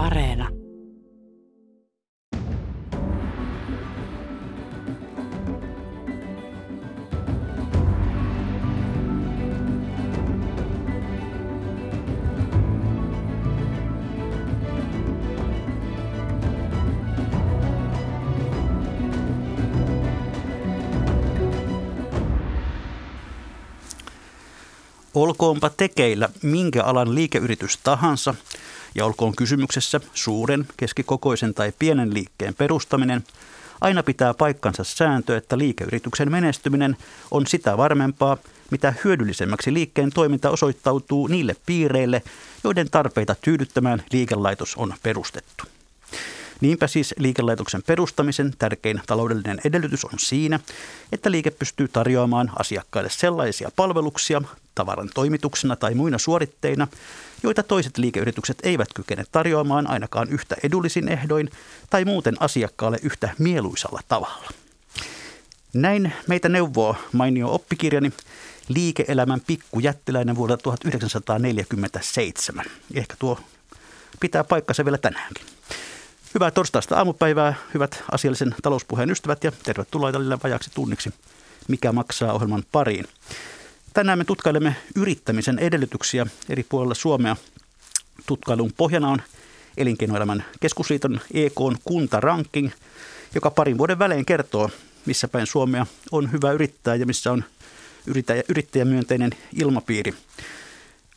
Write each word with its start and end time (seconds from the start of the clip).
Areena. 0.00 0.48
Olkoonpa 25.14 25.70
tekeillä 25.70 26.28
minkä 26.42 26.84
alan 26.84 27.14
liikeyritys 27.14 27.78
tahansa 27.84 28.34
ja 28.94 29.04
olkoon 29.04 29.36
kysymyksessä 29.36 30.00
suuren, 30.14 30.66
keskikokoisen 30.76 31.54
tai 31.54 31.72
pienen 31.78 32.14
liikkeen 32.14 32.54
perustaminen, 32.54 33.24
aina 33.80 34.02
pitää 34.02 34.34
paikkansa 34.34 34.84
sääntö, 34.84 35.36
että 35.36 35.58
liikeyrityksen 35.58 36.30
menestyminen 36.30 36.96
on 37.30 37.46
sitä 37.46 37.76
varmempaa, 37.76 38.36
mitä 38.70 38.94
hyödyllisemmäksi 39.04 39.74
liikkeen 39.74 40.10
toiminta 40.10 40.50
osoittautuu 40.50 41.26
niille 41.26 41.56
piireille, 41.66 42.22
joiden 42.64 42.90
tarpeita 42.90 43.36
tyydyttämään 43.42 44.02
liikelaitos 44.12 44.74
on 44.76 44.94
perustettu. 45.02 45.64
Niinpä 46.60 46.86
siis 46.86 47.14
liikelaitoksen 47.18 47.82
perustamisen 47.82 48.52
tärkein 48.58 49.00
taloudellinen 49.06 49.60
edellytys 49.64 50.04
on 50.04 50.18
siinä, 50.18 50.60
että 51.12 51.30
liike 51.30 51.50
pystyy 51.50 51.88
tarjoamaan 51.88 52.50
asiakkaille 52.58 53.10
sellaisia 53.10 53.70
palveluksia 53.76 54.42
tavaran 54.74 55.10
toimituksena 55.14 55.76
tai 55.76 55.94
muina 55.94 56.18
suoritteina, 56.18 56.88
joita 57.42 57.62
toiset 57.62 57.98
liikeyritykset 57.98 58.58
eivät 58.62 58.88
kykene 58.94 59.24
tarjoamaan 59.32 59.90
ainakaan 59.90 60.28
yhtä 60.28 60.56
edullisin 60.62 61.08
ehdoin 61.08 61.50
tai 61.90 62.04
muuten 62.04 62.36
asiakkaalle 62.40 62.98
yhtä 63.02 63.28
mieluisalla 63.38 64.00
tavalla. 64.08 64.48
Näin 65.72 66.12
meitä 66.28 66.48
neuvoo 66.48 66.96
mainio 67.12 67.54
oppikirjani 67.54 68.12
Liike-elämän 68.68 69.40
pikkujättiläinen 69.46 70.36
vuodelta 70.36 70.62
1947. 70.62 72.64
Ehkä 72.94 73.14
tuo 73.18 73.38
pitää 74.20 74.44
paikkansa 74.44 74.84
vielä 74.84 74.98
tänäänkin. 74.98 75.46
Hyvää 76.34 76.50
torstaista 76.50 76.96
aamupäivää, 76.96 77.54
hyvät 77.74 78.04
asiallisen 78.12 78.54
talouspuheen 78.62 79.10
ystävät 79.10 79.44
ja 79.44 79.52
tervetuloa 79.62 80.12
tälle 80.12 80.38
vajaksi 80.44 80.70
tunniksi, 80.74 81.14
mikä 81.68 81.92
maksaa 81.92 82.32
ohjelman 82.32 82.64
pariin. 82.72 83.06
Tänään 83.94 84.18
me 84.18 84.24
tutkailemme 84.24 84.76
yrittämisen 84.96 85.58
edellytyksiä 85.58 86.26
eri 86.48 86.66
puolilla 86.68 86.94
Suomea. 86.94 87.36
Tutkailun 88.26 88.72
pohjana 88.76 89.08
on 89.08 89.22
Elinkeinoelämän 89.76 90.44
keskusliiton 90.60 91.20
EK 91.34 91.54
kuntaranking, 91.84 92.70
joka 93.34 93.50
parin 93.50 93.78
vuoden 93.78 93.98
välein 93.98 94.24
kertoo, 94.24 94.70
missä 95.06 95.28
päin 95.28 95.46
Suomea 95.46 95.86
on 96.12 96.32
hyvä 96.32 96.52
yrittää 96.52 96.94
ja 96.94 97.06
missä 97.06 97.32
on 97.32 97.44
yrittäjä, 98.06 98.42
yrittäjämyönteinen 98.48 99.30
ilmapiiri. 99.54 100.14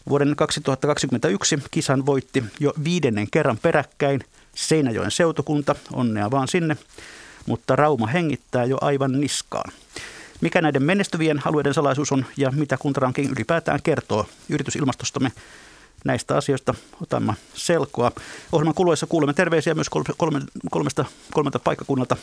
Vuoden 0.09 0.35
2021 0.35 1.59
kisan 1.71 2.05
voitti 2.05 2.43
jo 2.59 2.73
viidennen 2.83 3.27
kerran 3.31 3.57
peräkkäin 3.57 4.21
Seinäjoen 4.55 5.11
seutukunta, 5.11 5.75
onnea 5.93 6.31
vaan 6.31 6.47
sinne, 6.47 6.77
mutta 7.45 7.75
Rauma 7.75 8.07
hengittää 8.07 8.65
jo 8.65 8.77
aivan 8.81 9.21
niskaan. 9.21 9.71
Mikä 10.43 10.61
näiden 10.61 10.83
menestyvien 10.83 11.41
alueiden 11.45 11.73
salaisuus 11.73 12.11
on 12.11 12.25
ja 12.37 12.51
mitä 12.51 12.77
kuntarankin 12.77 13.29
ylipäätään 13.29 13.79
kertoo 13.83 14.25
yritysilmastostamme 14.49 15.31
näistä 16.05 16.37
asioista 16.37 16.73
otamme 17.01 17.33
selkoa. 17.53 18.11
Ohjelman 18.51 18.73
kuluessa 18.73 19.07
kuulemme 19.07 19.33
terveisiä 19.33 19.73
myös 19.73 19.89
kolme, 19.89 20.41
kolmesta, 20.71 21.05
kolmelta 21.33 21.59
paikkakunnalta. 21.59 22.17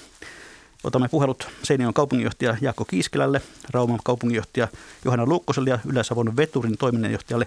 Otamme 0.84 1.08
puhelut 1.08 1.48
Seinäjoen 1.62 1.94
kaupunginjohtaja 1.94 2.56
Jaakko 2.60 2.84
Kiiskilälle, 2.84 3.42
Rauman 3.70 4.00
kaupunginjohtaja 4.04 4.68
Johanna 5.04 5.26
Luukkoselle 5.26 5.70
ja 5.70 5.78
Ylä-Savon 5.86 6.36
veturin 6.36 6.78
toiminnanjohtajalle 6.78 7.46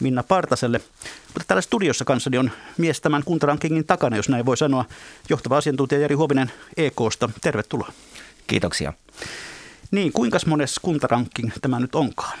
Minna 0.00 0.22
Partaselle. 0.22 0.80
Mutta 1.26 1.44
täällä 1.46 1.62
studiossa 1.62 2.04
kanssani 2.04 2.38
on 2.38 2.50
mies 2.78 3.00
tämän 3.00 3.24
kuntarankingin 3.24 3.86
takana, 3.86 4.16
jos 4.16 4.28
näin 4.28 4.46
voi 4.46 4.56
sanoa, 4.56 4.84
johtava 5.30 5.56
asiantuntija 5.56 6.00
Jari 6.00 6.14
Huovinen 6.14 6.52
EKsta. 6.76 7.30
Tervetuloa. 7.40 7.92
Kiitoksia. 8.46 8.92
Niin, 9.90 10.12
kuinka 10.12 10.38
mones 10.46 10.78
kuntaranking 10.78 11.50
tämä 11.62 11.80
nyt 11.80 11.94
onkaan? 11.94 12.38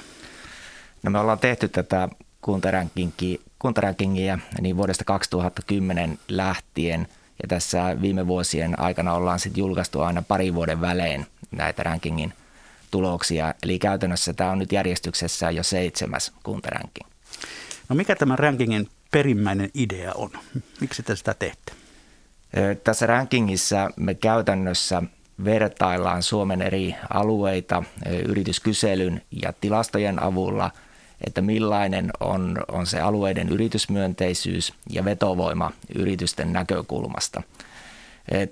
No 1.02 1.10
me 1.10 1.18
ollaan 1.18 1.38
tehty 1.38 1.68
tätä 1.68 2.08
kuntarankingia, 2.40 3.38
kuntarankingia 3.58 4.38
niin 4.60 4.76
vuodesta 4.76 5.04
2010 5.04 6.18
lähtien 6.28 7.08
ja 7.42 7.48
tässä 7.48 7.96
viime 8.00 8.26
vuosien 8.26 8.80
aikana 8.80 9.14
ollaan 9.14 9.40
sitten 9.40 9.60
julkaistu 9.60 10.00
aina 10.00 10.22
pari 10.22 10.54
vuoden 10.54 10.80
välein 10.80 11.26
näitä 11.50 11.82
rankingin 11.82 12.32
tuloksia. 12.90 13.54
Eli 13.62 13.78
käytännössä 13.78 14.32
tämä 14.32 14.50
on 14.50 14.58
nyt 14.58 14.72
järjestyksessä 14.72 15.50
jo 15.50 15.62
seitsemäs 15.62 16.32
kuntaranking. 16.42 17.08
No 17.88 17.96
mikä 17.96 18.16
tämän 18.16 18.38
rankingin 18.38 18.88
perimmäinen 19.10 19.70
idea 19.74 20.12
on? 20.14 20.30
Miksi 20.80 21.02
te 21.02 21.16
sitä 21.16 21.34
teette? 21.34 21.72
Tässä 22.84 23.06
rankingissa 23.06 23.90
me 23.96 24.14
käytännössä 24.14 25.02
vertaillaan 25.44 26.22
Suomen 26.22 26.62
eri 26.62 26.94
alueita 27.10 27.82
yrityskyselyn 28.28 29.22
ja 29.42 29.52
tilastojen 29.60 30.22
avulla, 30.22 30.70
että 31.26 31.42
millainen 31.42 32.10
on, 32.20 32.58
on 32.68 32.86
se 32.86 33.00
alueiden 33.00 33.48
yritysmyönteisyys 33.48 34.72
ja 34.90 35.04
vetovoima 35.04 35.70
yritysten 35.94 36.52
näkökulmasta. 36.52 37.42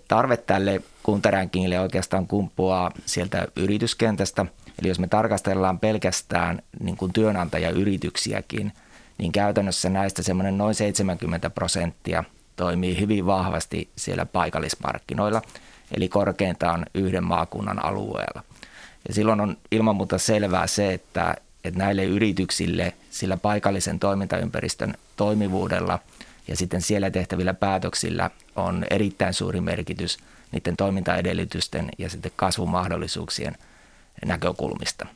Tarve 0.09 0.37
tälle 0.37 0.83
kuntarankingille 1.03 1.81
oikeastaan 1.81 2.27
kumpuaa 2.27 2.91
sieltä 3.07 3.49
yrityskentästä, 3.57 4.47
eli 4.81 4.89
jos 4.89 4.99
me 4.99 5.09
tarkastellaan 5.09 5.79
pelkästään 5.79 6.63
niin 6.81 6.97
kuin 6.97 7.13
työnantajayrityksiäkin, 7.13 8.73
niin 9.19 9.33
käytännössä 9.33 9.89
näistä 9.89 10.23
semmoinen 10.23 10.59
noin 10.59 10.75
70 10.75 11.51
prosenttia 11.51 12.25
toimii 12.57 13.01
hyvin 13.01 13.27
vahvasti 13.27 13.91
siellä 13.97 14.27
paikallismarkkinoilla– 14.27 15.43
eli 15.97 16.09
korkeintaan 16.09 16.87
yhden 16.95 17.25
maakunnan 17.25 17.85
alueella. 17.85 18.45
Ja 19.09 19.15
silloin 19.15 19.41
on 19.41 19.57
ilman 19.71 19.97
muuta 19.97 20.19
selvää 20.19 20.67
se, 20.67 20.93
että, 20.93 21.37
että 21.65 21.79
näille 21.79 22.05
yrityksille 22.05 22.93
sillä 23.11 23.37
paikallisen 23.37 23.99
toimintaympäristön 23.99 24.95
toimivuudella 25.17 25.99
ja 26.49 26.57
sitten 26.57 26.83
siellä 26.83 27.11
tehtävillä 27.11 27.55
päätöksillä 27.55 28.31
on 28.57 28.85
erittäin 28.91 29.35
suuri 29.35 29.61
merkitys 29.61 30.19
niiden 30.53 30.77
toimintaedellytysten 30.77 31.89
ja 31.99 32.09
sitten 32.11 32.33
kasvumahdollisuuksien 32.37 33.57
näkökulmista. 34.27 35.07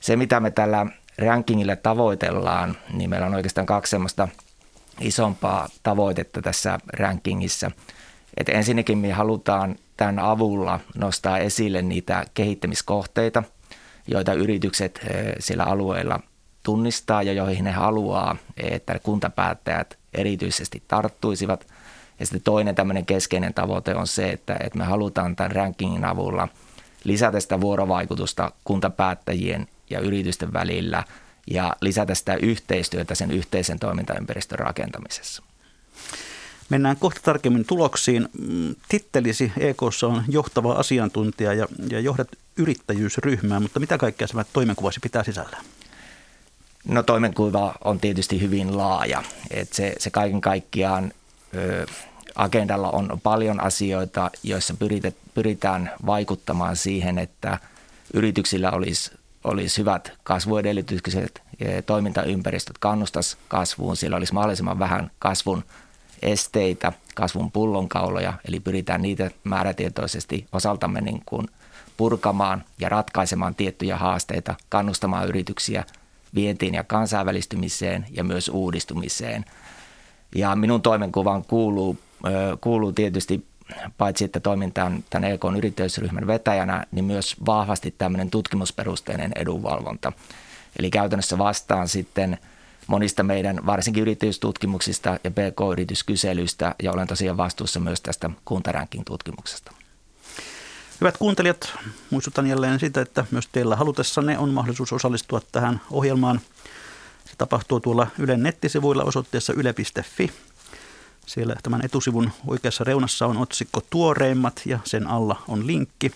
Se, 0.00 0.16
mitä 0.16 0.40
me 0.40 0.50
tällä 0.50 0.86
rankingilla 1.18 1.76
tavoitellaan, 1.76 2.76
niin 2.92 3.10
meillä 3.10 3.26
on 3.26 3.34
oikeastaan 3.34 3.66
kaksi 3.66 3.90
semmoista 3.90 4.28
isompaa 5.00 5.68
tavoitetta 5.82 6.42
tässä 6.42 6.78
rankingissa. 6.92 7.70
Että 8.36 8.52
ensinnäkin 8.52 8.98
me 8.98 9.12
halutaan 9.12 9.76
tämän 9.98 10.18
avulla 10.18 10.80
nostaa 10.94 11.38
esille 11.38 11.82
niitä 11.82 12.24
kehittämiskohteita, 12.34 13.42
joita 14.06 14.32
yritykset 14.32 15.00
eh, 15.04 15.34
sillä 15.38 15.64
alueella 15.64 16.20
tunnistaa 16.62 17.22
ja 17.22 17.32
joihin 17.32 17.64
ne 17.64 17.70
haluaa, 17.70 18.36
että 18.56 18.98
kuntapäättäjät 18.98 19.98
erityisesti 20.14 20.82
tarttuisivat. 20.88 21.66
Ja 22.20 22.26
sitten 22.26 22.42
toinen 22.42 22.74
tämmöinen 22.74 23.06
keskeinen 23.06 23.54
tavoite 23.54 23.94
on 23.94 24.06
se, 24.06 24.30
että, 24.30 24.56
että 24.60 24.78
me 24.78 24.84
halutaan 24.84 25.36
tämän 25.36 25.52
rankingin 25.52 26.04
avulla 26.04 26.48
lisätä 27.04 27.40
sitä 27.40 27.60
vuorovaikutusta 27.60 28.52
kuntapäättäjien 28.64 29.68
ja 29.90 30.00
yritysten 30.00 30.52
välillä 30.52 31.04
ja 31.50 31.76
lisätä 31.80 32.14
sitä 32.14 32.34
yhteistyötä 32.34 33.14
sen 33.14 33.30
yhteisen 33.30 33.78
toimintaympäristön 33.78 34.58
rakentamisessa. 34.58 35.42
Mennään 36.68 36.96
kohta 36.96 37.20
tarkemmin 37.24 37.64
tuloksiin. 37.64 38.28
Mm, 38.38 38.74
tittelisi 38.88 39.52
EKssa 39.58 40.06
on 40.06 40.24
johtava 40.28 40.72
asiantuntija 40.72 41.54
ja, 41.54 41.68
ja 41.90 42.00
johdat 42.00 42.28
yrittäjyysryhmää, 42.56 43.60
mutta 43.60 43.80
mitä 43.80 43.98
kaikkea 43.98 44.26
se 44.26 44.34
toimenkuvasi 44.52 45.00
pitää 45.00 45.24
sisällään? 45.24 45.64
No 46.88 47.02
toimenkuva 47.02 47.74
on 47.84 48.00
tietysti 48.00 48.40
hyvin 48.40 48.76
laaja. 48.76 49.22
Et 49.50 49.72
se, 49.72 49.94
se 49.98 50.10
kaiken 50.10 50.40
kaikkiaan 50.40 51.12
ö, 51.54 51.86
agendalla 52.34 52.90
on 52.90 53.20
paljon 53.22 53.60
asioita, 53.60 54.30
joissa 54.42 54.74
pyritet, 54.74 55.16
pyritään 55.34 55.90
vaikuttamaan 56.06 56.76
siihen, 56.76 57.18
että 57.18 57.58
yrityksillä 58.14 58.70
olisi, 58.70 59.10
olisi 59.44 59.78
hyvät 59.78 60.12
kasvuedellytykset, 60.22 61.42
toimintaympäristöt 61.86 62.78
kannustaisi 62.78 63.36
kasvuun, 63.48 63.96
sillä 63.96 64.16
olisi 64.16 64.34
mahdollisimman 64.34 64.78
vähän 64.78 65.10
kasvun 65.18 65.64
esteitä, 66.22 66.92
kasvun 67.14 67.52
pullonkauloja, 67.52 68.32
eli 68.48 68.60
pyritään 68.60 69.02
niitä 69.02 69.30
määrätietoisesti 69.44 70.46
osaltamme 70.52 71.00
niin 71.00 71.22
kuin 71.26 71.48
purkamaan 71.96 72.64
ja 72.80 72.88
ratkaisemaan 72.88 73.54
tiettyjä 73.54 73.96
haasteita, 73.96 74.54
kannustamaan 74.68 75.28
yrityksiä 75.28 75.84
vientiin 76.34 76.74
ja 76.74 76.84
kansainvälistymiseen 76.84 78.06
ja 78.10 78.24
myös 78.24 78.48
uudistumiseen. 78.48 79.44
Ja 80.34 80.56
minun 80.56 80.82
toimenkuvan 80.82 81.44
kuuluu, 81.44 81.98
kuuluu 82.60 82.92
tietysti 82.92 83.46
paitsi 83.98 84.24
että 84.24 84.40
toimintaan 84.40 85.04
tämän 85.10 85.30
EK 85.30 85.42
yrittäjyysryhmän 85.56 86.26
vetäjänä, 86.26 86.84
niin 86.92 87.04
myös 87.04 87.36
vahvasti 87.46 87.94
tämmöinen 87.98 88.30
tutkimusperusteinen 88.30 89.32
edunvalvonta. 89.36 90.12
Eli 90.78 90.90
käytännössä 90.90 91.38
vastaan 91.38 91.88
sitten 91.88 92.38
monista 92.88 93.22
meidän 93.22 93.66
varsinkin 93.66 94.00
yrittäjyystutkimuksista 94.00 95.18
ja 95.24 95.30
PK-yrityskyselyistä 95.30 96.74
ja 96.82 96.92
olen 96.92 97.06
tosiaan 97.06 97.36
vastuussa 97.36 97.80
myös 97.80 98.00
tästä 98.00 98.30
kuntaranking-tutkimuksesta. 98.44 99.72
Hyvät 101.00 101.16
kuuntelijat, 101.16 101.72
muistutan 102.10 102.46
jälleen 102.46 102.80
sitä, 102.80 103.00
että 103.00 103.24
myös 103.30 103.48
teillä 103.52 103.76
halutessanne 103.76 104.38
on 104.38 104.50
mahdollisuus 104.50 104.92
osallistua 104.92 105.40
tähän 105.52 105.80
ohjelmaan. 105.90 106.40
Se 107.24 107.32
tapahtuu 107.38 107.80
tuolla 107.80 108.06
Ylen 108.18 108.42
nettisivuilla 108.42 109.04
osoitteessa 109.04 109.52
yle.fi. 109.52 110.30
Siellä 111.26 111.56
tämän 111.62 111.84
etusivun 111.84 112.30
oikeassa 112.46 112.84
reunassa 112.84 113.26
on 113.26 113.36
otsikko 113.36 113.80
Tuoreimmat 113.90 114.62
ja 114.64 114.78
sen 114.84 115.06
alla 115.06 115.42
on 115.48 115.66
linkki. 115.66 116.12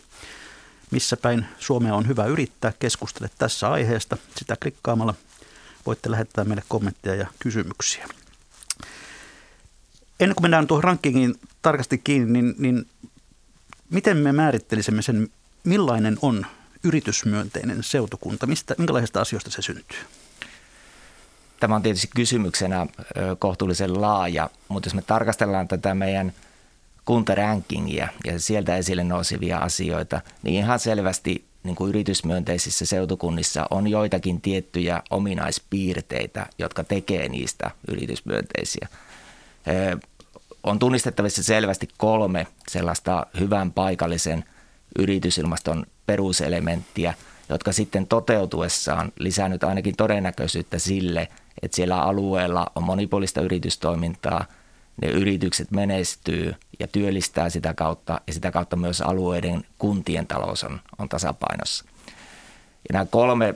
Missä 0.90 1.16
päin 1.16 1.46
Suomea 1.58 1.94
on 1.94 2.08
hyvä 2.08 2.25
yrittää, 2.25 2.72
keskustele 2.78 3.30
tässä 3.38 3.70
aiheesta. 3.70 4.16
Sitä 4.36 4.56
klikkaamalla 4.62 5.14
voitte 5.87 6.11
lähettää 6.11 6.44
meille 6.44 6.62
kommentteja 6.69 7.14
ja 7.14 7.26
kysymyksiä. 7.38 8.08
Ennen 10.20 10.34
kuin 10.34 10.44
mennään 10.44 10.67
tuohon 10.67 10.84
rankingiin 10.84 11.34
tarkasti 11.62 11.99
kiinni, 11.99 12.43
niin, 12.43 12.55
niin 12.58 12.87
miten 13.90 14.17
me 14.17 14.32
määrittelisimme 14.32 15.02
sen, 15.02 15.29
millainen 15.64 16.19
on 16.23 16.46
yritysmyönteinen 16.84 17.82
seutukunta? 17.82 18.46
Mistä, 18.46 18.75
minkälaisista 18.79 19.20
asioista 19.20 19.50
se 19.50 19.62
syntyy? 19.62 19.99
Tämä 21.61 21.75
on 21.76 21.82
tietysti 21.82 22.08
kysymyksenä 22.14 22.87
kohtuullisen 23.38 24.00
laaja, 24.00 24.50
mutta 24.69 24.87
jos 24.87 24.94
me 24.94 25.02
tarkastellaan 25.02 25.69
tätä 25.69 25.94
meidän 25.94 26.32
kuntarankingia 27.05 28.08
ja 28.25 28.40
sieltä 28.40 28.76
esille 28.76 29.05
nousevia 29.05 29.58
asioita, 29.58 30.20
niin 30.43 30.64
ihan 30.64 30.78
selvästi 30.78 31.44
niin 31.62 31.76
kuin 31.76 31.88
yritysmyönteisissä 31.88 32.87
seutukunnissa 32.87 33.67
on 33.70 33.88
joitakin 33.88 34.41
tiettyjä 34.41 35.03
ominaispiirteitä, 35.11 36.47
jotka 36.59 36.85
tekee 36.85 37.29
niistä 37.29 37.70
yritysmyönteisiä. 37.88 38.88
On 40.62 40.79
tunnistettavissa 40.79 41.43
selvästi 41.43 41.88
kolme 41.97 42.47
sellaista 42.69 43.26
hyvän 43.41 43.73
paikallisen 43.73 44.44
yritysilmaston 44.99 45.87
peruselementtiä, 46.06 47.14
jotka 47.49 47.73
sitten 47.73 48.06
toteutuessaan 48.06 49.12
lisännyt 49.19 49.64
ainakin 49.64 49.97
todennäköisyyttä 49.97 50.79
sille, 50.79 51.29
että 51.62 51.76
siellä 51.76 52.03
alueella 52.03 52.67
on 52.75 52.82
monipuolista 52.82 53.41
yritystoimintaa, 53.41 54.44
ne 55.02 55.08
yritykset 55.08 55.70
menestyy 55.70 56.54
ja 56.78 56.88
työllistää 56.88 57.50
sitä 57.50 57.74
kautta 57.74 58.20
ja 58.26 58.32
sitä 58.32 58.50
kautta 58.50 58.76
myös 58.76 59.00
alueiden 59.00 59.64
kuntien 59.78 60.26
talous 60.26 60.64
on, 60.64 60.80
on 60.98 61.08
tasapainossa. 61.08 61.84
Ja 62.88 62.92
nämä 62.92 63.06
kolme 63.06 63.54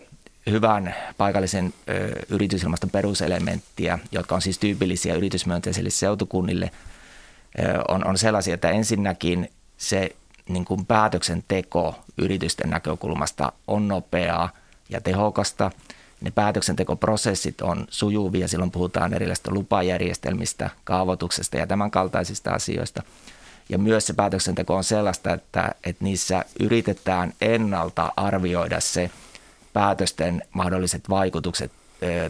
hyvän 0.51 0.95
paikallisen 1.17 1.75
ö, 1.89 2.09
yritysilmaston 2.29 2.91
peruselementtiä, 2.91 3.99
jotka 4.13 4.35
on 4.35 4.43
siis 4.43 4.59
tyypillisiä 4.59 5.15
yritysmyönteisille 5.15 5.91
seutukunnille, 5.91 6.71
ö, 7.59 7.83
on, 7.89 8.07
on 8.07 8.19
sellaisia, 8.19 8.55
että 8.55 8.71
ensinnäkin 8.71 9.51
se 9.77 10.11
niin 10.49 10.65
kuin 10.65 10.87
päätöksenteko 10.87 12.05
yritysten 12.19 12.71
näkökulmasta 12.71 13.53
on 13.67 13.89
nopeaa 13.89 14.51
ja 14.89 15.01
tehokasta– 15.01 15.71
ne 16.21 16.31
päätöksentekoprosessit 16.31 17.61
on 17.61 17.87
sujuvia, 17.91 18.49
silloin 18.49 18.71
puhutaan 18.71 19.15
erilaisista 19.15 19.51
lupajärjestelmistä, 19.55 20.71
kaavoituksesta 20.85 21.57
ja 21.57 21.67
tämän 21.67 21.91
kaltaisista 21.91 22.51
asioista. 22.51 23.03
Ja 23.69 23.79
myös 23.79 24.07
se 24.07 24.15
päätöksenteko 24.15 24.77
on 24.77 24.85
sellaista, 24.85 25.33
että, 25.33 25.71
että 25.85 26.05
niissä 26.05 26.45
yritetään 26.61 27.33
ennalta 27.41 28.13
arvioida 28.17 28.81
se 28.81 29.11
päätösten 29.73 30.43
mahdolliset 30.53 31.09
vaikutukset 31.09 31.73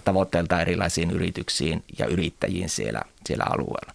tavoitteelta 0.05 0.61
erilaisiin 0.61 1.11
yrityksiin 1.11 1.85
ja 1.99 2.07
yrittäjiin 2.07 2.69
siellä, 2.69 3.03
siellä 3.27 3.45
alueella. 3.51 3.93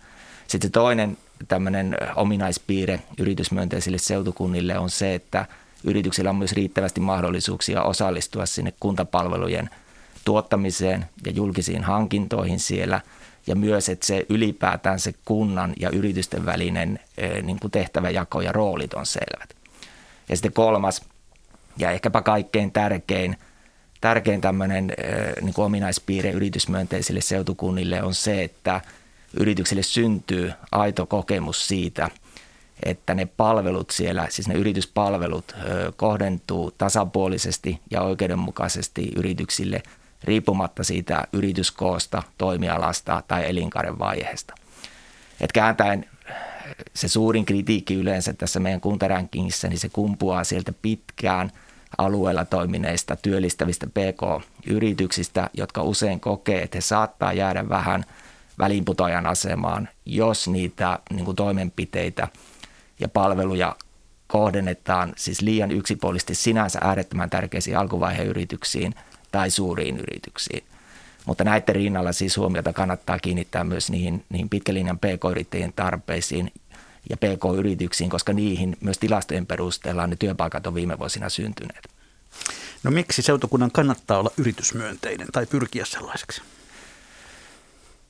Sitten 0.48 0.68
se 0.68 0.72
toinen 0.72 1.18
tämmöinen 1.48 1.98
ominaispiirre 2.16 3.00
yritysmyönteisille 3.18 3.98
seutukunnille 3.98 4.78
on 4.80 4.90
se, 4.90 5.16
että 5.16 5.46
yrityksillä 5.84 6.30
on 6.30 6.36
myös 6.36 6.54
riittävästi 6.54 7.00
mahdollisuuksia 7.00 7.84
osallistua 7.84 8.46
sinne 8.46 8.74
kuntapalvelujen– 8.80 9.70
tuottamiseen 10.26 11.06
ja 11.26 11.32
julkisiin 11.32 11.84
hankintoihin 11.84 12.60
siellä 12.60 13.02
ja 13.48 13.56
myös, 13.56 13.90
että 13.90 14.06
se 14.06 14.26
ylipäätään 14.30 15.00
se 15.00 15.14
kunnan 15.26 15.74
ja 15.80 15.90
yritysten 15.90 16.46
välinen 16.46 17.00
niin 17.44 17.60
kuin 17.60 17.72
tehtäväjako 17.72 18.42
ja 18.42 18.52
roolit 18.52 18.94
on 18.94 19.06
selvät. 19.06 19.56
Ja 20.30 20.36
sitten 20.36 20.54
kolmas 20.54 21.02
ja 21.78 21.92
ehkäpä 21.92 22.22
kaikkein 22.22 22.72
tärkein, 22.72 23.38
tärkein 24.02 24.42
tämmöinen 24.42 24.94
niin 25.42 25.54
kuin 25.54 25.66
ominaispiirre 25.66 26.32
yritysmyönteisille 26.32 27.22
seutukunnille 27.22 28.04
on 28.04 28.14
se, 28.14 28.44
että 28.44 28.82
yrityksille 29.40 29.84
syntyy 29.84 30.52
aito 30.72 31.06
kokemus 31.06 31.68
siitä, 31.68 32.10
että 32.86 33.14
ne 33.14 33.26
palvelut 33.26 33.90
siellä, 33.90 34.28
siis 34.30 34.48
ne 34.48 34.54
yrityspalvelut 34.54 35.56
kohdentuu 35.96 36.72
tasapuolisesti 36.72 37.82
ja 37.92 38.02
oikeudenmukaisesti 38.02 39.12
yrityksille– 39.16 39.84
riippumatta 40.24 40.84
siitä 40.84 41.28
yrityskoosta, 41.34 42.24
toimialasta 42.38 43.24
tai 43.28 43.50
elinkaaren 43.50 44.00
vaiheesta. 44.00 44.54
Et 45.42 45.52
kääntäen 45.52 46.06
se 46.94 47.08
suurin 47.08 47.46
kritiikki 47.46 47.94
yleensä 47.94 48.34
tässä 48.34 48.60
meidän 48.60 48.82
kuntarankingissa, 48.82 49.68
niin 49.68 49.80
se 49.80 49.90
kumpuaa 49.90 50.44
sieltä 50.44 50.74
pitkään 50.82 51.52
alueella 51.98 52.46
toimineista 52.46 53.16
työllistävistä 53.16 53.88
PK-yrityksistä, 53.88 55.50
jotka 55.54 55.84
usein 55.84 56.20
kokee, 56.20 56.62
että 56.62 56.78
he 56.78 56.82
saattaa 56.82 57.34
jäädä 57.34 57.70
vähän 57.70 58.06
välinputoajan 58.60 59.28
asemaan, 59.28 59.90
jos 60.06 60.48
niitä 60.48 61.00
niin 61.10 61.26
kuin 61.26 61.36
toimenpiteitä 61.36 62.28
ja 63.02 63.10
palveluja 63.10 63.76
kohdennetaan 64.28 65.14
siis 65.18 65.42
liian 65.42 65.72
yksipuolisesti 65.72 66.36
sinänsä 66.36 66.80
äärettömän 66.82 67.30
tärkeisiin 67.30 67.78
alkuvaiheen 67.78 68.28
yrityksiin– 68.28 68.96
tai 69.32 69.50
suuriin 69.50 69.98
yrityksiin. 69.98 70.64
Mutta 71.26 71.44
näiden 71.44 71.76
rinnalla 71.76 72.12
siis 72.12 72.38
huomiota 72.38 72.74
kannattaa 72.74 73.20
kiinnittää 73.20 73.64
myös 73.64 73.92
niihin, 73.92 74.26
niihin 74.30 74.50
pitkälinjan 74.50 75.00
pk-yrittäjien 75.00 75.74
tarpeisiin 75.74 76.52
ja 77.10 77.18
pk-yrityksiin, 77.18 78.10
koska 78.10 78.34
niihin 78.34 78.78
myös 78.82 78.98
tilastojen 78.98 79.46
perusteella 79.46 80.08
ne 80.08 80.16
työpaikat 80.16 80.68
on 80.68 80.76
viime 80.76 81.00
vuosina 81.00 81.30
syntyneet. 81.30 81.88
No 82.84 82.92
miksi 82.92 83.22
seutukunnan 83.22 83.72
kannattaa 83.72 84.20
olla 84.20 84.32
yritysmyönteinen 84.38 85.28
tai 85.32 85.46
pyrkiä 85.46 85.86
sellaiseksi? 85.86 86.42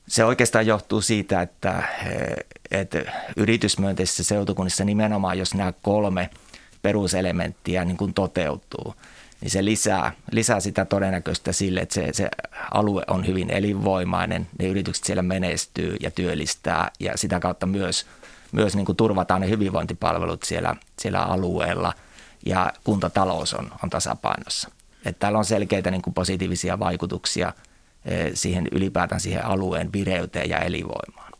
Se 0.08 0.24
oikeastaan 0.24 0.66
johtuu 0.66 1.00
siitä, 1.00 1.42
että, 1.42 1.82
että 2.70 2.98
yritysmyönteisissä 3.36 4.24
seutukunnissa 4.24 4.84
nimenomaan, 4.84 5.38
jos 5.38 5.54
nämä 5.54 5.72
kolme 5.82 6.30
peruselementtiä 6.82 7.84
niin 7.84 7.96
kuin 7.96 8.14
toteutuu– 8.14 8.94
niin 9.42 9.50
se 9.50 9.64
lisää, 9.64 10.12
lisää 10.30 10.60
sitä 10.60 10.84
todennäköistä 10.84 11.52
sille, 11.52 11.80
että 11.80 11.94
se, 11.94 12.08
se 12.12 12.28
alue 12.70 13.02
on 13.06 13.26
hyvin 13.26 13.50
elinvoimainen, 13.50 14.48
ne 14.58 14.66
yritykset 14.66 15.04
siellä 15.04 15.22
menestyy 15.22 15.96
ja 16.00 16.10
työllistää 16.10 16.90
ja 17.00 17.12
sitä 17.16 17.40
kautta 17.40 17.66
myös, 17.66 18.06
myös 18.52 18.76
niin 18.76 18.86
kuin 18.86 18.96
turvataan 18.96 19.40
ne 19.40 19.48
hyvinvointipalvelut 19.48 20.42
siellä, 20.42 20.76
siellä 20.98 21.22
alueella 21.22 21.92
ja 22.46 22.72
kuntatalous 22.84 23.54
on, 23.54 23.72
on 23.82 23.90
tasapainossa. 23.90 24.70
Että 25.04 25.20
täällä 25.20 25.38
on 25.38 25.44
selkeitä 25.44 25.90
niin 25.90 26.02
kuin 26.02 26.14
positiivisia 26.14 26.78
vaikutuksia 26.78 27.48
eh, 27.48 27.54
siihen 28.34 28.68
ylipäätään 28.72 29.20
siihen 29.20 29.44
alueen 29.44 29.92
vireyteen 29.92 30.50
ja 30.50 30.58
elinvoimaan. 30.58 31.32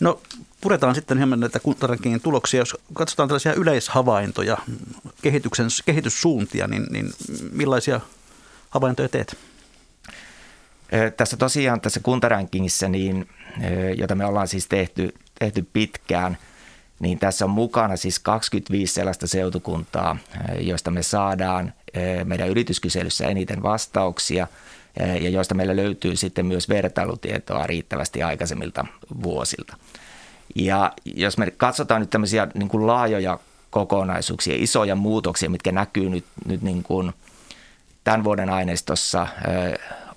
No 0.00 0.20
puretaan 0.60 0.94
sitten 0.94 1.18
hieman 1.18 1.40
näitä 1.40 1.60
kuntarankingin 1.60 2.20
tuloksia. 2.20 2.60
Jos 2.60 2.76
katsotaan 2.92 3.28
tällaisia 3.28 3.54
yleishavaintoja, 3.54 4.56
kehityksen, 5.22 5.66
kehityssuuntia, 5.84 6.66
niin, 6.66 6.86
niin 6.90 7.12
millaisia 7.52 8.00
havaintoja 8.70 9.08
teet? 9.08 9.36
Tässä 11.16 11.36
tosiaan 11.36 11.80
tässä 11.80 12.00
kuntarankingissa, 12.00 12.88
niin, 12.88 13.28
jota 13.96 14.14
me 14.14 14.24
ollaan 14.24 14.48
siis 14.48 14.68
tehty, 14.68 15.14
tehty 15.38 15.66
pitkään, 15.72 16.38
niin 17.00 17.18
tässä 17.18 17.44
on 17.44 17.50
mukana 17.50 17.96
siis 17.96 18.18
25 18.18 18.94
sellaista 18.94 19.26
seutukuntaa, 19.26 20.16
joista 20.60 20.90
me 20.90 21.02
saadaan 21.02 21.72
meidän 22.24 22.48
yrityskyselyssä 22.48 23.26
eniten 23.26 23.62
vastauksia 23.62 24.46
ja 24.96 25.30
joista 25.30 25.54
meillä 25.54 25.76
löytyy 25.76 26.16
sitten 26.16 26.46
myös 26.46 26.68
vertailutietoa 26.68 27.66
riittävästi 27.66 28.22
aikaisemmilta 28.22 28.86
vuosilta. 29.22 29.76
Ja 30.54 30.92
jos 31.04 31.38
me 31.38 31.50
katsotaan 31.50 32.00
nyt 32.00 32.10
tämmöisiä 32.10 32.48
niin 32.54 32.68
kuin 32.68 32.86
laajoja 32.86 33.38
kokonaisuuksia, 33.70 34.54
isoja 34.58 34.94
muutoksia, 34.94 35.50
mitkä 35.50 35.72
näkyy 35.72 36.10
nyt, 36.10 36.24
nyt 36.46 36.62
niin 36.62 36.82
kuin 36.82 37.12
tämän 38.04 38.24
vuoden 38.24 38.50
aineistossa, 38.50 39.26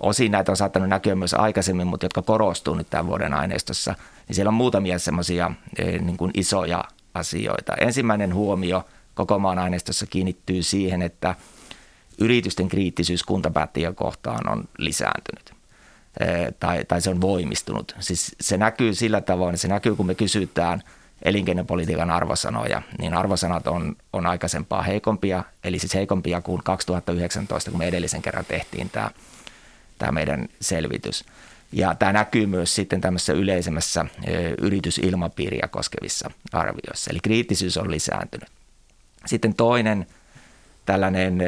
osin 0.00 0.32
näitä 0.32 0.52
on 0.52 0.56
saattanut 0.56 0.88
näkyä 0.88 1.14
myös 1.14 1.34
aikaisemmin, 1.34 1.86
mutta 1.86 2.04
jotka 2.06 2.22
korostuu 2.22 2.74
nyt 2.74 2.90
tämän 2.90 3.06
vuoden 3.06 3.34
aineistossa, 3.34 3.94
niin 4.28 4.34
siellä 4.34 4.48
on 4.48 4.54
muutamia 4.54 4.98
semmoisia 4.98 5.50
niin 5.78 6.16
kuin 6.16 6.30
isoja 6.34 6.84
asioita. 7.14 7.74
Ensimmäinen 7.74 8.34
huomio 8.34 8.84
koko 9.14 9.38
maan 9.38 9.58
aineistossa 9.58 10.06
kiinnittyy 10.06 10.62
siihen, 10.62 11.02
että 11.02 11.34
yritysten 12.18 12.68
kriittisyys 12.68 13.22
kuntapäättäjien 13.22 13.94
kohtaan 13.94 14.48
on 14.48 14.64
lisääntynyt 14.78 15.58
tai, 16.60 16.84
tai 16.84 17.00
se 17.00 17.10
on 17.10 17.20
voimistunut. 17.20 17.96
Siis 18.00 18.36
se 18.40 18.56
näkyy 18.56 18.94
sillä 18.94 19.20
tavoin, 19.20 19.58
se 19.58 19.68
näkyy 19.68 19.96
kun 19.96 20.06
me 20.06 20.14
kysytään 20.14 20.82
elinkeinopolitiikan 21.22 22.10
arvosanoja, 22.10 22.82
niin 22.98 23.14
arvosanat 23.14 23.66
on, 23.66 23.96
on 24.12 24.26
aikaisempaa 24.26 24.82
heikompia, 24.82 25.44
eli 25.64 25.78
siis 25.78 25.94
heikompia 25.94 26.40
kuin 26.40 26.62
2019, 26.64 27.70
kun 27.70 27.78
me 27.78 27.88
edellisen 27.88 28.22
kerran 28.22 28.44
tehtiin 28.44 28.90
tämä, 28.90 29.10
tämä 29.98 30.12
meidän 30.12 30.48
selvitys. 30.60 31.24
Ja 31.72 31.94
tämä 31.94 32.12
näkyy 32.12 32.46
myös 32.46 32.74
sitten 32.74 33.00
tämmöisessä 33.00 33.32
yleisemmässä 33.32 34.06
yritysilmapiiriä 34.60 35.68
koskevissa 35.70 36.30
arvioissa, 36.52 37.10
eli 37.10 37.20
kriittisyys 37.20 37.76
on 37.76 37.90
lisääntynyt. 37.90 38.48
Sitten 39.26 39.54
toinen– 39.54 40.06
tällainen 40.88 41.38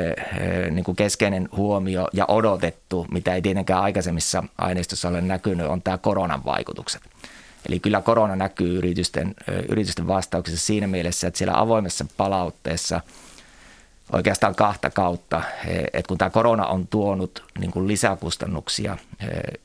niin 0.71 0.85
kuin 0.85 0.97
keskeinen 0.97 1.49
huomio 1.57 2.09
ja 2.13 2.25
odotettu, 2.29 3.07
mitä 3.11 3.35
ei 3.35 3.43
tietenkään 3.43 3.83
aikaisemmissa 3.83 4.45
aineistossa 4.59 5.09
ole 5.09 5.21
näkynyt, 5.21 5.67
on 5.67 5.83
tämä 5.83 5.99
koronan 5.99 6.45
vaikutukset. 6.45 7.03
Eli 7.69 7.81
kyllä 7.81 8.01
korona 8.01 8.37
näkyy 8.37 8.79
yritysten, 8.79 9.35
yritysten 9.69 10.07
vastauksissa 10.07 10.67
siinä 10.67 10.87
mielessä, 10.87 11.27
että 11.27 11.39
siellä 11.39 11.61
avoimessa 11.61 12.07
palautteessa 12.17 13.01
oikeastaan 14.13 14.55
kahta 14.55 14.91
kautta, 14.91 15.43
että 15.93 16.09
kun 16.09 16.19
tämä 16.19 16.31
korona 16.31 16.67
on 16.67 16.87
tuonut 16.87 17.45
niin 17.59 17.71
kuin 17.71 17.89
lisäkustannuksia 17.89 18.99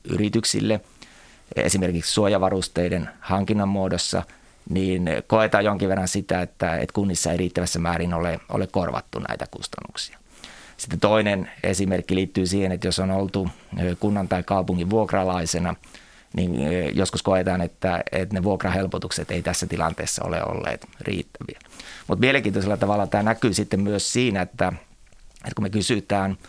yrityksille, 0.04 0.80
esimerkiksi 1.56 2.12
suojavarusteiden 2.12 3.08
hankinnan 3.20 3.68
muodossa– 3.68 4.22
niin 4.70 5.10
koetaan 5.26 5.64
jonkin 5.64 5.88
verran 5.88 6.08
sitä, 6.08 6.42
että, 6.42 6.76
että 6.76 6.92
kunnissa 6.92 7.30
ei 7.30 7.36
riittävässä 7.36 7.78
määrin 7.78 8.14
ole, 8.14 8.40
ole 8.48 8.66
korvattu 8.66 9.18
näitä 9.18 9.46
kustannuksia. 9.50 10.18
Sitten 10.76 11.00
toinen 11.00 11.50
esimerkki 11.62 12.14
liittyy 12.14 12.46
siihen, 12.46 12.72
että 12.72 12.86
jos 12.86 12.98
on 12.98 13.10
oltu 13.10 13.48
kunnan 14.00 14.28
tai 14.28 14.42
kaupungin 14.42 14.90
vuokralaisena, 14.90 15.74
niin 16.36 16.56
joskus 16.96 17.22
koetaan, 17.22 17.60
että, 17.60 18.02
että 18.12 18.34
ne 18.34 18.42
vuokrahelpotukset 18.42 19.30
ei 19.30 19.42
tässä 19.42 19.66
tilanteessa 19.66 20.24
ole 20.24 20.42
olleet 20.44 20.86
riittäviä. 21.00 21.58
Mutta 22.06 22.20
mielenkiintoisella 22.20 22.76
tavalla 22.76 23.06
tämä 23.06 23.22
näkyy 23.22 23.54
sitten 23.54 23.80
myös 23.80 24.12
siinä, 24.12 24.42
että, 24.42 24.72
että 25.34 25.54
kun 25.54 25.62
me 25.62 25.70
kysytään– 25.70 26.36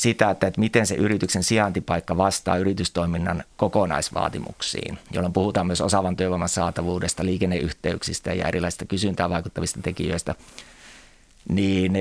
sitä, 0.00 0.30
että, 0.30 0.46
että 0.46 0.60
miten 0.60 0.86
se 0.86 0.94
yrityksen 0.94 1.42
sijaintipaikka 1.42 2.16
vastaa 2.16 2.56
yritystoiminnan 2.56 3.44
kokonaisvaatimuksiin, 3.56 4.98
jolloin 5.12 5.32
puhutaan 5.32 5.66
myös 5.66 5.80
osaavan 5.80 6.16
työvoiman 6.16 6.48
saatavuudesta, 6.48 7.24
liikenneyhteyksistä 7.24 8.34
ja 8.34 8.48
erilaisista 8.48 8.84
kysyntään 8.84 9.30
vaikuttavista 9.30 9.80
tekijöistä, 9.82 10.34
niin 11.48 11.92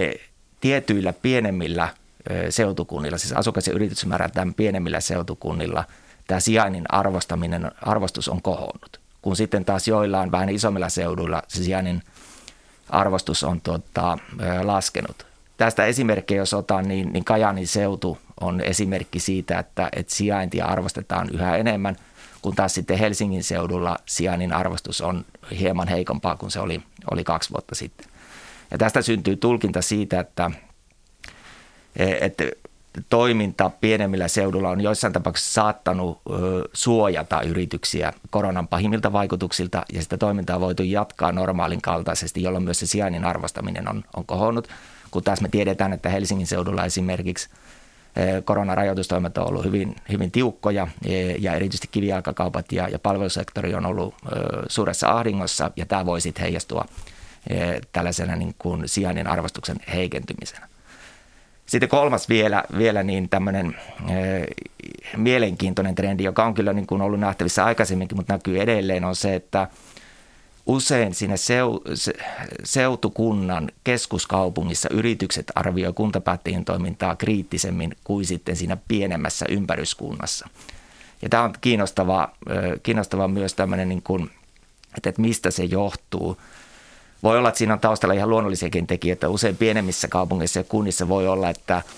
tietyillä 0.61 1.13
pienemmillä 1.13 1.89
seutukunnilla, 2.49 3.17
siis 3.17 3.33
asukas- 3.33 3.67
ja 3.67 3.73
yritysmäärältään 3.73 4.53
pienemmillä 4.53 4.99
seutukunnilla, 4.99 5.83
tämä 6.27 6.39
sijainnin 6.39 6.85
arvostaminen, 6.89 7.71
arvostus 7.81 8.29
on 8.29 8.41
kohonnut. 8.41 8.99
Kun 9.21 9.35
sitten 9.35 9.65
taas 9.65 9.87
joillain 9.87 10.31
vähän 10.31 10.49
isommilla 10.49 10.89
seuduilla 10.89 11.43
se 11.47 11.63
sijainnin 11.63 12.01
arvostus 12.89 13.43
on 13.43 13.61
tuota, 13.61 14.17
laskenut. 14.63 15.28
Tästä 15.59 15.85
esimerkkejä 15.85 16.41
jos 16.41 16.53
otan, 16.53 16.87
niin, 16.87 17.13
niin 17.13 17.25
Kajanin 17.25 17.67
seutu 17.67 18.17
on 18.41 18.61
esimerkki 18.61 19.19
siitä, 19.19 19.59
että, 19.59 19.89
että 19.95 20.15
sijaintia 20.15 20.65
arvostetaan 20.65 21.29
yhä 21.33 21.57
enemmän, 21.57 21.95
kun 22.41 22.55
taas 22.55 22.73
sitten 22.73 22.97
Helsingin 22.97 23.43
seudulla 23.43 23.97
sijainnin 24.05 24.53
arvostus 24.53 25.01
on 25.01 25.25
hieman 25.59 25.87
heikompaa 25.87 26.35
kuin 26.35 26.51
se 26.51 26.59
oli, 26.59 26.81
oli 27.11 27.23
kaksi 27.23 27.49
vuotta 27.49 27.75
sitten. 27.75 28.07
Ja 28.71 28.77
tästä 28.77 29.01
syntyy 29.01 29.35
tulkinta 29.35 29.81
siitä, 29.81 30.19
että, 30.19 30.51
että 32.21 32.43
toiminta 33.09 33.71
pienemmillä 33.81 34.27
seudulla 34.27 34.69
on 34.69 34.81
joissain 34.81 35.13
tapauksissa 35.13 35.53
saattanut 35.53 36.21
suojata 36.73 37.41
yrityksiä 37.41 38.13
koronan 38.29 38.67
pahimmilta 38.67 39.13
vaikutuksilta 39.13 39.85
ja 39.93 40.01
sitä 40.01 40.17
toimintaa 40.17 40.55
on 40.55 40.61
voitu 40.61 40.83
jatkaa 40.83 41.31
normaalin 41.31 41.81
kaltaisesti, 41.81 42.43
jolloin 42.43 42.63
myös 42.63 42.79
se 42.79 42.85
sijainnin 42.85 43.25
arvostaminen 43.25 43.89
on, 43.89 44.03
on 44.15 44.25
kohonnut 44.25 44.67
kun 45.11 45.23
taas 45.23 45.41
me 45.41 45.49
tiedetään, 45.49 45.93
että 45.93 46.09
Helsingin 46.09 46.47
seudulla 46.47 46.85
esimerkiksi 46.85 47.49
eh, 48.15 48.43
koronarajoitustoimet 48.45 49.37
on 49.37 49.47
ollut 49.47 49.65
hyvin, 49.65 49.95
hyvin 50.11 50.31
tiukkoja 50.31 50.87
eh, 51.05 51.35
ja 51.39 51.53
erityisesti 51.53 51.87
kivijalkakaupat 51.91 52.71
ja, 52.71 52.87
ja 52.89 52.99
palvelusektori 52.99 53.75
on 53.75 53.85
ollut 53.85 54.13
eh, 54.13 54.29
suuressa 54.67 55.09
ahdingossa 55.09 55.71
ja 55.75 55.85
tämä 55.85 56.05
voi 56.05 56.21
sitten 56.21 56.43
heijastua 56.43 56.85
tällaisena 57.93 58.35
niin 58.35 58.55
kuin 58.59 58.89
sijainnin 58.89 59.27
arvostuksen 59.27 59.77
heikentymisenä. 59.93 60.67
Sitten 61.65 61.89
kolmas 61.89 62.29
vielä, 62.29 62.63
vielä 62.77 63.03
niin 63.03 63.29
tämmöinen 63.29 63.75
mielenkiintoinen 65.17 65.95
trendi, 65.95 66.23
joka 66.23 66.45
on 66.45 66.53
kyllä 66.53 66.73
niin 66.73 66.87
kuin 66.87 67.01
ollut 67.01 67.19
nähtävissä 67.19 67.65
aikaisemminkin, 67.65 68.17
mutta 68.17 68.33
näkyy 68.33 68.61
edelleen, 68.61 69.03
on 69.03 69.15
se, 69.15 69.35
että– 69.35 69.67
usein 70.65 71.13
se, 71.35 71.57
seutukunnan 72.63 73.71
keskuskaupungissa 73.83 74.89
yritykset 74.91 75.51
arvioi 75.55 75.93
kuntapäättäjien 75.93 76.65
toimintaa 76.65 77.15
kriittisemmin 77.15 77.95
kuin 78.03 78.25
sitten 78.25 78.55
siinä 78.55 78.77
pienemmässä 78.87 79.45
ympäryskunnassa. 79.49 80.49
Ja 81.21 81.29
tämä 81.29 81.43
on 81.43 81.53
kiinnostavaa, 81.61 82.35
kiinnostavaa 82.83 83.27
myös 83.27 83.53
tämmöinen, 83.53 83.89
niin 83.89 84.01
kuin, 84.01 84.29
että, 84.97 85.09
että 85.09 85.21
mistä 85.21 85.51
se 85.51 85.63
johtuu. 85.63 86.37
Voi 87.23 87.37
olla, 87.37 87.49
että 87.49 87.57
siinä 87.57 87.73
on 87.73 87.79
taustalla 87.79 88.13
ihan 88.13 88.29
luonnollisiakin 88.29 88.87
tekijöitä. 88.87 89.29
Usein 89.29 89.57
pienemmissä 89.57 90.07
kaupungeissa 90.07 90.59
ja 90.59 90.63
kunnissa 90.63 91.07
voi 91.07 91.27
olla, 91.27 91.49
että– 91.49 91.81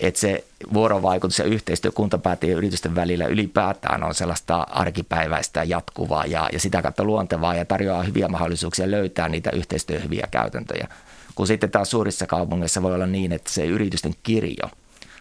että 0.00 0.20
se 0.20 0.44
vuorovaikutus 0.72 1.38
ja 1.38 1.44
yhteistyö 1.44 1.92
kuntapäättäjien 1.92 2.54
ja 2.54 2.58
yritysten 2.58 2.94
välillä 2.94 3.26
ylipäätään 3.26 4.04
on 4.04 4.14
sellaista 4.14 4.66
arkipäiväistä 4.70 5.64
jatkuvaa 5.64 6.26
ja, 6.26 6.48
ja 6.52 6.60
sitä 6.60 6.82
kautta 6.82 7.04
luontevaa 7.04 7.54
ja 7.54 7.64
tarjoaa 7.64 8.02
hyviä 8.02 8.28
mahdollisuuksia 8.28 8.90
löytää 8.90 9.28
niitä 9.28 9.50
yhteistyöhyviä 9.50 10.28
käytäntöjä. 10.30 10.88
Kun 11.34 11.46
sitten 11.46 11.70
taas 11.70 11.90
suurissa 11.90 12.26
kaupungeissa 12.26 12.82
voi 12.82 12.94
olla 12.94 13.06
niin, 13.06 13.32
että 13.32 13.50
se 13.50 13.66
yritysten 13.66 14.14
kirjo 14.22 14.70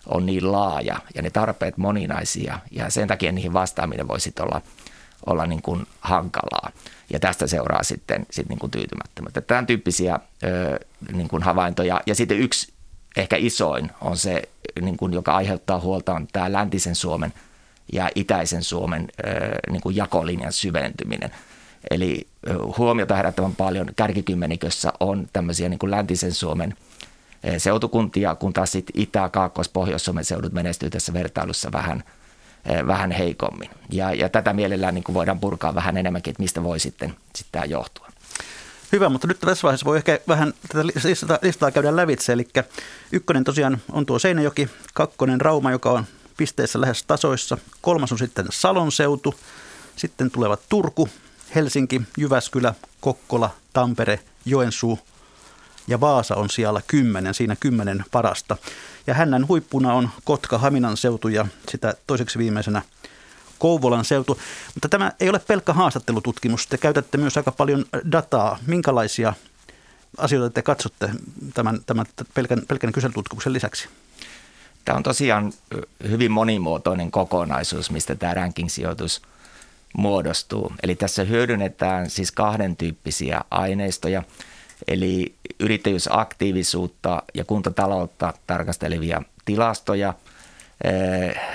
on 0.06 0.26
niin 0.26 0.52
laaja 0.52 1.00
ja 1.16 1.22
ne 1.22 1.30
tarpeet 1.30 1.78
moninaisia 1.78 2.60
ja 2.72 2.90
sen 2.90 3.08
takia 3.08 3.32
niihin 3.32 3.54
vastaaminen 3.54 4.08
voi 4.08 4.20
sitten 4.20 4.46
olla, 4.46 4.62
olla 5.26 5.46
niin 5.46 5.62
kuin 5.62 5.86
hankalaa. 6.00 6.72
Ja 7.14 7.20
tästä 7.20 7.48
seuraa 7.48 7.84
sitten, 7.84 8.26
sitten 8.30 8.50
niin 8.50 8.60
kuin 8.60 8.72
tyytymättömyyttä. 8.72 9.42
Tämän 9.42 9.66
tyyppisiä 9.66 10.20
ö, 10.44 10.80
niin 11.14 11.28
kuin 11.28 11.44
havaintoja. 11.44 12.02
Ja 12.06 12.16
sitten 12.16 12.40
yksi 12.40 12.75
ehkä 13.18 13.36
isoin 13.40 13.92
on 14.02 14.18
se, 14.18 14.42
niin 14.82 14.98
kuin, 14.98 15.14
joka 15.14 15.36
aiheuttaa 15.36 15.80
huolta, 15.80 16.14
on 16.14 16.28
tämä 16.34 16.52
läntisen 16.52 16.96
Suomen 16.96 17.34
ja 17.94 18.10
itäisen 18.16 18.64
Suomen 18.64 19.08
niin 19.70 19.82
kuin 19.82 19.96
jakolinjan 19.96 20.54
syventyminen. 20.54 21.32
Eli 21.92 22.28
huomiota 22.78 23.16
herättävän 23.16 23.56
paljon 23.56 23.90
kärkikymmenikössä 23.96 24.94
on 25.00 25.28
tämmöisiä 25.34 25.70
niin 25.70 25.80
kuin 25.80 25.92
läntisen 25.92 26.34
Suomen 26.34 26.74
seutukuntia, 27.58 28.36
kun 28.36 28.54
taas 28.54 28.72
sitten 28.72 29.02
Itä-, 29.02 29.30
Kaakkois-, 29.30 29.70
Pohjois-Suomen 29.74 30.26
seudut 30.26 30.54
menestyy 30.54 30.90
tässä 30.90 31.14
vertailussa 31.14 31.72
vähän, 31.72 32.04
vähän 32.88 33.12
heikommin. 33.12 33.70
Ja, 33.92 34.14
ja 34.14 34.30
tätä 34.30 34.54
mielellään 34.54 34.94
niin 34.94 35.04
kuin 35.04 35.14
voidaan 35.14 35.40
purkaa 35.40 35.76
vähän 35.76 35.98
enemmänkin, 35.98 36.32
että 36.32 36.44
mistä 36.44 36.64
voi 36.64 36.80
sitten, 36.80 37.10
sitten 37.10 37.52
tämä 37.52 37.66
johtua. 37.66 38.05
Hyvä, 38.92 39.10
mutta 39.10 39.28
nyt 39.28 39.40
tässä 39.40 39.64
vaiheessa 39.64 39.86
voi 39.86 39.98
ehkä 39.98 40.20
vähän 40.28 40.54
tätä 40.68 40.88
listaa, 40.88 41.40
listaa 41.42 41.72
käydä 41.72 41.96
lävitse. 41.96 42.34
Eli 42.34 42.48
ykkönen 43.12 43.44
tosiaan 43.44 43.82
on 43.92 44.06
tuo 44.06 44.20
Seinäjoki, 44.20 44.70
kakkonen 44.94 45.42
Rauma, 45.42 45.72
joka 45.72 45.92
on 45.92 46.06
pisteessä 46.38 46.82
lähes 46.82 47.04
tasoissa. 47.04 47.58
Kolmas 47.82 48.12
on 48.12 48.18
sitten 48.18 48.46
Salon 48.50 48.92
seutu, 48.92 49.36
sitten 49.96 50.32
tulevat 50.32 50.62
Turku, 50.70 51.10
Helsinki, 51.56 52.02
Jyväskylä, 52.18 52.74
Kokkola, 53.02 53.50
Tampere, 53.74 54.20
Joensuu 54.46 55.00
ja 55.88 56.02
Vaasa 56.02 56.36
on 56.36 56.50
siellä 56.50 56.82
kymmenen, 56.88 57.34
siinä 57.34 57.56
kymmenen 57.60 58.06
parasta. 58.12 58.58
Ja 59.08 59.14
hännän 59.14 59.48
huippuna 59.48 59.94
on 59.94 60.10
Kotka, 60.24 60.58
Haminan 60.58 60.98
seutu 60.98 61.28
ja 61.28 61.46
sitä 61.72 61.94
toiseksi 62.08 62.40
viimeisenä 62.40 62.82
Kouvolan 63.66 64.06
seutu. 64.06 64.40
Mutta 64.74 64.90
tämä 64.90 65.12
ei 65.20 65.30
ole 65.30 65.40
pelkkä 65.40 65.74
haastattelututkimus. 65.74 66.68
Te 66.68 66.78
käytätte 66.78 67.18
myös 67.18 67.38
aika 67.38 67.52
paljon 67.52 67.86
dataa. 68.12 68.58
Minkälaisia 68.68 69.34
asioita 70.18 70.54
te 70.54 70.62
katsotte 70.62 71.10
tämän, 71.54 71.80
tämän 71.86 72.06
pelkän, 72.34 72.62
pelkän 72.68 72.92
kyselytutkimuksen 72.92 73.54
lisäksi? 73.54 73.90
Tämä 74.86 74.98
on 74.98 75.04
tosiaan 75.04 75.54
hyvin 76.10 76.32
monimuotoinen 76.32 77.12
kokonaisuus, 77.12 77.92
mistä 77.92 78.16
tämä 78.16 78.34
ranking-sijoitus 78.34 79.22
muodostuu. 79.98 80.74
Eli 80.84 80.96
tässä 80.96 81.24
hyödynnetään 81.24 82.10
siis 82.10 82.32
kahden 82.32 82.76
tyyppisiä 82.76 83.42
aineistoja, 83.52 84.24
eli 84.88 85.36
yrittäjyysaktiivisuutta 85.60 87.24
ja 87.34 87.46
kuntataloutta 87.46 88.34
tarkastelevia 88.48 89.22
tilastoja– 89.46 90.14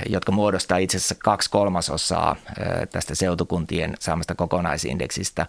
jotka 0.09 0.33
muodostaa 0.33 0.79
itse 0.79 0.97
asiassa 0.97 1.15
kaksi 1.15 1.51
kolmasosaa 1.51 2.37
tästä 2.91 3.15
seutukuntien 3.15 3.97
saamasta 4.01 4.35
kokonaisindeksistä. 4.35 5.47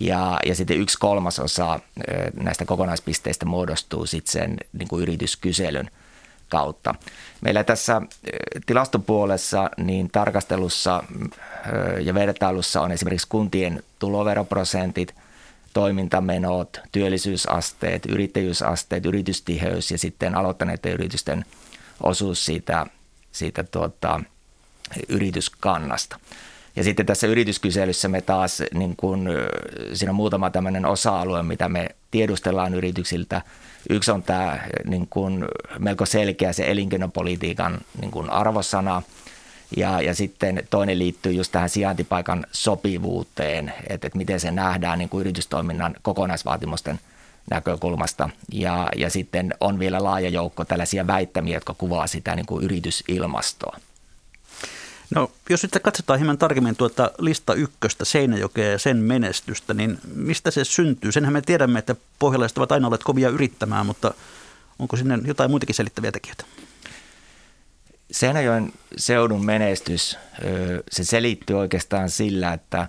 Ja, 0.00 0.38
ja 0.46 0.54
sitten 0.54 0.80
yksi 0.80 0.98
kolmasosa 0.98 1.80
näistä 2.40 2.64
kokonaispisteistä 2.64 3.46
muodostuu 3.46 4.06
sitten 4.06 4.32
sen 4.32 4.56
niin 4.72 4.88
kuin 4.88 5.02
yrityskyselyn 5.02 5.90
kautta. 6.48 6.94
Meillä 7.40 7.64
tässä 7.64 8.02
tilastopuolessa 8.66 9.70
niin 9.76 10.10
tarkastelussa 10.10 11.04
ja 12.00 12.14
vertailussa 12.14 12.80
on 12.80 12.92
esimerkiksi 12.92 13.28
kuntien 13.28 13.82
tuloveroprosentit, 13.98 15.14
toimintamenot, 15.72 16.80
työllisyysasteet, 16.92 18.06
yrittäjyysasteet, 18.06 19.06
yritystiheys 19.06 19.90
ja 19.90 19.98
sitten 19.98 20.34
aloittaneiden 20.34 20.92
yritysten 20.92 21.44
osuus 22.02 22.44
siitä, 22.44 22.86
siitä 23.32 23.64
tuota, 23.64 24.20
yrityskannasta. 25.08 26.18
Ja 26.76 26.84
sitten 26.84 27.06
tässä 27.06 27.26
yrityskyselyssä 27.26 28.08
me 28.08 28.20
taas, 28.20 28.62
niin 28.74 28.96
kun, 28.96 29.28
siinä 29.92 30.10
on 30.10 30.16
muutama 30.16 30.50
tämmöinen 30.50 30.86
osa-alue, 30.86 31.42
mitä 31.42 31.68
me 31.68 31.88
tiedustellaan 32.10 32.74
yrityksiltä. 32.74 33.42
Yksi 33.90 34.10
on 34.10 34.22
tämä 34.22 34.58
niin 34.84 35.06
kun, 35.10 35.48
melko 35.78 36.06
selkeä 36.06 36.52
se 36.52 36.70
elinkeinopolitiikan 36.70 37.78
niin 38.00 38.10
kun 38.10 38.30
arvosana. 38.30 39.02
Ja, 39.76 40.00
ja 40.00 40.14
sitten 40.14 40.62
toinen 40.70 40.98
liittyy 40.98 41.32
just 41.32 41.52
tähän 41.52 41.68
sijaintipaikan 41.68 42.46
sopivuuteen, 42.52 43.72
että, 43.88 44.06
että 44.06 44.18
miten 44.18 44.40
se 44.40 44.50
nähdään 44.50 44.98
niin 44.98 45.08
kuin 45.08 45.20
yritystoiminnan 45.20 45.94
kokonaisvaatimusten 46.02 47.00
näkökulmasta. 47.50 48.30
Ja, 48.52 48.88
ja 48.96 49.10
sitten 49.10 49.54
on 49.60 49.78
vielä 49.78 50.04
laaja 50.04 50.28
joukko 50.28 50.64
tällaisia 50.64 51.06
väittämiä, 51.06 51.56
jotka 51.56 51.74
kuvaa 51.74 52.06
sitä 52.06 52.36
niin 52.36 52.46
kuin 52.46 52.64
yritysilmastoa. 52.64 53.76
No, 55.14 55.30
jos 55.50 55.60
sitten 55.60 55.82
katsotaan 55.82 56.18
hieman 56.18 56.38
tarkemmin 56.38 56.76
tuota 56.76 57.10
lista 57.18 57.54
ykköstä, 57.54 58.04
Seinäjokea 58.04 58.70
ja 58.70 58.78
sen 58.78 58.96
menestystä, 58.96 59.74
niin 59.74 59.98
mistä 60.14 60.50
se 60.50 60.64
syntyy? 60.64 61.12
Senhän 61.12 61.32
me 61.32 61.42
tiedämme, 61.42 61.78
että 61.78 61.96
pohjalaiset 62.18 62.58
ovat 62.58 62.72
aina 62.72 62.86
olleet 62.86 63.04
kovia 63.04 63.28
yrittämään, 63.28 63.86
mutta 63.86 64.14
onko 64.78 64.96
sinne 64.96 65.18
jotain 65.24 65.50
muitakin 65.50 65.74
selittäviä 65.74 66.12
tekijöitä? 66.12 66.44
Seinäjoen 68.10 68.72
seudun 68.96 69.44
menestys, 69.44 70.18
se 70.90 71.04
selittyy 71.04 71.58
oikeastaan 71.58 72.10
sillä, 72.10 72.52
että, 72.52 72.88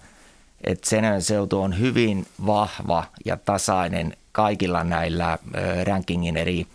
että 0.66 0.90
Seinäjoen 0.90 1.22
seutu 1.22 1.62
on 1.62 1.80
hyvin 1.80 2.26
vahva 2.46 3.04
ja 3.26 3.38
tasainen 3.38 4.14
kaikilla 4.32 4.84
näillä 4.84 5.38
rankingin 5.84 6.38
eri 6.38 6.68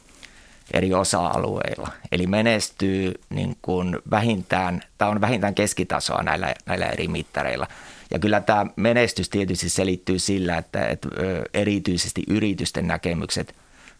eri 0.74 0.94
osa-alueilla. 0.94 1.88
Eli 2.12 2.26
menestyy 2.26 3.14
niin 3.30 3.56
kuin 3.62 3.98
vähintään, 4.10 4.82
tai 4.98 5.08
on 5.08 5.20
vähintään 5.20 5.54
keskitasoa 5.54 6.22
näillä, 6.22 6.54
näillä 6.66 6.86
eri 6.86 7.08
mittareilla. 7.08 7.66
Ja 8.10 8.18
kyllä 8.18 8.40
tämä 8.40 8.66
menestys 8.76 9.28
tietysti 9.28 9.68
selittyy 9.68 10.18
sillä, 10.18 10.58
että, 10.58 10.86
että 10.86 11.08
erityisesti 11.54 12.22
yritysten 12.28 12.86
näkemykset 12.86 13.54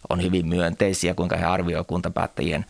on 0.09 0.23
hyvin 0.23 0.47
myönteisiä, 0.47 1.15
kuinka 1.15 1.37
he 1.37 1.45
arvioivat 1.45 1.87
kuntapäättäjien 1.87 2.67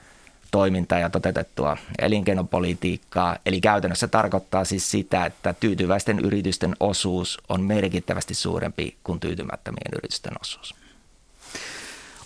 toimintaa 0.50 0.98
ja 0.98 1.10
toteutettua 1.10 1.76
elinkeinopolitiikkaa. 1.98 3.36
Eli 3.46 3.60
käytännössä 3.60 4.08
tarkoittaa 4.08 4.64
siis 4.64 4.90
sitä, 4.90 5.26
että 5.26 5.54
tyytyväisten 5.60 6.18
yritysten 6.18 6.76
osuus 6.80 7.38
on 7.48 7.62
merkittävästi 7.62 8.34
suurempi 8.34 8.96
kuin 9.04 9.20
tyytymättömien 9.20 9.92
yritysten 9.92 10.32
osuus. 10.40 10.74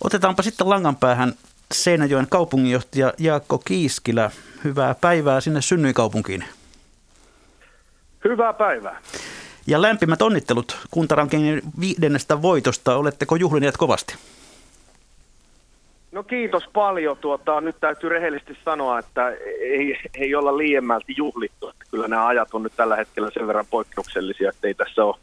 Otetaanpa 0.05 0.43
sitten 0.43 0.69
langan 0.69 0.97
päähän 0.97 1.35
Seinäjoen 1.75 2.27
kaupunginjohtaja 2.31 3.13
Jaakko 3.19 3.59
Kiiskilä. 3.59 4.31
Hyvää 4.65 4.95
päivää 4.95 5.41
sinne 5.41 5.63
synnyikaupunkiin. 5.63 6.45
Hyvää 8.25 8.53
päivää. 8.53 9.01
Ja 9.67 9.83
lämpimät 9.83 10.23
onnittelut 10.23 10.77
kuntarankingin 10.91 11.63
viidennestä 11.81 12.43
voitosta. 12.43 12.97
Oletteko 12.97 13.37
juhlineet 13.37 13.77
kovasti? 13.77 14.15
No 16.15 16.23
kiitos 16.23 16.65
paljon. 16.73 17.17
Tuota, 17.21 17.61
nyt 17.61 17.77
täytyy 17.81 18.09
rehellisesti 18.09 18.59
sanoa, 18.65 18.99
että 18.99 19.31
ei, 19.61 19.99
ei 20.15 20.35
olla 20.35 20.59
liiemmälti 20.59 21.15
juhlittu. 21.17 21.69
Että 21.69 21.85
kyllä 21.91 22.09
nämä 22.09 22.27
ajat 22.27 22.49
on 22.53 22.63
nyt 22.63 22.73
tällä 22.77 22.97
hetkellä 22.97 23.31
sen 23.35 23.47
verran 23.47 23.67
poikkeuksellisia, 23.71 24.49
että 24.49 24.69
ei 24.69 24.75
tässä 24.75 25.05
ole, 25.05 25.17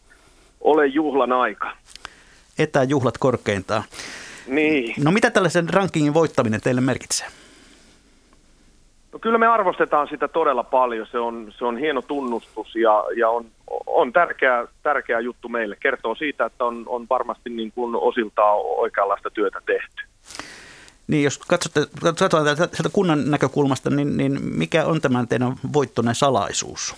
ole 0.62 0.88
juhlan 0.88 1.32
aika. 1.32 1.72
Etäjuhlat 2.60 3.18
korkeintaan. 3.18 3.84
Niin. 4.48 4.94
No 5.04 5.12
mitä 5.12 5.30
tällaisen 5.30 5.70
rankingin 5.70 6.14
voittaminen 6.14 6.62
teille 6.62 6.82
merkitsee? 6.82 7.28
No 9.14 9.20
kyllä 9.20 9.38
me 9.38 9.48
arvostetaan 9.48 10.08
sitä 10.08 10.28
todella 10.28 10.64
paljon. 10.64 11.08
Se 11.12 11.20
on, 11.20 11.54
se 11.58 11.66
on 11.66 11.78
hieno 11.78 12.02
tunnustus 12.02 12.76
ja, 12.76 13.04
ja 13.18 13.30
on, 13.30 13.46
on 13.86 14.14
tärkeä, 14.14 14.68
tärkeä 14.84 15.20
juttu 15.20 15.50
meille. 15.50 15.76
Kertoo 15.80 16.16
siitä, 16.16 16.46
että 16.46 16.66
on, 16.66 16.84
on 16.88 17.06
varmasti 17.10 17.50
niin 17.50 17.72
kuin 17.72 17.96
osiltaan 17.96 18.58
oikeanlaista 18.64 19.30
työtä 19.30 19.62
tehty. 19.66 20.11
Niin, 21.08 21.24
jos 21.24 21.38
katsotte, 21.38 21.88
katsotaan 22.02 22.58
sieltä 22.58 22.90
kunnan 22.94 23.32
näkökulmasta, 23.32 23.90
niin, 23.90 24.18
niin 24.18 24.40
mikä 24.44 24.86
on 24.86 25.02
tämän 25.02 25.28
teidän 25.28 25.56
voittoneen 25.74 26.16
salaisuus? 26.16 26.96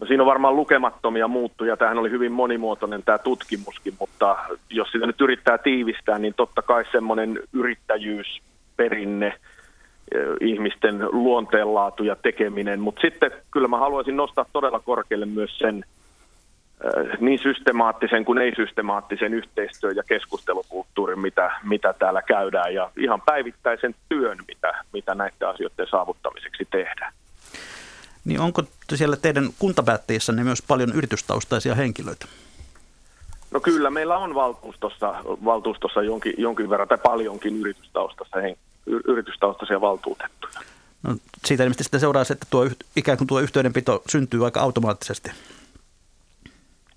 No 0.00 0.06
siinä 0.06 0.22
on 0.22 0.26
varmaan 0.26 0.56
lukemattomia 0.56 1.28
muuttuja. 1.28 1.76
Tämähän 1.76 1.98
oli 1.98 2.10
hyvin 2.10 2.32
monimuotoinen 2.32 3.02
tämä 3.02 3.18
tutkimuskin, 3.18 3.94
mutta 4.00 4.36
jos 4.70 4.88
sitä 4.92 5.06
nyt 5.06 5.20
yrittää 5.20 5.58
tiivistää, 5.58 6.18
niin 6.18 6.34
totta 6.34 6.62
kai 6.62 6.84
semmoinen 6.92 7.40
yrittäjyysperinne, 7.52 9.26
eh, 9.26 9.38
ihmisten 10.40 11.08
luonteenlaatu 11.12 12.04
ja 12.04 12.16
tekeminen. 12.16 12.80
Mutta 12.80 13.00
sitten 13.00 13.30
kyllä 13.50 13.68
mä 13.68 13.78
haluaisin 13.78 14.16
nostaa 14.16 14.46
todella 14.52 14.80
korkealle 14.80 15.26
myös 15.26 15.58
sen 15.58 15.84
niin 17.20 17.38
systemaattisen 17.38 18.24
kuin 18.24 18.38
ei-systemaattisen 18.38 19.34
yhteistyön 19.34 19.96
ja 19.96 20.02
keskustelukulttuurin, 20.02 21.18
mitä, 21.20 21.50
mitä 21.62 21.92
täällä 21.92 22.22
käydään, 22.22 22.74
ja 22.74 22.90
ihan 22.96 23.20
päivittäisen 23.20 23.94
työn, 24.08 24.38
mitä, 24.48 24.84
mitä 24.92 25.14
näiden 25.14 25.48
asioiden 25.48 25.86
saavuttamiseksi 25.90 26.68
tehdään. 26.70 27.12
Niin 28.24 28.40
onko 28.40 28.62
siellä 28.94 29.16
teidän 29.16 29.48
kuntapäättäjissänne 29.58 30.44
myös 30.44 30.62
paljon 30.62 30.92
yritystaustaisia 30.94 31.74
henkilöitä? 31.74 32.26
No 33.50 33.60
kyllä, 33.60 33.90
meillä 33.90 34.18
on 34.18 34.34
valtuustossa, 34.34 35.14
valtuustossa 35.24 36.02
jonkin, 36.02 36.34
jonkin 36.38 36.70
verran 36.70 36.88
tai 36.88 36.98
paljonkin 36.98 37.60
yritystaustassa, 37.60 38.40
hen, 38.40 38.56
yritystaustaisia 38.86 39.80
valtuutettuja. 39.80 40.60
No, 41.02 41.16
siitä 41.44 41.62
ilmeisesti 41.62 41.84
sitten 41.84 42.00
seuraa 42.00 42.24
se, 42.24 42.32
että 42.32 42.46
tuo, 42.50 42.68
ikään 42.96 43.18
kuin 43.18 43.28
tuo 43.28 43.40
yhteydenpito 43.40 44.02
syntyy 44.08 44.44
aika 44.44 44.60
automaattisesti. 44.60 45.30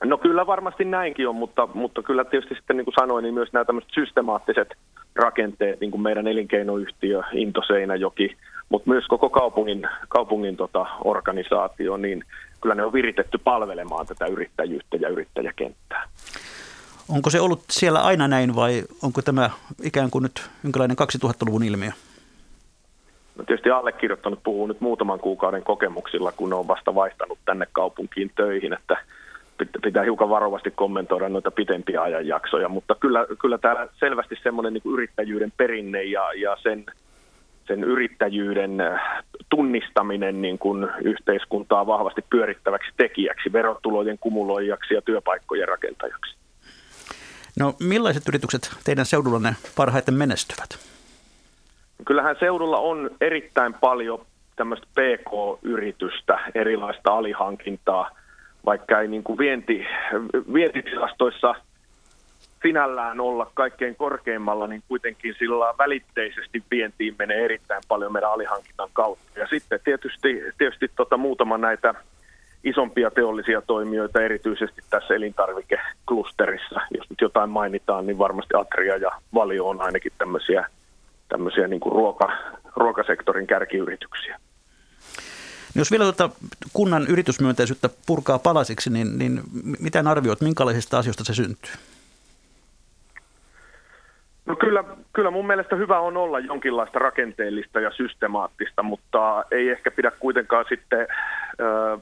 No 0.05 0.17
kyllä 0.17 0.47
varmasti 0.47 0.85
näinkin 0.85 1.27
on, 1.27 1.35
mutta, 1.35 1.67
mutta 1.73 2.03
kyllä 2.03 2.25
tietysti 2.25 2.55
sitten 2.55 2.77
niin 2.77 2.85
kuin 2.85 2.95
sanoin, 2.99 3.23
niin 3.23 3.33
myös 3.33 3.53
nämä 3.53 3.65
tämmöiset 3.65 3.91
systemaattiset 3.93 4.67
rakenteet, 5.15 5.79
niin 5.79 5.91
kuin 5.91 6.01
meidän 6.01 6.27
elinkeinoyhtiö 6.27 7.21
Into 7.33 7.61
Seinäjoki, 7.67 8.37
mutta 8.69 8.89
myös 8.89 9.05
koko 9.07 9.29
kaupungin, 9.29 9.87
kaupungin 10.09 10.57
tota 10.57 10.85
organisaatio, 11.03 11.97
niin 11.97 12.23
kyllä 12.61 12.75
ne 12.75 12.83
on 12.83 12.93
viritetty 12.93 13.37
palvelemaan 13.37 14.07
tätä 14.07 14.25
yrittäjyyttä 14.25 14.97
ja 14.97 15.09
yrittäjäkenttää. 15.09 16.03
Onko 17.09 17.29
se 17.29 17.41
ollut 17.41 17.63
siellä 17.69 18.01
aina 18.01 18.27
näin 18.27 18.55
vai 18.55 18.83
onko 19.03 19.21
tämä 19.21 19.49
ikään 19.83 20.11
kuin 20.11 20.23
nyt 20.23 20.49
jonkinlainen 20.63 20.97
2000-luvun 21.25 21.63
ilmiö? 21.63 21.91
No 23.37 23.43
tietysti 23.43 23.69
allekirjoittanut 23.69 24.43
puhuu 24.43 24.67
nyt 24.67 24.81
muutaman 24.81 25.19
kuukauden 25.19 25.63
kokemuksilla, 25.63 26.31
kun 26.31 26.53
on 26.53 26.67
vasta 26.67 26.95
vaihtanut 26.95 27.39
tänne 27.45 27.67
kaupunkiin 27.71 28.31
töihin, 28.35 28.73
että 28.73 28.97
pitää 29.83 30.03
hiukan 30.03 30.29
varovasti 30.29 30.71
kommentoida 30.71 31.29
noita 31.29 31.51
pitempiä 31.51 32.01
ajanjaksoja, 32.01 32.69
mutta 32.69 32.95
kyllä, 32.95 33.25
kyllä 33.41 33.57
täällä 33.57 33.87
selvästi 33.99 34.35
semmoinen 34.43 34.73
niin 34.73 34.93
yrittäjyyden 34.93 35.53
perinne 35.57 36.03
ja, 36.03 36.33
ja 36.33 36.57
sen– 36.63 36.85
sen 37.67 37.83
yrittäjyyden 37.83 38.81
äh, 38.81 39.01
tunnistaminen 39.49 40.41
niin 40.41 40.57
kuin 40.57 40.87
yhteiskuntaa 41.03 41.87
vahvasti 41.87 42.21
pyörittäväksi 42.29 42.91
tekijäksi, 42.97 43.53
verotulojen 43.53 44.17
kumuloijaksi 44.19 44.93
ja 44.93 45.01
työpaikkojen 45.01 45.67
rakentajaksi. 45.67 46.35
No 47.59 47.73
millaiset 47.79 48.23
yritykset 48.29 48.69
teidän 48.83 49.05
seudullanne 49.05 49.55
parhaiten 49.75 50.13
menestyvät? 50.13 50.69
Kyllähän 52.05 52.35
seudulla 52.39 52.77
on 52.77 53.09
erittäin 53.21 53.73
paljon 53.73 54.25
tämmöistä 54.55 54.87
PK-yritystä, 54.93 56.39
erilaista 56.55 57.13
alihankintaa, 57.13 58.09
vaikka 58.65 59.01
ei 59.01 59.07
niin 59.07 59.23
kuin 59.23 59.37
vienti, 59.37 59.85
vientitilastoissa– 60.53 61.55
sinällään 62.67 63.19
olla 63.19 63.51
kaikkein 63.53 63.95
korkeimmalla, 63.95 64.67
niin 64.67 64.83
kuitenkin 64.87 65.35
sillä 65.39 65.73
välitteisesti 65.77 66.63
vientiin 66.71 67.15
menee 67.19 67.45
erittäin 67.45 67.81
paljon 67.87 68.13
meidän 68.13 68.31
alihankinnan 68.31 68.89
kautta. 68.93 69.39
Ja 69.39 69.47
sitten 69.47 69.79
tietysti, 69.83 70.41
tietysti 70.57 70.91
tota 70.95 71.17
muutama 71.17 71.57
näitä 71.57 71.93
isompia 72.63 73.11
teollisia 73.11 73.61
toimijoita, 73.61 74.21
erityisesti 74.21 74.81
tässä 74.89 75.13
elintarvikeklusterissa. 75.13 76.81
Jos 76.97 77.09
nyt 77.09 77.21
jotain 77.21 77.49
mainitaan, 77.49 78.07
niin 78.07 78.17
varmasti 78.17 78.53
Atria 78.57 78.97
ja 78.97 79.11
Valio 79.33 79.69
on 79.69 79.81
ainakin 79.81 80.11
tämmöisiä 80.17 80.67
tämmöisiä 81.29 81.67
niin 81.67 81.79
kuin 81.79 81.93
ruoka, 81.93 82.31
ruokasektorin 82.75 83.47
kärkiyrityksiä. 83.47 84.39
Jos 85.75 85.91
vielä 85.91 86.03
tuota 86.03 86.29
kunnan 86.73 87.07
yritysmyönteisyyttä 87.07 87.89
purkaa 88.05 88.39
palasiksi, 88.39 88.89
niin, 88.89 89.17
niin 89.17 89.41
miten 89.79 90.07
arvioit, 90.07 90.41
minkälaisista 90.41 90.97
asioista 90.97 91.23
se 91.23 91.33
syntyy? 91.33 91.71
No 94.45 94.55
kyllä, 94.55 94.83
kyllä 95.13 95.31
mun 95.31 95.47
mielestä 95.47 95.75
hyvä 95.75 95.99
on 95.99 96.17
olla 96.17 96.39
jonkinlaista 96.39 96.99
rakenteellista 96.99 97.79
ja 97.79 97.91
systemaattista, 97.91 98.83
mutta 98.83 99.43
ei 99.51 99.69
ehkä 99.69 99.91
pidä 99.91 100.11
kuitenkaan 100.11 100.65
sitten 100.69 100.99
äh, 101.01 102.01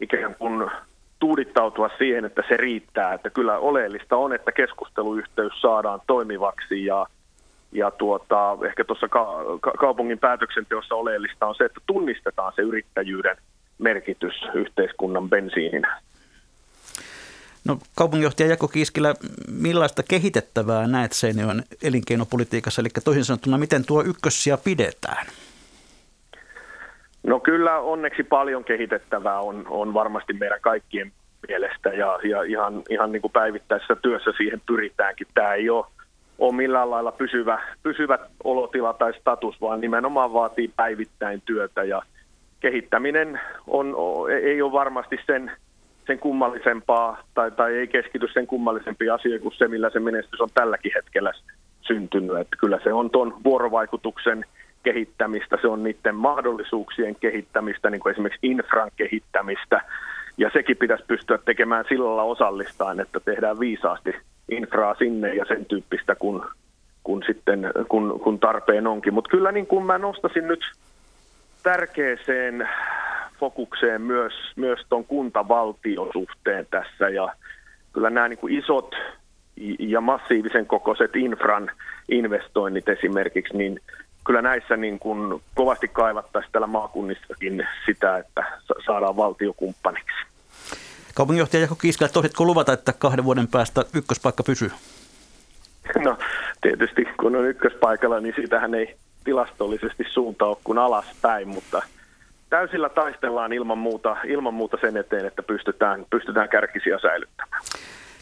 ikään 0.00 0.34
kuin 0.34 0.70
tuudittautua 1.18 1.90
siihen, 1.98 2.24
että 2.24 2.42
se 2.48 2.56
riittää. 2.56 3.14
Että 3.14 3.30
kyllä 3.30 3.58
oleellista 3.58 4.16
on, 4.16 4.32
että 4.32 4.52
keskusteluyhteys 4.52 5.60
saadaan 5.60 6.00
toimivaksi 6.06 6.84
ja, 6.84 7.06
ja 7.72 7.90
tuota, 7.90 8.58
ehkä 8.66 8.84
tuossa 8.84 9.08
ka- 9.08 9.58
kaupungin 9.78 10.18
päätöksenteossa 10.18 10.94
oleellista 10.94 11.46
on 11.46 11.54
se, 11.54 11.64
että 11.64 11.80
tunnistetaan 11.86 12.52
se 12.56 12.62
yrittäjyyden 12.62 13.36
merkitys 13.78 14.34
yhteiskunnan 14.54 15.28
bensiininä. 15.28 16.00
No 17.64 17.78
kaupunginjohtaja 17.96 18.48
Jako 18.48 18.68
Kiiskilä, 18.68 19.14
millaista 19.50 20.02
kehitettävää 20.02 20.86
näet 20.86 21.12
Seinäjoen 21.12 21.64
elinkeinopolitiikassa, 21.82 22.82
eli 22.82 22.88
toisin 23.04 23.24
sanottuna, 23.24 23.58
miten 23.58 23.84
tuo 23.86 24.02
ykkössiä 24.02 24.58
pidetään? 24.64 25.26
No 27.22 27.40
kyllä 27.40 27.78
onneksi 27.78 28.22
paljon 28.22 28.64
kehitettävää 28.64 29.40
on, 29.40 29.64
on 29.68 29.94
varmasti 29.94 30.32
meidän 30.32 30.60
kaikkien 30.60 31.12
mielestä 31.48 31.88
ja, 31.88 32.18
ja 32.22 32.42
ihan, 32.42 32.82
ihan 32.90 33.12
niin 33.12 33.22
kuin 33.22 33.32
päivittäisessä 33.32 33.96
työssä 33.96 34.32
siihen 34.36 34.62
pyritäänkin. 34.66 35.26
Tämä 35.34 35.54
ei 35.54 35.70
ole, 35.70 35.86
ole 36.38 36.54
millään 36.54 36.90
lailla 36.90 37.12
pysyvä, 37.12 37.62
pysyvä 37.82 38.18
olotila 38.44 38.92
tai 38.92 39.12
status, 39.20 39.60
vaan 39.60 39.80
nimenomaan 39.80 40.32
vaatii 40.32 40.70
päivittäin 40.76 41.42
työtä 41.44 41.84
ja 41.84 42.02
kehittäminen 42.60 43.40
on, 43.66 43.96
ei 44.42 44.62
ole 44.62 44.72
varmasti 44.72 45.18
sen, 45.26 45.52
sen 46.06 46.18
kummallisempaa 46.18 47.18
tai, 47.34 47.50
tai 47.50 47.74
ei 47.74 47.86
keskity 47.86 48.28
sen 48.32 48.46
kummallisempia 48.46 49.14
asioita 49.14 49.42
kuin 49.42 49.54
se, 49.58 49.68
millä 49.68 49.90
se 49.90 50.00
menestys 50.00 50.40
on 50.40 50.50
tälläkin 50.54 50.92
hetkellä 50.94 51.32
syntynyt. 51.80 52.36
Että 52.40 52.56
kyllä 52.56 52.78
se 52.84 52.92
on 52.92 53.10
tuon 53.10 53.34
vuorovaikutuksen– 53.44 54.44
kehittämistä, 54.86 55.58
se 55.60 55.68
on 55.68 55.82
niiden 55.82 56.14
mahdollisuuksien 56.14 57.16
kehittämistä, 57.16 57.90
niin 57.90 58.00
kuin 58.00 58.12
esimerkiksi 58.12 58.46
infran 58.46 58.90
kehittämistä, 58.96 59.80
ja 60.38 60.50
sekin 60.52 60.76
pitäisi 60.76 61.04
pystyä 61.06 61.38
tekemään 61.38 61.84
sillä 61.88 62.22
osallistaan, 62.22 63.00
että 63.00 63.20
tehdään 63.20 63.60
viisaasti 63.60 64.14
infraa 64.48 64.94
sinne 64.94 65.34
ja 65.34 65.44
sen 65.48 65.66
tyyppistä, 65.66 66.14
kun, 66.14 66.46
kun, 67.04 67.22
sitten, 67.26 67.72
kun, 67.88 68.20
kun 68.20 68.38
tarpeen 68.38 68.86
onkin. 68.86 69.14
Mutta 69.14 69.30
kyllä 69.30 69.52
niin 69.52 69.66
kuin 69.66 69.84
mä 69.84 69.98
nostasin 69.98 70.46
nyt 70.46 70.60
tärkeäseen 71.62 72.68
fokukseen 73.40 74.02
myös, 74.02 74.32
myös 74.56 74.80
tuon 74.88 75.04
kuntavaltiosuhteen 75.04 76.66
tässä, 76.70 77.08
ja 77.08 77.28
kyllä 77.92 78.10
nämä 78.10 78.28
niin 78.28 78.38
kuin 78.38 78.58
isot 78.58 78.94
ja 79.78 80.00
massiivisen 80.00 80.66
kokoiset 80.66 81.16
infran 81.16 81.70
investoinnit 82.08 82.88
esimerkiksi, 82.88 83.56
niin 83.56 83.80
kyllä 84.26 84.42
näissä 84.42 84.76
niin 84.76 84.98
kuin 84.98 85.42
kovasti 85.54 85.88
kaivattaisiin 85.88 86.52
täällä 86.52 86.66
maakunnissakin 86.66 87.68
sitä, 87.86 88.16
että 88.16 88.44
saadaan 88.86 89.16
valtiokumppaniksi. 89.16 90.35
Kaupunginjohtaja 91.16 91.60
Jako 91.60 91.74
Kiiskälä, 91.74 92.08
toisitko 92.08 92.44
luvata, 92.44 92.72
että 92.72 92.92
kahden 92.92 93.24
vuoden 93.24 93.48
päästä 93.48 93.84
ykköspaikka 93.94 94.42
pysyy? 94.42 94.70
No 96.04 96.18
tietysti 96.60 97.04
kun 97.20 97.36
on 97.36 97.46
ykköspaikalla, 97.46 98.20
niin 98.20 98.34
siitähän 98.36 98.74
ei 98.74 98.96
tilastollisesti 99.24 100.04
suunta 100.10 100.44
ole 100.44 100.56
kuin 100.64 100.78
alaspäin, 100.78 101.48
mutta 101.48 101.82
täysillä 102.50 102.88
taistellaan 102.88 103.52
ilman 103.52 103.78
muuta, 103.78 104.16
ilman 104.24 104.54
muuta 104.54 104.76
sen 104.80 104.96
eteen, 104.96 105.26
että 105.26 105.42
pystytään, 105.42 106.06
pystytään 106.10 106.48
kärkisiä 106.48 106.98
säilyttämään. 106.98 107.62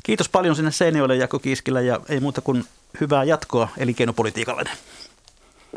Kiitos 0.02 0.28
paljon 0.28 0.56
sinne 0.56 0.70
Seinäjoelle 0.70 1.16
Jako 1.16 1.38
Kiiskilä 1.38 1.80
ja 1.80 2.00
ei 2.08 2.20
muuta 2.20 2.40
kuin 2.40 2.64
hyvää 3.00 3.24
jatkoa 3.24 3.68
elinkeinopolitiikalle. 3.78 4.70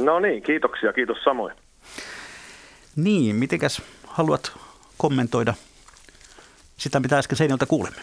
No 0.02 0.20
niin, 0.20 0.44
kiitoksia. 0.44 0.94
Kiitos 0.94 1.18
samoin. 1.24 1.56
Niin, 2.96 3.36
mitenkäs 3.36 3.82
haluat 4.08 4.52
kommentoida 4.98 5.54
sitä, 6.78 7.00
mitä 7.00 7.18
äsken 7.18 7.38
Seinältä 7.38 7.66
kuulemme? 7.66 8.02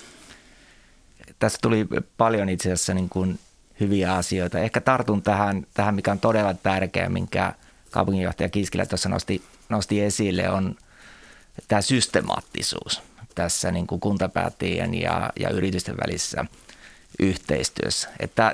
Tässä 1.38 1.58
tuli 1.62 1.86
paljon 2.16 2.48
itse 2.48 2.72
asiassa 2.72 2.94
niin 2.94 3.08
kuin 3.08 3.38
hyviä 3.80 4.14
asioita. 4.14 4.58
Ehkä 4.58 4.80
tartun 4.80 5.22
tähän, 5.22 5.66
tähän, 5.74 5.94
mikä 5.94 6.12
on 6.12 6.20
todella 6.20 6.54
tärkeä, 6.54 7.08
minkä 7.08 7.52
kaupunginjohtaja 7.90 8.48
Kiskilä 8.48 8.86
tuossa 8.86 9.08
nosti, 9.08 9.42
nosti 9.68 10.02
esille, 10.02 10.50
on 10.50 10.76
tämä 11.68 11.80
systemaattisuus 11.80 13.02
tässä 13.34 13.72
niin 13.72 13.86
kuin 13.86 14.00
kuntapäättäjien 14.00 14.94
ja, 14.94 15.30
ja 15.40 15.50
yritysten 15.50 15.96
välissä 16.06 16.44
yhteistyössä. 17.18 18.08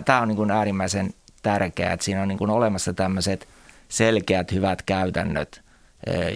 Tämä 0.05 0.21
on 0.21 0.29
niin 0.29 0.37
kuin 0.37 0.51
äärimmäisen 0.51 1.15
tärkeää, 1.43 1.93
että 1.93 2.05
siinä 2.05 2.23
on 2.23 2.29
niin 2.29 2.39
kuin 2.39 2.51
olemassa 2.51 2.93
tämmöiset 2.93 3.49
selkeät 3.89 4.53
hyvät 4.53 4.83
käytännöt, 4.83 5.63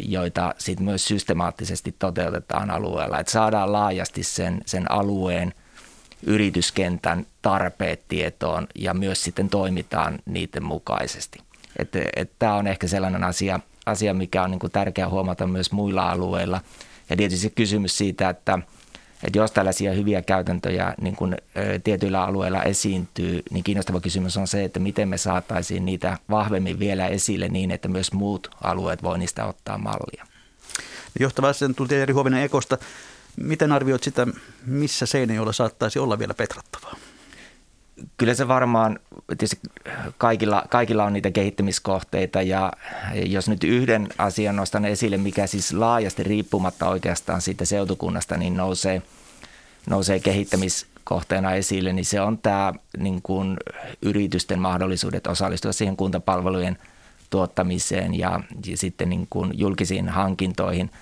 joita 0.02 0.54
sitten 0.58 0.84
myös 0.84 1.04
systemaattisesti 1.04 1.94
toteutetaan 1.98 2.70
alueella, 2.70 3.18
että 3.18 3.32
saadaan 3.32 3.72
laajasti 3.72 4.22
sen, 4.22 4.60
sen 4.66 4.92
alueen 4.92 5.54
yrityskentän 6.26 7.26
tarpeet 7.42 8.04
tietoon 8.08 8.66
ja 8.74 8.94
myös 8.94 9.24
sitten 9.24 9.48
toimitaan 9.48 10.18
niiden 10.24 10.64
mukaisesti. 10.64 11.38
Että 11.78 11.98
et 12.16 12.30
tämä 12.38 12.54
on 12.54 12.66
ehkä 12.66 12.86
sellainen 12.88 13.24
asia, 13.24 13.60
asia 13.86 14.14
mikä 14.14 14.42
on 14.42 14.50
niin 14.50 14.70
tärkeää 14.72 15.08
huomata 15.08 15.46
myös 15.46 15.72
muilla 15.72 16.10
alueilla. 16.10 16.60
Ja 17.10 17.16
tietysti 17.16 17.50
kysymys 17.50 17.98
siitä, 17.98 18.28
että– 18.28 18.58
että 19.24 19.38
jos 19.38 19.52
tällaisia 19.52 19.92
hyviä 19.92 20.22
käytäntöjä 20.22 20.94
niin 21.00 21.16
kuin, 21.16 21.36
tietyillä 21.84 22.24
alueilla 22.24 22.62
esiintyy, 22.62 23.42
niin 23.50 23.64
kiinnostava 23.64 24.00
kysymys 24.00 24.36
on 24.36 24.46
se, 24.46 24.64
että 24.64 24.80
miten 24.80 25.08
me 25.08 25.18
saataisiin 25.18 25.84
niitä 25.84 26.18
vahvemmin 26.30 26.78
vielä 26.78 27.06
esille 27.06 27.48
niin, 27.48 27.70
että 27.70 27.88
myös 27.88 28.12
muut 28.12 28.48
alueet 28.62 29.02
voi 29.02 29.18
niistä 29.18 29.46
ottaa 29.46 29.78
mallia. 29.78 30.26
Johtava 31.20 31.48
asiantuntija 31.48 32.00
Jari 32.00 32.12
Huovinen 32.12 32.42
Ekosta, 32.42 32.78
miten 33.36 33.72
arvioit 33.72 34.02
sitä, 34.02 34.26
missä 34.66 35.06
Seinäjoella 35.06 35.52
saattaisi 35.52 35.98
olla 35.98 36.18
vielä 36.18 36.34
petrattavaa? 36.34 36.96
Kyllä 38.16 38.34
se 38.34 38.48
varmaan, 38.48 38.98
tietysti 39.26 39.60
kaikilla, 40.18 40.64
kaikilla 40.70 41.04
on 41.04 41.12
niitä 41.12 41.30
kehittämiskohteita 41.30 42.42
ja 42.42 42.72
jos 43.14 43.48
nyt 43.48 43.64
yhden 43.64 44.08
asian 44.18 44.56
nostan 44.56 44.84
esille, 44.84 45.16
mikä 45.16 45.46
siis 45.46 45.72
laajasti 45.72 46.22
riippumatta 46.22 46.88
oikeastaan 46.88 47.40
siitä 47.40 47.64
seutukunnasta, 47.64 48.36
niin 48.36 48.56
nousee, 48.56 49.02
nousee 49.90 50.20
kehittämiskohteena 50.20 51.52
esille, 51.52 51.92
niin 51.92 52.04
se 52.04 52.20
on 52.20 52.38
tämä 52.38 52.72
niin 52.98 53.22
kuin 53.22 53.56
yritysten 54.02 54.58
mahdollisuudet 54.58 55.26
osallistua 55.26 55.72
siihen 55.72 55.96
kuntapalvelujen 55.96 56.78
tuottamiseen 57.30 58.18
ja, 58.18 58.40
ja 58.66 58.76
sitten 58.76 59.10
niin 59.10 59.26
kuin 59.30 59.58
julkisiin 59.58 60.08
hankintoihin– 60.08 60.90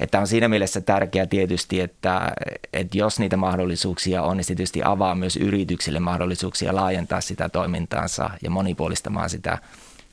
että 0.00 0.20
on 0.20 0.26
siinä 0.26 0.48
mielessä 0.48 0.80
tärkeää 0.80 1.26
tietysti, 1.26 1.80
että, 1.80 2.32
että 2.72 2.98
jos 2.98 3.18
niitä 3.18 3.36
mahdollisuuksia 3.36 4.22
on, 4.22 4.36
niin 4.36 4.46
tietysti 4.46 4.80
avaa 4.84 5.14
myös 5.14 5.36
yrityksille 5.36 6.00
mahdollisuuksia 6.00 6.74
laajentaa 6.74 7.20
sitä 7.20 7.48
toimintaansa 7.48 8.30
ja 8.42 8.50
monipuolistamaan 8.50 9.30
sitä, 9.30 9.58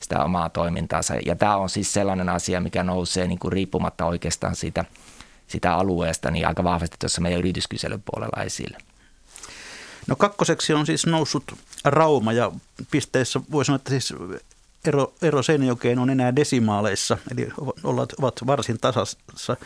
sitä 0.00 0.24
omaa 0.24 0.48
toimintaansa. 0.48 1.14
Ja 1.26 1.36
tämä 1.36 1.56
on 1.56 1.68
siis 1.68 1.92
sellainen 1.92 2.28
asia, 2.28 2.60
mikä 2.60 2.82
nousee 2.82 3.26
niin 3.26 3.38
kuin 3.38 3.52
riippumatta 3.52 4.04
oikeastaan 4.04 4.56
siitä, 4.56 4.84
sitä 5.48 5.74
alueesta 5.74 6.30
niin 6.30 6.46
aika 6.46 6.64
vahvasti 6.64 6.96
tuossa 7.00 7.20
meidän 7.20 7.38
yrityskyselyn 7.38 8.02
puolella 8.12 8.42
esille. 8.42 8.78
No 10.06 10.16
kakkoseksi 10.16 10.74
on 10.74 10.86
siis 10.86 11.06
noussut 11.06 11.44
Rauma 11.84 12.32
ja 12.32 12.52
pisteessä 12.90 13.40
voi 13.50 13.64
sanoa, 13.64 13.76
että 13.76 13.90
siis 13.90 14.14
ero, 14.86 15.12
ero 15.22 15.42
Seinäjokeen 15.42 15.98
on 15.98 16.10
enää 16.10 16.36
desimaaleissa, 16.36 17.18
eli 17.32 17.48
ovat, 17.84 18.12
ovat 18.12 18.46
varsin 18.46 18.78
tasassa. 18.80 19.56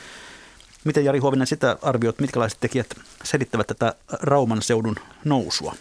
Miten 0.85 1.05
Jari 1.05 1.19
Huovinen 1.19 1.47
sitä 1.47 1.77
arvioit, 1.83 2.21
mitkälaiset 2.21 2.61
tekijät 2.61 2.87
selittävät 3.25 3.67
tätä 3.67 3.95
Rauman 4.13 4.63
seudun 4.63 4.97
nousua? 5.25 5.75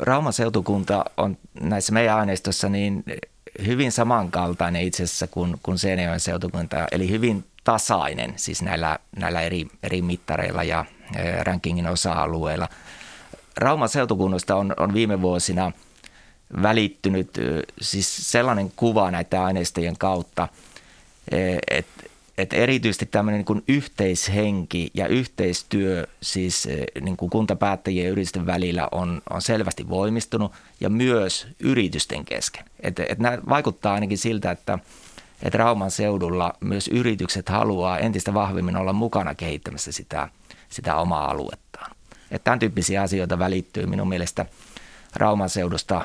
Rauman 0.00 0.32
seutukunta 0.32 1.04
on 1.16 1.36
näissä 1.60 1.92
meidän 1.92 2.16
aineistossa 2.16 2.68
niin 2.68 3.04
hyvin 3.66 3.92
samankaltainen 3.92 4.82
itse 4.82 5.02
asiassa 5.02 5.26
kuin, 5.26 5.56
kuin 5.62 5.78
Seinäjoen 5.78 6.20
seutukunta, 6.20 6.86
eli 6.92 7.10
hyvin 7.10 7.44
tasainen 7.64 8.32
siis 8.36 8.62
näillä, 8.62 8.98
näillä 9.16 9.40
eri, 9.40 9.66
eri 9.82 10.02
mittareilla 10.02 10.64
ja 10.64 10.84
rankingin 11.42 11.86
osa-alueilla. 11.86 12.68
Rauman 13.56 13.88
seutukunnasta 13.88 14.56
on, 14.56 14.74
on 14.76 14.94
viime 14.94 15.22
vuosina– 15.22 15.72
välittynyt 16.62 17.30
siis 17.80 18.30
sellainen 18.32 18.72
kuva 18.76 19.10
näiden 19.10 19.40
aineistojen 19.40 19.98
kautta, 19.98 20.48
että 21.70 22.08
että 22.38 22.56
erityisesti 22.56 23.06
tämmöinen 23.06 23.44
niin 23.48 23.64
yhteishenki 23.68 24.90
ja 24.94 25.06
yhteistyö 25.06 26.06
siis 26.22 26.66
eh, 26.66 26.86
niin 27.00 27.16
kuin 27.16 27.30
kuntapäättäjien 27.30 28.04
ja 28.04 28.10
yritysten 28.10 28.46
välillä 28.46 28.88
on, 28.92 29.22
on 29.30 29.42
selvästi 29.42 29.88
voimistunut 29.88 30.52
ja 30.80 30.90
myös 30.90 31.46
yritysten 31.60 32.24
kesken. 32.24 32.64
Että 32.80 33.04
et 33.08 33.18
nämä 33.18 33.38
vaikuttaa 33.48 33.94
ainakin 33.94 34.18
siltä, 34.18 34.50
että, 34.50 34.78
että 35.42 35.58
Rauman 35.58 35.90
seudulla 35.90 36.54
myös 36.60 36.88
yritykset 36.88 37.48
haluaa 37.48 37.98
entistä 37.98 38.34
vahvemmin 38.34 38.76
olla 38.76 38.92
mukana 38.92 39.34
kehittämässä 39.34 39.92
sitä, 39.92 40.28
sitä 40.68 40.96
omaa 40.96 41.30
aluettaan. 41.30 41.90
Että 42.30 42.44
tämän 42.44 42.58
tyyppisiä 42.58 43.02
asioita 43.02 43.38
välittyy 43.38 43.86
minun 43.86 44.08
mielestä 44.08 44.46
Rauman 45.18 45.48
seudusta 45.48 46.04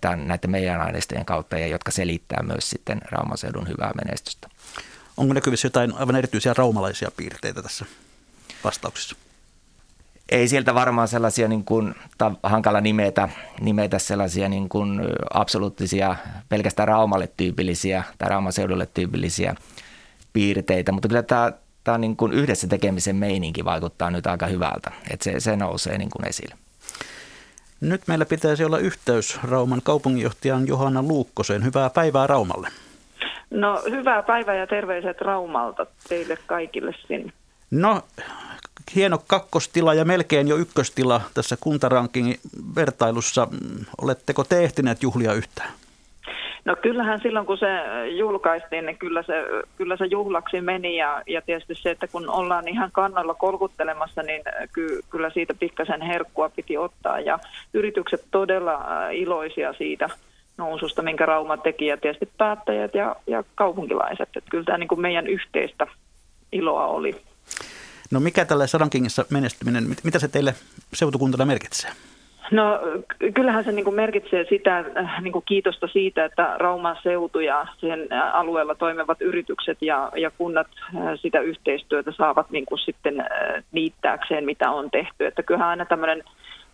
tämän, 0.00 0.28
näiden 0.28 0.50
meidän 0.50 0.80
aineistojen 0.80 1.24
kautta 1.24 1.58
ja 1.58 1.66
jotka 1.66 1.90
selittää 1.90 2.42
myös 2.42 2.70
sitten 2.70 3.00
Rauman 3.10 3.38
seudun 3.38 3.68
hyvää 3.68 3.92
menestystä. 4.04 4.48
Onko 5.16 5.34
näkyvissä 5.34 5.66
jotain 5.66 5.94
aivan 5.94 6.16
erityisiä 6.16 6.54
raumalaisia 6.54 7.10
piirteitä 7.16 7.62
tässä 7.62 7.84
vastauksessa? 8.64 9.16
Ei 10.28 10.48
sieltä 10.48 10.74
varmaan 10.74 11.08
sellaisia 11.08 11.48
niin 11.48 11.64
kuin, 11.64 11.94
hankala 12.42 12.80
nimetä, 12.80 13.28
nimetä 13.60 13.98
sellaisia 13.98 14.48
niin 14.48 14.68
kuin 14.68 15.00
absoluuttisia, 15.34 16.16
pelkästään 16.48 16.88
Raumalle 16.88 17.32
tyypillisiä 17.36 18.04
tai 18.18 18.28
Rauman 18.28 18.52
seudulle 18.52 18.86
tyypillisiä 18.86 19.54
piirteitä, 20.32 20.92
mutta 20.92 21.08
kyllä 21.08 21.22
tämä, 21.22 21.52
tämä 21.84 21.98
niin 21.98 22.16
kuin 22.16 22.32
yhdessä 22.32 22.66
tekemisen 22.66 23.16
meininki 23.16 23.64
vaikuttaa 23.64 24.10
nyt 24.10 24.26
aika 24.26 24.46
hyvältä, 24.46 24.92
että 25.10 25.24
se, 25.24 25.40
se 25.40 25.56
nousee 25.56 25.98
niin 25.98 26.10
kuin 26.10 26.28
esille. 26.28 26.54
Nyt 27.80 28.02
meillä 28.06 28.26
pitäisi 28.26 28.64
olla 28.64 28.78
yhteys 28.78 29.38
Rauman 29.42 29.80
kaupunginjohtajan 29.84 30.66
Johanna 30.66 31.02
Luukkoseen. 31.02 31.64
Hyvää 31.64 31.90
päivää 31.90 32.26
Raumalle. 32.26 32.68
No 33.50 33.82
hyvää 33.90 34.22
päivää 34.22 34.54
ja 34.54 34.66
terveiset 34.66 35.20
Raumalta 35.20 35.86
teille 36.08 36.38
kaikille 36.46 36.94
sinne. 37.08 37.32
No 37.70 38.02
hieno 38.94 39.18
kakkostila 39.26 39.94
ja 39.94 40.04
melkein 40.04 40.48
jo 40.48 40.56
ykköstila 40.56 41.20
tässä 41.34 41.56
kuntarankingin 41.60 42.40
vertailussa. 42.74 43.48
Oletteko 44.00 44.44
te 44.44 44.64
ehtineet 44.64 45.02
juhlia 45.02 45.32
yhtään? 45.32 45.72
No 46.64 46.76
kyllähän 46.82 47.20
silloin 47.20 47.46
kun 47.46 47.58
se 47.58 47.66
julkaistiin, 48.16 48.86
niin 48.86 48.98
kyllä 48.98 49.22
se, 49.22 49.34
kyllä 49.76 49.96
se 49.96 50.04
juhlaksi 50.04 50.60
meni 50.60 50.96
ja, 50.96 51.22
ja 51.26 51.42
tietysti 51.42 51.74
se, 51.74 51.90
että 51.90 52.06
kun 52.06 52.28
ollaan 52.28 52.68
ihan 52.68 52.90
kannalla 52.92 53.34
kolkuttelemassa, 53.34 54.22
niin 54.22 54.42
ky, 54.72 55.00
kyllä 55.10 55.30
siitä 55.30 55.54
pikkasen 55.54 56.02
herkkua 56.02 56.48
piti 56.48 56.78
ottaa 56.78 57.20
ja 57.20 57.38
yritykset 57.74 58.24
todella 58.30 58.74
äh, 58.74 59.14
iloisia 59.14 59.72
siitä 59.72 60.08
noususta, 60.56 61.02
minkä 61.02 61.26
Rauma 61.26 61.56
teki 61.56 61.86
ja 61.86 61.96
tietysti 61.96 62.28
päättäjät 62.38 62.94
ja, 62.94 63.16
ja 63.26 63.44
kaupunkilaiset. 63.54 64.28
Että 64.36 64.50
kyllä 64.50 64.64
tämä 64.64 64.78
niin 64.78 64.88
kuin 64.88 65.00
meidän 65.00 65.26
yhteistä 65.26 65.86
iloa 66.52 66.86
oli. 66.86 67.16
No 68.10 68.20
mikä 68.20 68.44
tällä 68.44 68.66
Sadankingissa 68.66 69.24
menestyminen, 69.30 69.84
mitä 70.04 70.18
se 70.18 70.28
teille 70.28 70.54
seutukuntana 70.94 71.44
merkitsee? 71.44 71.90
No 72.50 72.80
kyllähän 73.34 73.64
se 73.64 73.72
niin 73.72 73.84
kuin 73.84 73.96
merkitsee 73.96 74.46
sitä 74.48 74.78
äh, 74.78 75.22
niin 75.22 75.32
kuin 75.32 75.44
kiitosta 75.46 75.86
siitä, 75.86 76.24
että 76.24 76.54
Rauman 76.56 76.96
seutu 77.02 77.40
ja 77.40 77.66
sen 77.78 78.06
äh, 78.12 78.34
alueella 78.36 78.74
toimivat 78.74 79.22
yritykset 79.22 79.78
ja, 79.80 80.12
ja 80.16 80.30
kunnat 80.38 80.66
äh, 80.96 81.02
sitä 81.16 81.40
yhteistyötä 81.40 82.12
saavat 82.12 82.50
niin 82.50 82.66
kuin 82.66 82.78
sitten 82.78 83.24
niittääkseen, 83.72 84.44
mitä 84.44 84.70
on 84.70 84.90
tehty. 84.90 85.26
Että 85.26 85.42
kyllähän 85.42 85.68
aina 85.68 85.84
tämmöinen 85.84 86.24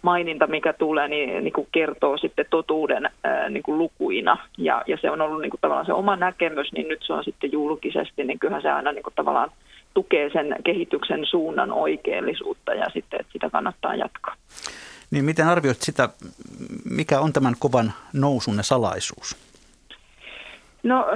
maininta, 0.03 0.47
mikä 0.47 0.73
tulee, 0.73 1.09
niin, 1.09 1.45
niin 1.45 1.53
kuin 1.53 1.69
kertoo 1.73 2.17
sitten 2.17 2.47
totuuden 2.51 3.11
niin 3.51 3.63
kuin 3.63 3.79
lukuina. 3.79 4.37
Ja, 4.59 4.83
ja 4.87 4.97
se 5.01 5.11
on 5.11 5.21
ollut 5.21 5.41
niin 5.41 5.51
kuin 5.51 5.61
tavallaan 5.61 5.87
se 5.87 5.93
oma 5.93 6.17
näkemys, 6.17 6.73
niin 6.73 6.89
nyt 6.89 7.03
se 7.03 7.13
on 7.13 7.25
sitten 7.25 7.53
julkisesti, 7.53 8.25
niin 8.25 8.39
kyllähän 8.39 8.63
se 8.63 8.71
aina 8.71 8.93
niin 8.93 9.03
kuin 9.03 9.15
tavallaan 9.15 9.51
tukee 9.95 10.31
sen 10.31 10.57
kehityksen 10.65 11.27
suunnan 11.27 11.73
oikeellisuutta 11.73 12.75
ja 12.75 12.87
sitten, 12.93 13.21
että 13.21 13.33
sitä 13.33 13.51
kannattaa 13.51 13.95
jatkaa. 13.95 14.35
Niin 15.17 15.25
miten 15.25 15.49
arvioit 15.49 15.81
sitä, 15.81 16.09
mikä 16.91 17.21
on 17.21 17.33
tämän 17.33 17.55
kovan 17.59 17.93
nousun 18.13 18.59
salaisuus? 18.61 19.37
No 20.83 21.07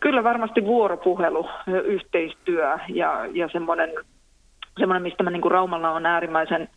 kyllä 0.00 0.24
varmasti 0.24 0.64
vuoropuhelu, 0.64 1.48
yhteistyö 1.84 2.78
ja, 2.88 3.26
ja 3.32 3.48
semmoinen, 3.52 3.90
semmoinen, 4.78 5.02
mistä 5.02 5.22
mä 5.22 5.30
niin 5.30 5.42
kuin 5.42 5.52
Raumalla 5.52 5.90
on 5.90 6.06
äärimmäisen 6.06 6.68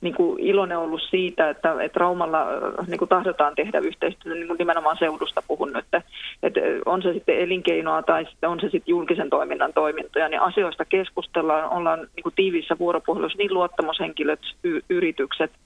niin 0.00 0.14
kuin 0.14 0.40
iloinen 0.40 0.78
ollut 0.78 1.02
siitä, 1.10 1.50
että, 1.50 1.82
että 1.82 2.00
Raumalla 2.00 2.46
niin 2.86 2.98
kuin 2.98 3.08
tahdotaan 3.08 3.54
tehdä 3.54 3.78
yhteistyötä, 3.78 4.38
niin 4.38 4.48
kuin 4.48 4.58
nimenomaan 4.58 4.98
seudusta 4.98 5.42
puhun 5.48 5.72
nyt, 5.72 5.84
että, 5.84 6.02
että 6.42 6.60
on 6.86 7.02
se 7.02 7.12
sitten 7.12 7.38
elinkeinoa 7.38 8.02
tai 8.02 8.24
sitten 8.24 8.50
on 8.50 8.60
se 8.60 8.68
sitten 8.68 8.92
julkisen 8.92 9.30
toiminnan 9.30 9.72
toimintoja, 9.72 10.28
niin 10.28 10.40
asioista 10.40 10.84
keskustellaan, 10.84 11.70
ollaan 11.70 11.98
niin 11.98 12.22
kuin 12.22 12.34
tiiviissä 12.36 12.78
vuoropuhelussa 12.78 13.38
niin 13.38 13.54
luottamushenkilöt, 13.54 14.40
y- 14.64 14.80
yritykset– 14.90 15.50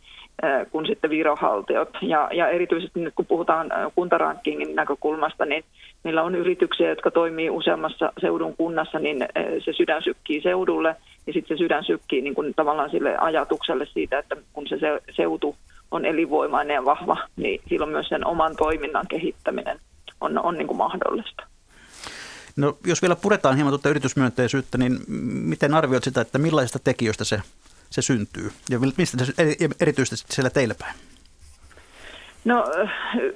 kuin 0.70 0.86
sitten 0.86 1.10
virohaltiot. 1.10 1.88
Ja, 2.02 2.28
ja 2.32 2.48
erityisesti 2.48 3.00
nyt 3.00 3.14
kun 3.14 3.26
puhutaan 3.26 3.70
kuntarankingin 3.94 4.76
näkökulmasta, 4.76 5.44
niin 5.44 5.64
meillä 6.04 6.22
on 6.22 6.34
yrityksiä, 6.34 6.88
jotka 6.88 7.10
toimii 7.10 7.50
useammassa 7.50 8.12
seudun 8.20 8.56
kunnassa, 8.56 8.98
niin 8.98 9.28
se 9.64 9.72
sydän 9.72 10.02
sykkii 10.02 10.42
seudulle 10.42 10.96
ja 11.26 11.32
sitten 11.32 11.56
se 11.56 11.62
sydän 11.62 11.84
sykkii 11.84 12.22
niin 12.22 12.34
kuin 12.34 12.54
tavallaan 12.54 12.90
sille 12.90 13.16
ajatukselle 13.18 13.86
siitä, 13.86 14.18
että 14.18 14.36
kun 14.52 14.66
se 14.66 14.76
seutu 15.16 15.56
on 15.90 16.04
elinvoimainen 16.04 16.74
ja 16.74 16.84
vahva, 16.84 17.16
niin 17.36 17.60
silloin 17.68 17.92
myös 17.92 18.08
sen 18.08 18.26
oman 18.26 18.56
toiminnan 18.56 19.06
kehittäminen 19.08 19.80
on, 20.20 20.38
on 20.38 20.54
niin 20.54 20.66
kuin 20.66 20.78
mahdollista. 20.78 21.42
No, 22.56 22.76
jos 22.86 23.02
vielä 23.02 23.16
puretaan 23.16 23.54
hieman 23.54 23.72
tuota 23.72 23.88
yritysmyönteisyyttä, 23.88 24.78
niin 24.78 24.98
miten 25.44 25.74
arvioit 25.74 26.04
sitä, 26.04 26.20
että 26.20 26.38
millaisista 26.38 26.78
tekijöistä 26.78 27.24
se 27.24 27.40
se 27.90 28.02
syntyy? 28.02 28.50
Ja 28.70 28.78
mistä 28.96 29.24
se 29.24 29.32
erityisesti 29.80 30.34
siellä 30.34 30.50
teillä 30.50 30.74
päin? 30.78 30.94
No 32.44 32.64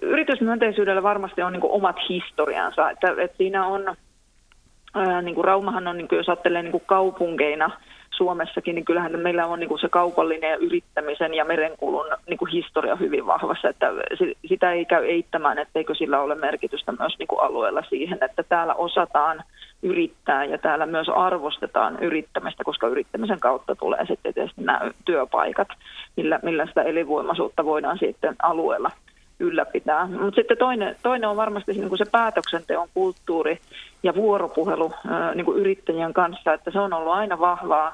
yritysmyönteisyydellä 0.03 1.03
varmasti 1.03 1.43
on 1.43 1.53
niin 1.53 1.63
omat 1.65 1.97
historiansa. 2.09 2.91
Että, 2.91 3.15
että 3.19 3.37
siinä 3.37 3.67
on, 3.67 3.97
niin 5.23 5.45
Raumahan 5.45 5.89
on, 5.89 5.97
niin 5.97 6.09
kuin, 6.09 6.17
jos 6.17 6.29
ajattelee 6.29 6.63
niin 6.63 6.83
kaupunkeina 6.87 7.71
Suomessakin, 8.17 8.75
niin 8.75 8.85
kyllähän 8.85 9.21
meillä 9.21 9.47
on 9.47 9.61
niin 9.61 9.69
kuin 9.69 9.81
se 9.81 9.89
kaupallinen 9.89 10.51
ja 10.51 10.57
yrittämisen 10.57 11.35
ja 11.35 11.45
merenkulun 11.45 12.07
niin 12.29 12.39
kuin 12.39 12.51
historia 12.51 12.97
hyvin 12.97 13.27
vahvassa. 13.27 13.69
Että 13.69 13.87
sitä 14.49 14.73
ei 14.73 14.85
käy 14.85 15.05
eittämään, 15.05 15.59
etteikö 15.59 15.95
sillä 15.95 16.21
ole 16.21 16.35
merkitystä 16.35 16.93
myös 16.99 17.19
niin 17.19 17.29
kuin 17.29 17.43
alueella 17.43 17.83
siihen, 17.89 18.19
että 18.21 18.43
täällä 18.43 18.75
osataan– 18.75 19.43
yrittää 19.83 20.45
ja 20.45 20.59
täällä 20.59 20.87
myös 20.87 21.09
arvostetaan 21.09 21.99
yrittämistä, 21.99 22.65
koska 22.65 22.89
yrittämisen 22.89 23.41
kautta 23.41 23.75
tulee 23.77 24.07
sitten 24.07 24.35
tietysti 24.35 24.63
nämä 24.63 24.81
työpaikat, 25.05 25.69
millä, 26.17 26.41
millä 26.43 26.67
sitä 26.67 26.83
elinvoimaisuutta 26.83 27.65
voidaan 27.65 27.99
sitten 27.99 28.37
alueella 28.43 28.91
ylläpitää. 29.43 30.07
Mutta 30.07 30.35
sitten 30.35 30.59
toinen, 30.59 30.97
toinen 31.03 31.29
on 31.29 31.37
varmasti 31.37 31.73
niin 31.73 31.89
kuin 31.89 31.99
se 31.99 32.11
päätöksenteon 32.13 32.89
kulttuuri 32.95 33.59
ja 34.03 34.15
vuoropuhelu 34.15 34.93
niin 35.35 35.45
kuin 35.45 35.59
yrittäjien 35.59 36.13
kanssa, 36.13 36.53
että 36.55 36.71
se 36.71 36.81
on 36.81 36.93
ollut 36.93 37.13
aina 37.13 37.39
vahvaa. 37.39 37.93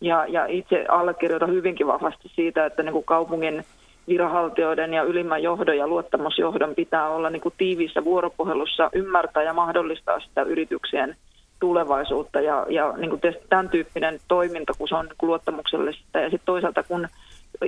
Ja, 0.00 0.26
ja 0.28 0.46
itse 0.46 0.84
allekirjoitan 0.88 1.52
hyvinkin 1.52 1.86
vahvasti 1.86 2.30
siitä, 2.34 2.66
että 2.66 2.82
niin 2.82 2.92
kuin 2.92 3.04
kaupungin 3.04 3.64
viranhaltijoiden 4.08 4.94
ja 4.94 5.02
ylimmän 5.02 5.42
johdon 5.42 5.76
ja 5.76 5.88
luottamusjohdon 5.88 6.74
pitää 6.74 7.08
olla 7.08 7.30
niin 7.30 7.40
kuin 7.40 7.54
tiiviissä 7.58 8.04
vuoropuhelussa, 8.04 8.90
ymmärtää 8.92 9.42
ja 9.42 9.52
mahdollistaa 9.52 10.20
sitä 10.20 10.42
yrityksien 10.42 11.16
tulevaisuutta. 11.60 12.40
Ja, 12.40 12.66
ja 12.68 12.92
niin 12.96 13.10
kuin 13.10 13.20
tämän 13.48 13.68
tyyppinen 13.68 14.18
toiminta, 14.28 14.72
kun 14.78 14.88
se 14.88 14.94
on 14.94 15.04
niin 15.04 15.14
kuin 15.18 15.28
luottamuksellista. 15.28 16.18
Ja 16.18 16.30
sitten 16.30 16.46
toisaalta 16.46 16.82
kun 16.82 17.08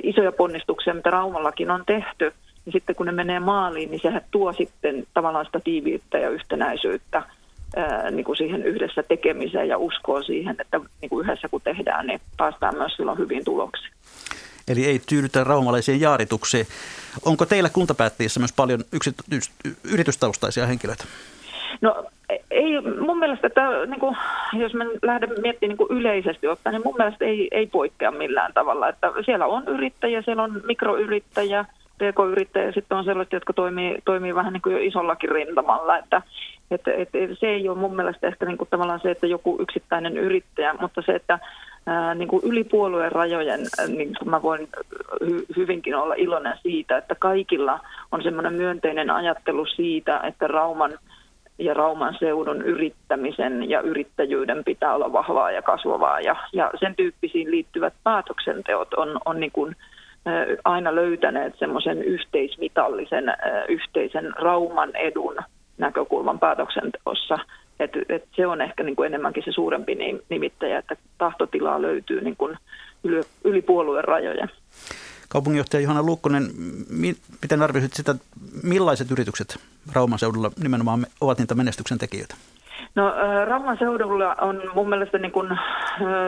isoja 0.03 0.33
ponnistuksia, 0.33 0.95
mitä 0.95 1.11
Raumallakin 1.11 1.71
on 1.71 1.83
tehty, 1.87 2.33
niin 2.69 2.73
sitten 2.73 2.97
kun 2.97 3.07
ne 3.07 3.13
menee 3.13 3.41
maaliin, 3.41 3.91
niin 3.91 4.01
sehän 4.01 4.23
tuo 4.31 4.53
sitten 4.53 5.07
tavallaan 5.15 5.47
sitä 5.47 5.61
tiiviyttä 5.61 6.19
ja 6.19 6.31
yhtenäisyyttä 6.31 7.23
ää, 7.77 8.11
niin 8.11 8.25
kuin 8.25 8.37
siihen 8.37 8.63
yhdessä 8.63 9.03
tekemiseen 9.03 9.69
ja 9.69 9.79
uskoo 9.79 10.23
siihen, 10.23 10.57
että 10.61 10.81
niin 11.03 11.09
kuin 11.11 11.25
yhdessä 11.25 11.49
kun 11.49 11.61
tehdään, 11.61 12.07
niin 12.07 12.21
päästään 12.37 12.77
myös 12.77 12.93
silloin 12.97 13.19
hyvin 13.19 13.45
tuloksiin. 13.45 13.93
Eli 14.69 14.87
ei 14.87 15.01
tyydytä 15.09 15.45
raumalaisiin 15.45 16.01
jaarituksiin. 16.01 16.67
Onko 17.25 17.47
teillä 17.47 17.69
kuntapäättäjissä 17.69 18.41
myös 18.41 18.53
paljon 18.53 18.81
yritystaustaisia 19.85 20.67
henkilöitä? 20.67 21.05
No 21.81 22.05
ei 22.51 22.81
mun 22.81 23.19
mielestä, 23.19 23.47
että 23.47 23.87
niin 23.87 24.01
kuin, 24.01 24.17
jos 24.53 24.75
me 24.75 24.85
lähden 25.03 25.31
miettimään 25.43 25.69
niin 25.69 25.77
kuin 25.77 25.99
yleisesti 25.99 26.49
ottaen, 26.49 26.75
niin 26.75 26.83
mun 26.85 26.95
mielestä 26.99 27.25
ei, 27.25 27.49
ei 27.51 27.67
poikkea 27.67 28.11
millään 28.11 28.53
tavalla. 28.53 28.89
Että 28.89 29.13
siellä 29.25 29.47
on 29.47 29.69
yrittäjiä, 29.69 30.23
siellä 30.23 30.43
on 30.43 30.61
mikroyrittäjiä, 30.67 31.65
pk-yrittäjiä 31.99 32.73
sitten 32.73 32.99
on 32.99 33.05
sellaiset, 33.05 33.33
jotka 33.33 33.53
toimii, 33.53 33.99
toimii 34.05 34.35
vähän 34.35 34.53
niin 34.53 34.63
kuin 34.63 34.73
jo 34.73 34.79
isollakin 34.83 35.31
rintamalla. 35.31 35.99
Että, 35.99 36.23
että, 36.71 36.91
että 36.93 37.37
se 37.41 37.47
ei 37.47 37.69
ole 37.69 37.79
mun 37.79 37.97
mielestä 37.97 38.27
ehkä 38.27 38.47
niin 38.47 38.59
kuin 38.59 38.69
tavallaan 38.71 39.01
se, 39.01 39.11
että 39.11 39.27
joku 39.27 39.57
yksittäinen 39.61 40.17
yrittäjä, 40.17 40.75
mutta 40.81 41.03
se, 41.07 41.13
että 41.13 41.39
ää, 41.87 42.15
niin 42.15 42.29
kuin 42.29 42.43
yli 42.45 42.65
puolueen 42.65 43.13
rajojen 43.13 43.61
niin 43.89 44.15
kuin 44.19 44.31
mä 44.31 44.43
voin 44.43 44.69
hy- 45.25 45.57
hyvinkin 45.57 45.97
olla 45.97 46.15
iloinen 46.15 46.59
siitä, 46.63 46.97
että 46.97 47.15
kaikilla 47.15 47.81
on 48.13 48.23
semmoinen 48.23 48.55
myönteinen 48.55 49.11
ajattelu 49.11 49.67
siitä, 49.67 50.21
että 50.25 50.47
Rauman 50.47 50.99
ja 51.59 51.75
Rauman 51.75 52.17
seudun 52.19 52.63
yrittämisen 52.63 53.71
ja 53.71 53.81
yrittäjyyden 53.81 54.65
pitää 54.65 54.95
olla 54.95 55.13
vahvaa 55.13 55.51
ja 55.51 55.63
kasvavaa. 55.63 56.21
Ja, 56.21 56.37
ja 56.53 56.71
sen 56.81 56.95
tyyppisiin 56.97 57.51
liittyvät 57.51 57.95
päätöksenteot 58.05 58.95
on, 58.95 59.21
on 59.25 59.41
niin 59.41 59.53
kuin, 59.53 59.77
aina 60.65 60.95
löytäneet 60.95 61.59
semmoisen 61.59 62.03
yhteismitallisen 62.03 63.25
yhteisen 63.69 64.33
Rauman 64.39 64.97
edun 64.97 65.37
näkökulman 65.79 66.39
päätöksenteossa. 66.39 67.39
Et, 67.81 67.91
et 68.09 68.25
se 68.37 68.47
on 68.47 68.61
ehkä 68.61 68.83
niin 68.83 68.97
kuin 68.97 69.07
enemmänkin 69.07 69.43
se 69.45 69.53
suurempi 69.53 69.99
nimittäjä, 70.29 70.79
että 70.79 70.97
tahtotilaa 71.19 71.83
löytyy 71.83 72.21
niin 72.21 72.37
kuin 72.37 72.57
yli, 73.05 73.21
yli 73.45 73.63
puolueen 73.63 74.05
rajojen. 74.05 74.49
Kaupunginjohtaja 75.29 75.81
Johanna 75.81 76.03
Luukkonen, 76.03 76.43
miten 77.43 77.63
arvioisit 77.63 77.93
sitä, 77.93 78.15
millaiset 78.63 79.11
yritykset 79.11 79.59
Rauman 79.95 80.19
seudulla 80.19 80.51
nimenomaan 80.63 81.07
ovat 81.21 81.39
niitä 81.39 81.55
menestyksen 81.55 81.99
tekijöitä? 81.99 82.35
No 82.95 83.13
Rauman 83.45 83.79
seudulla 83.79 84.35
on 84.41 84.63
mun 84.75 84.89
mielestä 84.89 85.19
niin 85.19 85.33
kuin, 85.33 85.49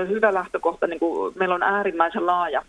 hyvä 0.08 0.34
lähtökohta, 0.34 0.86
niin 0.86 1.00
kuin, 1.00 1.34
meillä 1.38 1.54
on 1.54 1.62
äärimmäisen 1.62 2.26
laaja 2.26 2.62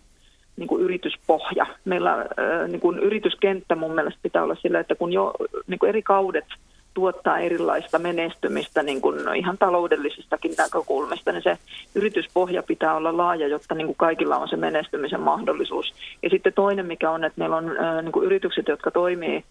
niin 0.58 0.68
kuin 0.68 0.84
yrityspohja. 0.84 1.66
Meillä 1.86 2.26
niin 2.68 2.80
kuin 2.80 3.00
yrityskenttä 3.00 3.76
mun 3.76 3.96
mielestä 3.96 4.20
pitää 4.24 4.44
olla 4.44 4.56
sillä, 4.56 4.80
että 4.80 4.96
kun 4.96 5.14
jo 5.14 5.34
niin 5.68 5.80
kuin 5.80 5.90
eri 5.90 6.02
kaudet– 6.02 6.46
tuottaa 6.94 7.40
erilaista 7.40 8.00
menestymistä 8.00 8.84
niin 8.84 9.02
kuin 9.02 9.36
ihan 9.36 9.58
taloudellisistakin 9.58 10.54
näkökulmista, 10.58 11.32
niin 11.32 11.44
se 11.44 11.58
yrityspohja 11.96 12.64
pitää 12.64 12.96
olla 12.96 13.18
laaja, 13.18 13.48
jotta 13.48 13.76
niin 13.76 13.88
kuin 13.88 13.98
kaikilla 13.98 14.38
on 14.38 14.50
se 14.50 14.56
menestymisen 14.56 15.22
mahdollisuus. 15.22 15.94
Ja 16.24 16.30
sitten 16.30 16.54
toinen, 16.54 16.86
mikä 16.86 17.12
on, 17.12 17.24
että 17.24 17.40
meillä 17.40 17.56
on 17.56 17.72
niin 18.02 18.12
kuin 18.12 18.26
yritykset, 18.26 18.68
jotka 18.68 18.92
toimii 18.92 19.44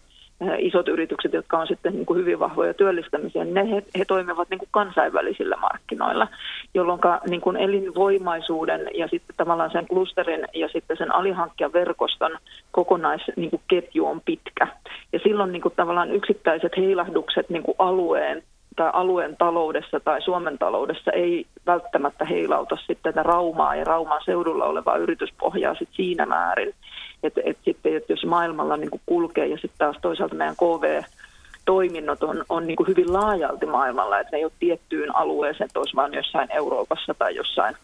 isot 0.59 0.87
yritykset, 0.87 1.33
jotka 1.33 1.59
on 1.59 1.67
sitten 1.67 1.93
niin 1.93 2.05
kuin 2.05 2.19
hyvin 2.19 2.39
vahvoja 2.39 2.73
työllistämiseen, 2.73 3.53
ne 3.53 3.71
he, 3.71 3.83
he 3.97 4.05
toimivat 4.05 4.49
niin 4.49 4.57
kuin 4.57 4.69
kansainvälisillä 4.71 5.55
markkinoilla, 5.55 6.27
jolloin 6.73 6.99
niin 7.29 7.41
kuin 7.41 7.57
elinvoimaisuuden 7.57 8.89
ja 8.93 9.07
sitten 9.07 9.35
tavallaan 9.37 9.71
sen 9.71 9.87
klusterin 9.87 10.47
ja 10.53 10.67
sitten 10.67 10.97
sen 10.97 11.15
alihankkijaverkoston 11.15 12.37
kokonaisketju 12.71 13.33
niin 13.35 13.51
kuin 13.91 14.07
on 14.11 14.21
pitkä. 14.25 14.67
Ja 15.13 15.19
silloin 15.23 15.51
niin 15.51 15.61
kuin 15.61 15.73
tavallaan 15.75 16.11
yksittäiset 16.11 16.71
heilahdukset 16.77 17.49
niin 17.49 17.63
kuin 17.63 17.75
alueen 17.79 18.43
tai 18.75 18.89
alueen 18.93 19.37
taloudessa 19.37 19.99
tai 19.99 20.21
Suomen 20.21 20.57
taloudessa 20.57 21.11
ei 21.11 21.45
välttämättä 21.65 22.25
heilauta 22.25 22.75
sitten 22.75 23.13
tätä 23.13 23.23
Raumaa 23.23 23.75
ja 23.75 23.83
Rauman 23.83 24.21
seudulla 24.25 24.65
olevaa 24.65 24.97
yrityspohjaa 24.97 25.73
sitten 25.73 25.95
siinä 25.95 26.25
määrin. 26.25 26.73
Että 27.23 27.41
et 27.43 27.57
sitten, 27.65 27.95
että 27.95 28.13
jos 28.13 28.25
maailmalla 28.25 28.77
niin 28.77 28.89
kuin 28.89 29.01
kulkee 29.05 29.47
ja 29.47 29.57
sitten 29.57 29.77
taas 29.77 29.97
toisaalta 30.01 30.35
meidän 30.35 30.55
KV 30.55 31.01
toiminnot 31.65 32.23
on, 32.23 32.45
on 32.49 32.67
niin 32.67 32.75
kuin 32.75 32.87
hyvin 32.87 33.13
laajalti 33.13 33.65
maailmalla, 33.65 34.19
että 34.19 34.31
ne 34.31 34.37
ei 34.37 34.43
ole 34.43 34.51
tiettyyn 34.59 35.15
alueeseen, 35.15 35.65
että 35.65 35.79
olisi 35.79 35.95
vain 35.95 36.13
jossain 36.13 36.51
Euroopassa 36.51 37.13
tai 37.13 37.35
jossain 37.35 37.75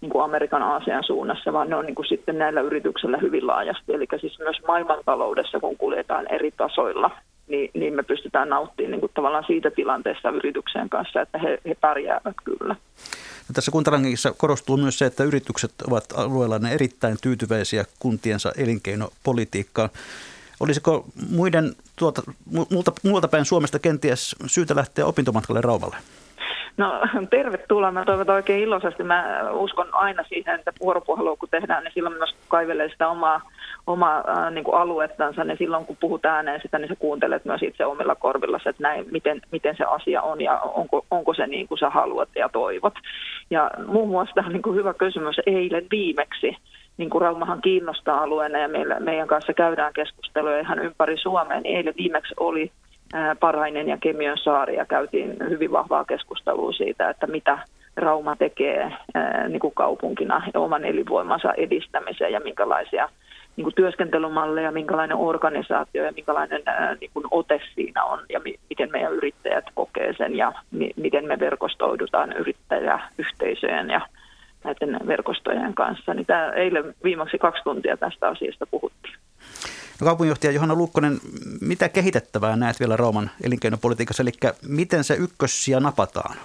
niin 0.00 0.10
kuin 0.10 0.24
Amerikan 0.24 0.62
Aasian 0.62 1.04
suunnassa, 1.04 1.52
vaan 1.52 1.70
ne 1.70 1.76
on 1.76 1.86
niin 1.86 1.94
kuin 1.94 2.06
sitten 2.06 2.38
näillä 2.38 2.60
yrityksillä 2.60 3.18
hyvin 3.18 3.46
laajasti. 3.46 3.94
Eli 3.94 4.06
siis 4.20 4.38
myös 4.38 4.56
maailmantaloudessa, 4.68 5.60
kun 5.60 5.76
kuljetaan 5.76 6.26
eri 6.32 6.50
tasoilla, 6.50 7.10
niin, 7.48 7.70
niin 7.74 7.94
me 7.94 8.02
pystytään 8.02 8.48
nauttimaan 8.48 8.90
niin 8.90 9.00
kuin 9.00 9.12
tavallaan 9.14 9.44
siitä 9.46 9.70
tilanteessa 9.70 10.30
yrityksen 10.30 10.88
kanssa, 10.88 11.20
että 11.20 11.38
he, 11.38 11.58
he 11.68 11.76
pärjäävät 11.80 12.36
kyllä. 12.44 12.76
No 13.48 13.52
tässä 13.52 13.70
kuntarankingissa 13.70 14.32
korostuu 14.36 14.76
myös 14.76 14.98
se, 14.98 15.06
että 15.06 15.24
yritykset 15.24 15.72
ovat 15.88 16.04
alueella 16.16 16.58
ne 16.58 16.72
erittäin 16.72 17.16
tyytyväisiä 17.22 17.84
kuntiensa 17.98 18.52
elinkeinopolitiikkaan. 18.56 19.90
Olisiko 20.60 21.04
muiden 21.30 21.72
tuota, 21.96 22.22
muulta, 22.70 22.92
muulta 23.02 23.28
päin 23.28 23.44
Suomesta 23.44 23.78
kenties 23.78 24.36
syytä 24.46 24.76
lähteä 24.76 25.06
opintomatkalle 25.06 25.60
Raumalle? 25.60 25.96
No 26.76 27.00
tervetuloa. 27.30 27.92
Mä 27.92 28.04
toivon 28.04 28.30
oikein 28.30 28.62
iloisesti. 28.62 29.02
Mä 29.02 29.50
uskon 29.52 29.94
aina 29.94 30.24
siihen, 30.28 30.58
että 30.58 30.72
vuoropuhelua 30.80 31.36
kun 31.36 31.48
tehdään, 31.48 31.84
niin 31.84 31.92
silloin 31.94 32.16
myös 32.16 32.34
kaivelee 32.48 32.88
sitä 32.88 33.08
omaa, 33.08 33.40
omaa 33.86 34.24
äh, 34.28 34.50
niin 34.52 34.64
kuin 34.64 34.76
aluettansa. 34.76 35.44
Niin 35.44 35.58
silloin 35.58 35.86
kun 35.86 35.96
puhut 36.00 36.26
ääneen 36.26 36.60
sitä, 36.62 36.78
niin 36.78 36.88
sä 36.88 36.96
kuuntelet 36.98 37.44
myös 37.44 37.62
itse 37.62 37.84
omilla 37.84 38.14
korvilla, 38.14 38.56
että 38.56 38.82
näin, 38.82 39.06
miten, 39.10 39.40
miten 39.52 39.76
se 39.76 39.84
asia 39.84 40.22
on 40.22 40.40
ja 40.40 40.60
onko, 40.60 41.06
onko 41.10 41.34
se 41.34 41.46
niin 41.46 41.68
kuin 41.68 41.78
sä 41.78 41.90
haluat 41.90 42.28
ja 42.36 42.48
toivot. 42.48 42.94
Ja 43.50 43.70
muun 43.86 44.08
muassa 44.08 44.42
niin 44.48 44.62
kuin 44.62 44.76
hyvä 44.76 44.94
kysymys 44.94 45.36
eilen 45.46 45.86
viimeksi 45.90 46.56
niin 46.96 47.10
kuin 47.10 47.22
Raumahan 47.22 47.62
kiinnostaa 47.62 48.22
alueena 48.22 48.58
ja 48.58 48.68
meillä, 48.68 49.00
meidän 49.00 49.28
kanssa 49.28 49.52
käydään 49.52 49.92
keskusteluja 49.92 50.60
ihan 50.60 50.78
ympäri 50.78 51.18
Suomea, 51.18 51.60
niin 51.60 51.76
eilen 51.76 51.94
viimeksi 51.98 52.34
oli 52.40 52.70
Parainen 53.40 53.88
ja 53.88 53.98
Kemiön 53.98 54.38
saari 54.38 54.76
ja 54.76 54.86
käytiin 54.86 55.36
hyvin 55.48 55.72
vahvaa 55.72 56.04
keskustelua 56.04 56.72
siitä, 56.72 57.10
että 57.10 57.26
mitä 57.26 57.58
Rauma 57.96 58.36
tekee 58.36 58.92
niin 59.48 59.60
kuin 59.60 59.74
kaupunkina 59.74 60.42
oman 60.54 60.84
elinvoimansa 60.84 61.52
edistämiseen 61.52 62.32
ja 62.32 62.40
minkälaisia 62.40 63.08
niin 63.56 63.64
kuin 63.64 63.74
työskentelymalleja, 63.74 64.72
minkälainen 64.72 65.16
organisaatio 65.16 66.04
ja 66.04 66.12
minkälainen 66.12 66.62
niin 67.00 67.10
kuin 67.14 67.24
ote 67.30 67.60
siinä 67.74 68.04
on 68.04 68.18
ja 68.28 68.40
mi- 68.40 68.60
miten 68.70 68.90
meidän 68.92 69.12
yrittäjät 69.12 69.64
kokee 69.74 70.14
sen 70.18 70.36
ja 70.36 70.52
mi- 70.70 70.92
miten 70.96 71.26
me 71.26 71.38
verkostoidutaan 71.38 72.32
yrittäjäyhteisöjen 72.32 73.90
ja 73.90 74.00
näiden 74.64 75.06
verkostojen 75.06 75.74
kanssa. 75.74 76.14
Niin 76.14 76.26
tämä 76.26 76.52
eilen 76.52 76.94
viimeksi 77.04 77.38
kaksi 77.38 77.62
tuntia 77.64 77.96
tästä 77.96 78.28
asiasta 78.28 78.66
puhuttiin. 78.66 79.14
No, 80.00 80.04
kaupunginjohtaja 80.04 80.52
Johanna 80.52 80.74
Lukkonen, 80.74 81.18
mitä 81.60 81.88
kehitettävää 81.88 82.56
näet 82.56 82.80
vielä 82.80 82.96
Rooman 82.96 83.30
elinkeinopolitiikassa, 83.44 84.22
eli 84.22 84.30
miten 84.68 85.04
se 85.04 85.14
ykkössiä 85.14 85.80
napataan? 85.80 86.36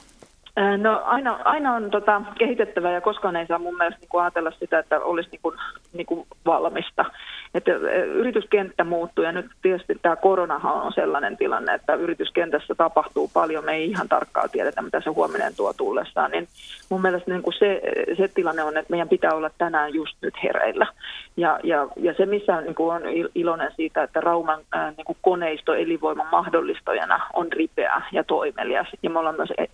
No 0.78 1.02
aina, 1.06 1.40
aina 1.44 1.74
on 1.74 1.92
tota, 1.92 2.22
kehitettävää 2.40 2.92
ja 2.92 3.02
koskaan 3.02 3.36
ei 3.36 3.48
saa 3.48 3.60
mun 3.60 3.78
mielestä 3.78 4.00
niin 4.02 4.22
ajatella 4.22 4.52
sitä, 4.52 4.80
että 4.80 5.00
olisi 5.00 5.30
niin 5.32 5.40
kuin, 5.42 5.58
niin 5.94 6.06
kuin 6.06 6.28
valmista. 6.46 7.06
Että 7.54 7.72
yrityskenttä 8.06 8.84
muuttuu 8.84 9.24
ja 9.24 9.32
nyt 9.32 9.46
tietysti 9.62 9.98
tämä 10.02 10.16
koronahan 10.16 10.74
on 10.74 10.94
sellainen 10.94 11.38
tilanne, 11.38 11.74
että 11.74 11.94
yrityskentässä 11.94 12.76
tapahtuu 12.76 13.32
paljon. 13.34 13.66
Me 13.66 13.72
ei 13.72 13.90
ihan 13.90 14.10
tarkkaan 14.10 14.50
tiedetä, 14.50 14.82
mitä 14.82 15.02
se 15.02 15.10
huominen 15.10 15.56
tuo 15.56 15.74
tullessaan. 15.74 16.32
Niin 16.32 16.48
mun 16.90 17.02
mielestä 17.02 17.32
niin 17.32 17.44
kuin 17.44 17.54
se, 17.60 17.82
se 18.18 18.28
tilanne 18.28 18.64
on, 18.64 18.78
että 18.78 18.92
meidän 18.92 19.10
pitää 19.10 19.34
olla 19.34 19.50
tänään 19.58 19.94
just 19.94 20.18
nyt 20.22 20.34
hereillä. 20.44 20.88
Ja, 21.38 21.60
ja, 21.64 21.88
ja 21.96 22.14
se, 22.14 22.26
missä 22.26 22.62
niin 22.62 22.76
kuin 22.76 22.96
on 22.96 23.02
iloinen 23.36 23.72
siitä, 23.76 24.04
että 24.04 24.22
Rauman 24.22 24.60
niin 24.98 25.06
kuin 25.06 25.18
koneisto 25.22 25.74
elinvoiman 25.74 26.28
mahdollistajana 26.32 27.28
on 27.34 27.52
ripeä 27.52 28.02
ja 28.12 28.24
toimelias. 28.24 28.88
Ja 29.04 29.10
me 29.10 29.20
ollaan 29.20 29.36
myös 29.36 29.54
e-, 29.58 29.66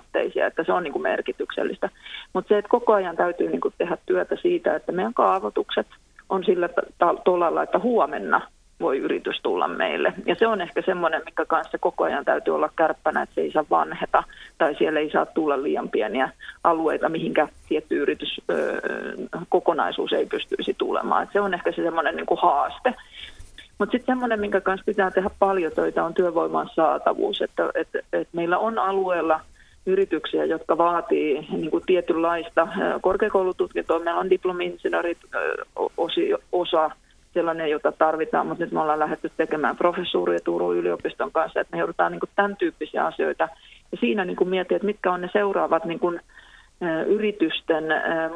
etupainotteisia, 0.00 0.46
että 0.46 0.64
se 0.64 0.72
on 0.72 0.82
niin 0.82 0.92
kuin 0.92 1.02
merkityksellistä. 1.02 1.90
Mutta 2.32 2.48
se, 2.48 2.58
että 2.58 2.68
koko 2.68 2.92
ajan 2.92 3.16
täytyy 3.16 3.48
niin 3.48 3.60
kuin 3.60 3.74
tehdä 3.78 3.96
työtä 4.06 4.36
siitä, 4.42 4.76
että 4.76 4.92
meidän 4.92 5.14
kaavoitukset 5.14 5.86
on 6.28 6.44
sillä 6.44 6.68
tolalla, 7.24 7.62
että 7.62 7.78
huomenna 7.78 8.40
voi 8.80 8.98
yritys 8.98 9.40
tulla 9.42 9.68
meille. 9.68 10.12
Ja 10.26 10.34
se 10.34 10.46
on 10.46 10.60
ehkä 10.60 10.82
semmoinen, 10.86 11.22
mikä 11.24 11.44
kanssa 11.44 11.78
koko 11.78 12.04
ajan 12.04 12.24
täytyy 12.24 12.54
olla 12.54 12.70
kärppänä, 12.76 13.22
että 13.22 13.34
se 13.34 13.40
ei 13.40 13.52
saa 13.52 13.64
vanheta 13.70 14.22
tai 14.58 14.74
siellä 14.74 15.00
ei 15.00 15.10
saa 15.10 15.26
tulla 15.26 15.62
liian 15.62 15.88
pieniä 15.88 16.30
alueita, 16.64 17.08
mihinkä 17.08 17.48
tietty 17.68 17.96
yritys 17.96 18.40
kokonaisuus 19.48 20.12
ei 20.12 20.26
pystyisi 20.26 20.74
tulemaan. 20.78 21.22
Et 21.22 21.32
se 21.32 21.40
on 21.40 21.54
ehkä 21.54 21.72
se 21.72 21.82
semmoinen 21.82 22.16
niin 22.16 22.26
haaste. 22.42 22.94
Mutta 23.78 23.92
sitten 23.92 24.12
semmoinen, 24.12 24.40
minkä 24.40 24.60
kanssa 24.60 24.84
pitää 24.84 25.10
tehdä 25.10 25.30
paljon 25.38 25.72
töitä, 25.72 26.04
on 26.04 26.14
työvoiman 26.14 26.70
saatavuus. 26.74 27.42
Että 27.42 27.70
et, 27.74 27.88
et 28.12 28.28
meillä 28.32 28.58
on 28.58 28.78
alueella 28.78 29.40
yrityksiä, 29.86 30.44
jotka 30.44 30.78
vaatii 30.78 31.46
niin 31.50 31.70
kuin 31.70 31.82
tietynlaista 31.86 32.68
korkeakoulututkintoa. 33.00 33.98
Meillä 33.98 34.20
on 34.20 34.30
diplomi-insinöörit 34.30 35.18
osa 36.52 36.90
sellainen, 37.34 37.70
jota 37.70 37.92
tarvitaan, 37.92 38.46
mutta 38.46 38.64
nyt 38.64 38.72
me 38.72 38.80
ollaan 38.80 38.98
lähdetty 38.98 39.30
tekemään 39.36 39.76
professuuria 39.76 40.40
Turun 40.44 40.76
yliopiston 40.76 41.32
kanssa, 41.32 41.60
että 41.60 41.76
me 41.76 41.78
joudutaan 41.78 42.12
niin 42.12 42.20
kuin 42.20 42.30
tämän 42.36 42.56
tyyppisiä 42.56 43.06
asioita. 43.06 43.48
Ja 43.92 43.98
siinä 44.00 44.24
niin 44.24 44.36
kuin 44.36 44.50
mietin, 44.50 44.76
että 44.76 44.86
mitkä 44.86 45.12
on 45.12 45.20
ne 45.20 45.30
seuraavat 45.32 45.84
niin 45.84 46.00
kuin, 46.00 46.20
yritysten 47.06 47.84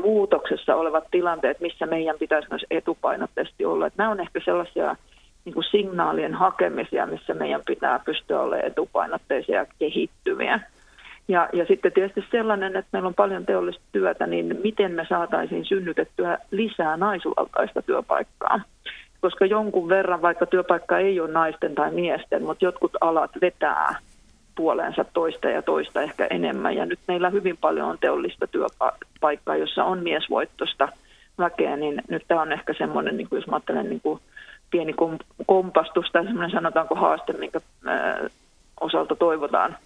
muutoksessa 0.03 0.77
olevat 0.77 1.05
tilanteet, 1.11 1.61
missä 1.61 1.87
meidän 1.87 2.17
pitäisi 2.19 2.49
myös 2.51 2.67
etupainotteisesti 2.71 3.65
olla. 3.65 3.87
Että 3.87 4.03
nämä 4.03 4.11
on 4.11 4.21
ehkä 4.21 4.41
sellaisia 4.45 4.97
niin 5.45 5.55
kuin 5.55 5.65
signaalien 5.65 6.35
hakemisia, 6.35 7.07
missä 7.07 7.35
meidän 7.35 7.61
pitää 7.67 8.01
pystyä 8.05 8.41
olemaan 8.41 8.67
etupainotteisia 8.67 9.59
ja 9.59 9.67
kehittyviä. 9.79 10.61
Ja, 11.29 11.49
ja 11.53 11.65
sitten 11.67 11.93
tietysti 11.93 12.25
sellainen, 12.31 12.77
että 12.77 12.89
meillä 12.93 13.07
on 13.07 13.15
paljon 13.15 13.47
teollista 13.47 13.83
työtä, 13.93 14.27
niin 14.27 14.61
miten 14.63 14.93
me 14.93 15.07
saataisiin 15.09 15.65
synnytettyä 15.65 16.39
lisää 16.51 16.97
naisvaltaista 16.97 17.83
työpaikkaa. 17.83 18.61
Koska 19.21 19.47
jonkun 19.47 19.89
verran, 19.89 20.23
vaikka 20.23 20.47
työpaikka 20.47 20.99
ei 20.99 21.21
ole 21.21 21.33
naisten 21.33 21.75
tai 21.75 21.91
miesten, 21.91 22.43
mutta 22.43 22.65
jotkut 22.65 22.93
alat 23.01 23.31
vetää 23.41 23.97
puoleensa 24.57 25.05
toista 25.05 25.49
ja 25.49 25.63
toista 25.63 26.03
ehkä 26.03 26.27
enemmän. 26.31 26.77
Ja 26.77 26.87
nyt 26.87 26.99
meillä 27.09 27.31
hyvin 27.31 27.57
paljon 27.57 27.89
on 27.89 27.99
teollista 28.01 28.47
työpaikkaa, 28.47 29.57
jossa 29.57 29.85
on 29.85 30.03
miesvoittosta 30.03 30.89
väkeä, 31.39 31.77
niin 31.77 32.03
nyt 32.09 32.23
tämä 32.29 32.43
on 32.43 32.53
ehkä 32.53 32.75
semmoinen, 32.79 33.17
niin 33.17 33.29
kuin 33.29 33.37
jos 33.37 33.47
mä 33.47 33.57
ajattelen 33.57 33.89
niin 33.89 34.01
kuin 34.01 34.21
pieni 34.71 34.95
kompastus 35.47 36.07
tai 36.13 36.25
semmoinen 36.25 36.51
sanotaanko 36.51 36.95
haaste, 36.95 37.33
minkä 37.33 37.61
osalta 38.81 39.17
toivotaan, 39.17 39.77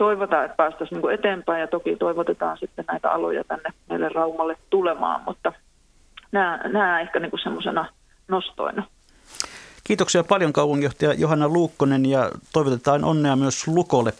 toivotaan 0.00 0.44
että 0.44 0.56
päästäisiin 0.56 1.00
niin 1.00 1.14
eteenpäin 1.14 1.60
ja 1.60 1.66
toki 1.66 1.96
toivotetaan 1.96 2.58
sitten 2.58 2.84
näitä 2.88 3.10
aloja 3.10 3.44
tänne 3.44 3.70
meille 3.88 4.08
Raumalle 4.08 4.56
tulemaan, 4.70 5.20
mutta 5.26 5.52
nämä, 6.32 6.60
nämä 6.64 7.00
ehkä 7.00 7.20
niin 7.20 7.42
semmoisena 7.42 7.86
nostoina. 8.28 8.86
Kiitoksia 9.84 10.24
paljon 10.24 10.52
kaupunginjohtaja 10.52 11.12
Johanna 11.12 11.48
Luukkonen 11.48 12.06
ja 12.06 12.30
toivotetaan 12.52 13.04
onnea 13.04 13.36
myös 13.36 13.68
Lukolle, 13.68 14.12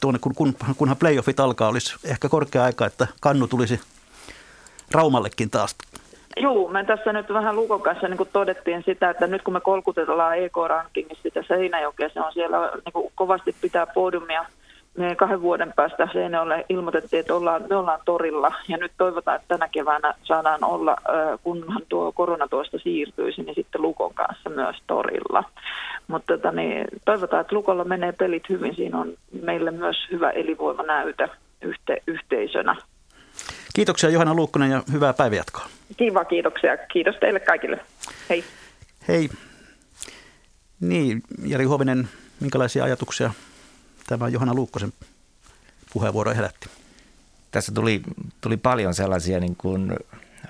tuonne, 0.00 0.18
kun, 0.18 0.34
kun, 0.34 0.54
kunhan 0.76 0.96
playoffit 0.96 1.40
alkaa. 1.40 1.68
Olisi 1.68 1.96
ehkä 2.04 2.28
korkea 2.28 2.64
aika, 2.64 2.86
että 2.86 3.06
kannu 3.20 3.48
tulisi 3.48 3.80
Raumallekin 4.92 5.50
taas. 5.50 5.76
Joo, 6.36 6.68
me 6.68 6.84
tässä 6.84 7.12
nyt 7.12 7.28
vähän 7.28 7.56
Lukon 7.56 7.82
kanssa 7.82 8.08
niin 8.08 8.16
kuin 8.16 8.28
todettiin 8.32 8.82
sitä, 8.86 9.10
että 9.10 9.26
nyt 9.26 9.42
kun 9.42 9.54
me 9.54 9.60
kolkutellaan 9.60 10.38
EK-rankingissa 10.38 11.22
sitä 11.22 11.42
Seinäjokea, 11.48 12.08
se 12.08 12.20
on 12.20 12.32
siellä 12.32 12.58
niin 12.58 12.92
kuin 12.92 13.12
kovasti 13.14 13.56
pitää 13.60 13.86
podiumia 13.86 14.44
me 14.98 15.16
kahden 15.16 15.42
vuoden 15.42 15.72
päästä 15.76 16.08
Seinäjoelle 16.12 16.64
ilmoitettiin, 16.68 17.20
että 17.20 17.34
ollaan, 17.34 17.64
me 17.70 17.76
ollaan 17.76 18.00
torilla 18.04 18.54
ja 18.68 18.76
nyt 18.76 18.92
toivotaan, 18.98 19.36
että 19.36 19.48
tänä 19.48 19.68
keväänä 19.68 20.14
saadaan 20.22 20.64
olla, 20.64 20.96
kunhan 21.42 21.82
tuo 21.88 22.12
koronatuosta 22.12 22.78
siirtyisi, 22.78 23.42
niin 23.42 23.54
sitten 23.54 23.82
Lukon 23.82 24.14
kanssa 24.14 24.50
myös 24.50 24.76
torilla. 24.86 25.44
Mutta 26.08 26.36
tota, 26.36 26.52
niin, 26.52 26.84
toivotaan, 27.04 27.40
että 27.40 27.56
Lukolla 27.56 27.84
menee 27.84 28.12
pelit 28.12 28.48
hyvin. 28.48 28.76
Siinä 28.76 28.98
on 28.98 29.14
meille 29.42 29.70
myös 29.70 29.96
hyvä 30.10 30.30
elinvoima 30.30 30.82
näytä 30.82 31.28
yhte, 31.62 32.02
yhteisönä. 32.06 32.76
Kiitoksia 33.74 34.10
Johanna 34.10 34.34
Luukkonen 34.34 34.70
ja 34.70 34.82
hyvää 34.92 35.12
päivänjatkoa. 35.12 35.66
Kiva, 35.96 36.24
kiitoksia. 36.24 36.76
Kiitos 36.76 37.16
teille 37.20 37.40
kaikille. 37.40 37.80
Hei. 38.30 38.44
Hei. 39.08 39.28
Niin, 40.80 41.22
Jari 41.46 41.64
Huovinen, 41.64 42.08
minkälaisia 42.40 42.84
ajatuksia 42.84 43.30
tämä 44.08 44.28
Johanna 44.28 44.54
Luukkosen 44.54 44.92
puheenvuoro 45.92 46.34
herätti? 46.34 46.68
Tässä 47.50 47.72
tuli, 47.72 48.02
tuli 48.40 48.56
paljon 48.56 48.94
sellaisia 48.94 49.40
niin 49.40 49.56
kuin 49.56 49.96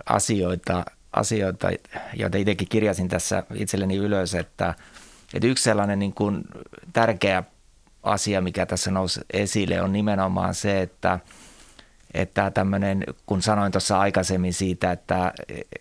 asioita, 0.06 0.84
asioita, 1.12 1.68
joita 2.14 2.38
itsekin 2.38 2.68
kirjasin 2.68 3.09
tässä 3.09 3.42
itselleni 3.54 3.96
ylös, 3.96 4.34
että, 4.34 4.74
että 5.34 5.46
yksi 5.46 5.64
sellainen 5.64 5.98
niin 5.98 6.14
kuin 6.14 6.44
tärkeä 6.92 7.42
asia, 8.02 8.40
mikä 8.40 8.66
tässä 8.66 8.90
nousi 8.90 9.20
esille, 9.32 9.82
on 9.82 9.92
nimenomaan 9.92 10.54
se, 10.54 10.82
että– 10.82 11.18
että 12.14 12.50
tämmöinen, 12.50 13.04
kun 13.26 13.42
sanoin 13.42 13.72
tuossa 13.72 14.00
aikaisemmin 14.00 14.54
siitä, 14.54 14.92
että, 14.92 15.32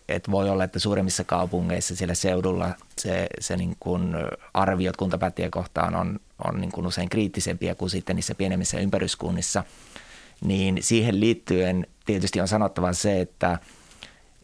että 0.08 0.30
voi 0.30 0.50
olla, 0.50 0.64
että 0.64 0.78
suuremmissa 0.78 1.24
kaupungeissa 1.24 1.96
siellä 1.96 2.14
seudulla 2.14 2.70
se, 2.98 3.26
se 3.40 3.56
niin 3.56 3.76
kuin 3.80 4.14
arviot 4.54 4.96
kuntapäättäjien 4.96 5.50
kohtaan 5.50 5.94
on, 5.94 6.20
on 6.44 6.60
niin 6.60 6.72
kuin 6.72 6.86
usein 6.86 7.08
kriittisempiä 7.08 7.74
kuin 7.74 7.90
sitten 7.90 8.16
niissä 8.16 8.34
pienemmissä 8.34 8.80
ympäryskunnissa, 8.80 9.64
niin 10.40 10.78
siihen 10.80 11.20
liittyen 11.20 11.86
tietysti 12.04 12.40
on 12.40 12.48
sanottava 12.48 12.92
se, 12.92 13.20
että, 13.20 13.58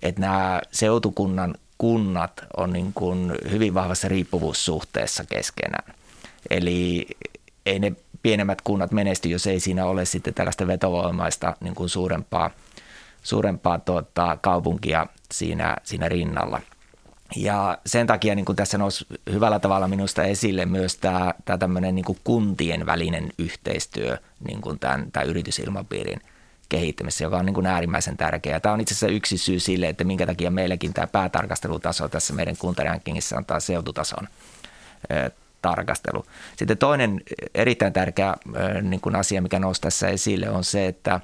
että 0.03 0.21
nämä 0.21 0.61
seutukunnan 0.71 1.55
kunnat 1.79 2.45
on 2.57 2.73
niin 2.73 2.93
kuin 2.93 3.33
hyvin 3.51 3.75
vahvassa 3.75 4.09
riippuvuussuhteessa 4.09 5.25
keskenään. 5.25 5.95
Eli 6.51 7.07
ei 7.67 7.79
ne 7.79 7.93
pienemmät 8.23 8.61
kunnat 8.61 8.93
menesty, 8.93 9.29
jos 9.29 9.47
ei 9.47 9.61
siinä 9.61 9.87
ole 9.87 10.05
sitten 10.05 10.35
tällaista 10.35 10.67
vetovoimaista 10.67 11.57
niin 11.61 11.75
kuin 11.75 11.89
suurempaa, 11.89 12.51
suurempaa 13.23 13.79
tuota, 13.79 14.39
kaupunkia 14.41 15.07
siinä, 15.33 15.77
siinä 15.85 16.09
rinnalla. 16.09 16.61
Ja 17.37 17.79
sen 17.87 18.07
takia 18.07 18.35
niin 18.35 18.45
kuin 18.45 18.57
tässä 18.57 18.79
nousi 18.79 19.07
hyvällä 19.33 19.59
tavalla 19.59 19.89
minusta 19.89 20.25
esille 20.25 20.67
myös 20.67 20.97
tämä, 20.97 21.35
tämä 21.45 21.59
tämmöinen 21.59 21.95
niin 21.95 22.05
kuin 22.05 22.19
kuntien 22.25 22.87
välinen 22.87 23.33
yhteistyö 23.39 24.19
niin 24.49 24.61
kuin 24.61 24.79
tämän, 24.79 25.13
tämän 25.13 25.29
yritysilmapiirin 25.29 26.21
kehittämisessä, 26.69 27.25
joka 27.25 27.37
on 27.37 27.47
niin 27.47 27.55
kuin 27.55 27.67
äärimmäisen 27.67 28.17
tärkeää. 28.17 28.61
Tämä 28.61 28.73
on 28.73 28.81
itse 28.81 28.93
asiassa 28.93 29.07
yksi 29.07 29.39
syy 29.39 29.61
sille, 29.61 29.89
että 29.89 30.05
minkä 30.05 30.27
takia 30.27 30.51
meilläkin 30.51 30.95
tämä 30.95 31.07
päätarkastelutaso 31.07 32.09
tässä 32.09 32.35
meidän 32.35 32.57
kuntarankingissa 32.57 33.37
on 33.37 33.45
taas 33.45 33.67
seututason 33.67 34.29
tarkastelu. 35.63 36.27
Sitten 36.57 36.79
toinen 36.79 37.21
erittäin 37.55 37.93
tärkeä 37.93 38.35
niin 38.83 39.01
kuin 39.01 39.17
asia, 39.17 39.43
mikä 39.43 39.59
nousi 39.59 39.81
tässä 39.81 40.09
esille, 40.09 40.51
on 40.51 40.65
se, 40.65 40.87
että, 40.87 41.21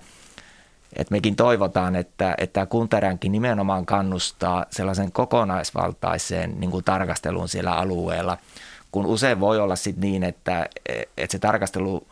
että 0.96 1.14
mekin 1.14 1.36
toivotaan, 1.36 1.96
että, 1.96 2.34
että 2.38 2.66
kuntaränki 2.66 3.28
nimenomaan 3.28 3.86
kannustaa 3.86 4.66
sellaisen 4.70 5.12
kokonaisvaltaiseen 5.12 6.60
niin 6.60 6.70
kuin 6.70 6.84
tarkasteluun 6.84 7.48
siellä 7.48 7.72
alueella, 7.72 8.38
kun 8.92 9.06
usein 9.06 9.40
voi 9.40 9.60
olla 9.60 9.76
sit 9.76 9.96
niin, 9.96 10.24
että, 10.24 10.68
että 11.16 11.32
se 11.32 11.38
tarkastelu 11.38 12.06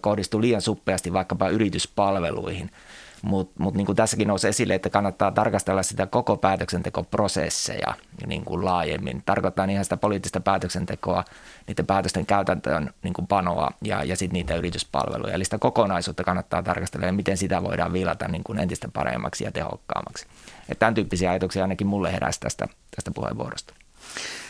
kohdistuu 0.00 0.40
liian 0.40 0.62
suppeasti 0.62 1.12
vaikkapa 1.12 1.48
yrityspalveluihin– 1.48 2.70
mutta 3.22 3.62
mut 3.62 3.74
niin 3.74 3.96
tässäkin 3.96 4.28
nousi 4.28 4.48
esille, 4.48 4.74
että 4.74 4.90
kannattaa 4.90 5.30
tarkastella 5.30 5.82
sitä 5.82 6.06
koko 6.06 6.36
päätöksentekoprosesseja 6.36 7.94
niin 8.26 8.44
kuin 8.44 8.64
laajemmin. 8.64 9.22
Tarkoittaa 9.26 9.64
ihan 9.64 9.84
sitä 9.84 9.96
poliittista 9.96 10.40
päätöksentekoa, 10.40 11.24
niiden 11.66 11.86
päätösten 11.86 12.26
käytäntöön 12.26 12.90
niin 13.02 13.14
kuin 13.14 13.26
panoa 13.26 13.70
ja, 13.84 14.04
ja 14.04 14.16
sitten 14.16 14.34
niitä 14.34 14.54
yrityspalveluja. 14.54 15.34
Eli 15.34 15.44
sitä 15.44 15.58
kokonaisuutta 15.58 16.24
kannattaa 16.24 16.62
tarkastella 16.62 17.06
ja 17.06 17.12
miten 17.12 17.36
sitä 17.36 17.62
voidaan 17.62 17.92
viilata 17.92 18.28
niin 18.28 18.44
kuin 18.44 18.58
entistä 18.58 18.88
paremmaksi 18.92 19.44
ja 19.44 19.52
tehokkaammaksi. 19.52 20.26
Et 20.68 20.78
tämän 20.78 20.94
tyyppisiä 20.94 21.30
ajatuksia 21.30 21.62
ainakin 21.62 21.86
mulle 21.86 22.12
heräsi 22.12 22.40
tästä, 22.40 22.68
tästä 22.96 23.10
puheenvuorosta. 23.10 23.74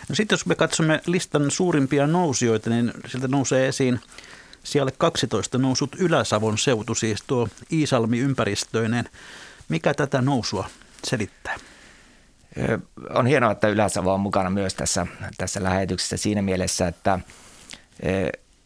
No 0.09 0.15
sitten 0.15 0.35
jos 0.35 0.47
me 0.47 0.55
katsomme 0.55 1.01
listan 1.07 1.51
suurimpia 1.51 2.07
nousijoita, 2.07 2.71
niin 2.71 2.93
sieltä 3.07 3.29
nousee 3.29 3.69
esiin– 3.69 4.01
Siellä 4.65 4.93
12 4.99 5.59
nousut 5.59 5.97
Ylä-Savon 5.99 6.59
seutu, 6.59 6.95
siis 6.95 7.25
tuo 7.27 7.49
Iisalmi 7.73 8.19
ympäristöinen. 8.19 9.09
Mikä 9.69 9.95
tätä 9.95 10.23
nousua 10.23 10.67
selittää? 11.05 11.57
On 13.11 13.27
hienoa, 13.27 13.51
että 13.51 13.69
Ylä-Savo 13.69 14.15
on 14.15 14.21
mukana 14.21 14.51
myös 14.51 14.75
tässä, 14.75 15.07
tässä 15.39 15.63
lähetyksessä 15.63 16.17
siinä 16.17 16.43
mielessä, 16.43 16.89
että, 16.89 17.19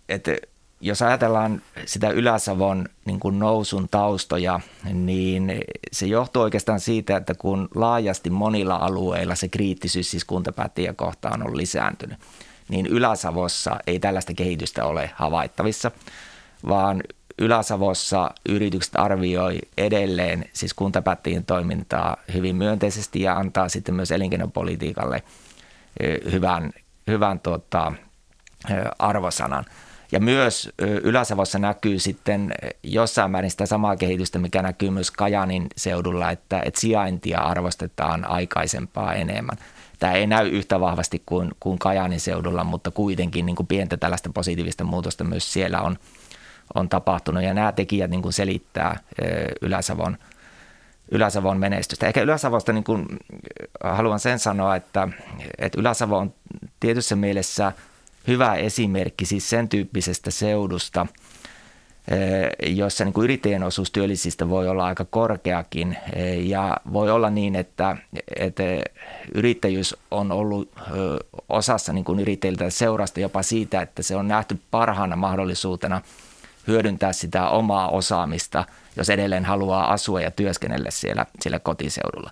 että 0.08 0.36
jos 0.80 1.02
ajatellaan 1.02 1.62
sitä 1.86 2.10
Ylä-Savon 2.10 2.88
niin 3.04 3.20
kuin 3.20 3.38
nousun 3.38 3.88
taustoja, 3.88 4.60
niin 4.92 5.52
se 5.92 6.06
johtuu 6.06 6.42
oikeastaan 6.42 6.80
siitä, 6.80 7.16
että 7.16 7.34
kun 7.34 7.68
laajasti 7.74 8.30
monilla 8.30 8.76
alueilla 8.76 9.34
se 9.34 9.48
kriittisyys 9.48 10.10
siis 10.10 10.24
kuntapäättäjiä 10.24 10.92
kohtaan 10.92 11.46
on 11.46 11.56
lisääntynyt– 11.56 12.18
niin 12.68 12.86
Ylä-Savossa 12.86 13.78
ei 13.86 13.98
tällaista 13.98 14.34
kehitystä 14.34 14.84
ole 14.84 15.10
havaittavissa, 15.14 15.90
vaan 16.68 17.02
Ylä-Savossa 17.38 18.30
yritykset 18.48 18.96
arvioi 18.96 19.58
edelleen 19.78 20.44
siis 20.52 20.74
kuntapäättäjien 20.74 21.44
toimintaa 21.44 22.16
hyvin 22.34 22.56
myönteisesti 22.56 23.20
ja 23.20 23.36
antaa 23.36 23.68
sitten 23.68 23.94
myös 23.94 24.10
elinkeinopolitiikalle 24.10 25.22
hyvän, 26.32 26.72
hyvän 27.06 27.40
tuota, 27.40 27.92
arvosanan. 28.98 29.64
Ja 30.12 30.20
myös 30.20 30.70
Ylä-Savossa 31.02 31.58
näkyy 31.58 31.98
sitten 31.98 32.54
jossain 32.82 33.30
määrin 33.30 33.50
sitä 33.50 33.66
samaa 33.66 33.96
kehitystä, 33.96 34.38
mikä 34.38 34.62
näkyy 34.62 34.90
myös 34.90 35.10
Kajanin 35.10 35.66
seudulla, 35.76 36.30
että, 36.30 36.62
että 36.64 36.80
sijaintia 36.80 37.40
arvostetaan 37.40 38.24
aikaisempaa 38.24 39.14
enemmän– 39.14 39.56
Tämä 39.98 40.12
ei 40.12 40.26
näy 40.26 40.48
yhtä 40.48 40.80
vahvasti 40.80 41.22
kuin, 41.26 41.50
kuin 41.60 41.78
Kajaanin 41.78 42.20
seudulla, 42.20 42.64
mutta 42.64 42.90
kuitenkin 42.90 43.46
niin 43.46 43.56
kuin 43.56 43.66
pientä 43.66 43.96
tällaista 43.96 44.30
positiivista 44.34 44.84
muutosta 44.84 45.24
myös 45.24 45.52
siellä 45.52 45.80
on, 45.80 45.98
on 46.74 46.88
tapahtunut. 46.88 47.42
Ja 47.42 47.54
nämä 47.54 47.72
tekijät 47.72 48.10
niin 48.10 48.22
kuin 48.22 48.32
selittää 48.32 49.00
Ylä-Savon, 49.62 50.18
Ylä-Savon 51.10 51.58
menestystä. 51.58 52.06
Ehkä 52.06 52.22
Ylä-Savosta 52.22 52.72
niin 52.72 52.84
kuin, 52.84 53.06
haluan 53.84 54.20
sen 54.20 54.38
sanoa, 54.38 54.76
että, 54.76 55.08
että 55.58 55.80
Ylä-Savo 55.80 56.18
on 56.18 56.34
tietyssä 56.80 57.16
mielessä 57.16 57.72
hyvä 58.28 58.54
esimerkki 58.54 59.26
siis 59.26 59.50
sen 59.50 59.68
tyyppisestä 59.68 60.30
seudusta– 60.30 61.06
Eh, 62.10 62.74
jossa 62.76 63.04
niin 63.04 63.12
kuin 63.12 63.24
yrittäjien 63.24 63.62
osuus 63.62 63.90
työllisistä 63.90 64.48
voi 64.48 64.68
olla 64.68 64.86
aika 64.86 65.04
korkeakin 65.04 65.96
eh, 66.12 66.46
ja 66.46 66.76
voi 66.92 67.10
olla 67.10 67.30
niin, 67.30 67.56
että, 67.56 67.96
että 68.36 68.62
yrittäjyys 69.34 69.96
on 70.10 70.32
ollut 70.32 70.72
osassa 71.48 71.92
niin 71.92 72.04
kuin 72.04 72.20
yrittäjiltä 72.20 72.70
seurasta 72.70 73.20
jopa 73.20 73.42
siitä, 73.42 73.82
että 73.82 74.02
se 74.02 74.16
on 74.16 74.28
nähty 74.28 74.58
parhaana 74.70 75.16
mahdollisuutena 75.16 76.00
hyödyntää 76.66 77.12
sitä 77.12 77.48
omaa 77.48 77.88
osaamista, 77.88 78.64
jos 78.96 79.10
edelleen 79.10 79.44
haluaa 79.44 79.92
asua 79.92 80.20
ja 80.20 80.30
työskennellä 80.30 80.90
siellä, 80.90 81.26
siellä 81.40 81.58
kotiseudulla. 81.58 82.30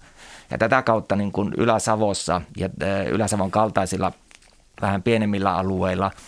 Ja 0.51 0.59
tätä 0.59 0.83
kautta 0.83 1.17
niin 1.17 1.33
kuin 1.33 1.53
Ylä-Savossa 1.59 2.41
ja 2.57 2.69
Ylä-Savon 3.11 3.51
kaltaisilla 3.51 4.13
vähän 4.83 5.03
pienemmillä 5.03 5.55
alueilla– 5.55 6.11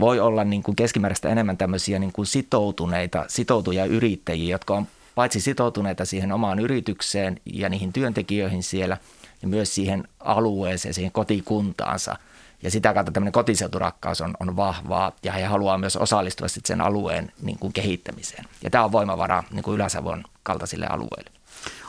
voi 0.00 0.20
olla 0.20 0.44
niin 0.44 0.62
kuin 0.62 0.76
keskimääräistä 0.76 1.28
enemmän 1.28 1.56
tämmöisiä 1.56 1.98
niin 1.98 2.12
kuin 2.12 2.26
sitoutuneita, 2.26 3.24
sitoutuja 3.28 3.84
yrittäjiä, 3.84 4.50
jotka 4.50 4.74
on 4.74 4.86
paitsi 5.14 5.40
sitoutuneita 5.40 6.04
siihen 6.04 6.32
omaan 6.32 6.58
yritykseen 6.58 7.40
ja 7.44 7.68
niihin 7.68 7.92
työntekijöihin 7.92 8.62
siellä, 8.62 8.96
ja 9.42 9.48
myös 9.48 9.74
siihen 9.74 10.08
alueeseen, 10.20 10.94
siihen 10.94 11.12
kotikuntaansa. 11.12 12.16
Ja 12.62 12.70
sitä 12.70 12.94
kautta 12.94 13.12
tämmöinen 13.12 13.32
kotiseuturakkaus 13.32 14.20
on, 14.20 14.34
on 14.40 14.56
vahvaa 14.56 15.12
ja 15.22 15.32
he 15.32 15.44
haluaa 15.44 15.78
myös 15.78 15.96
osallistua 15.96 16.48
sen 16.48 16.80
alueen 16.80 17.32
niin 17.42 17.58
kuin 17.58 17.72
kehittämiseen. 17.72 18.44
Ja 18.62 18.70
tämä 18.70 18.84
on 18.84 18.92
voimavara 18.92 19.44
niin 19.50 19.62
kuin 19.62 19.74
Ylä-Savon 19.74 20.24
kaltaisille 20.42 20.86
alueille. 20.86 21.30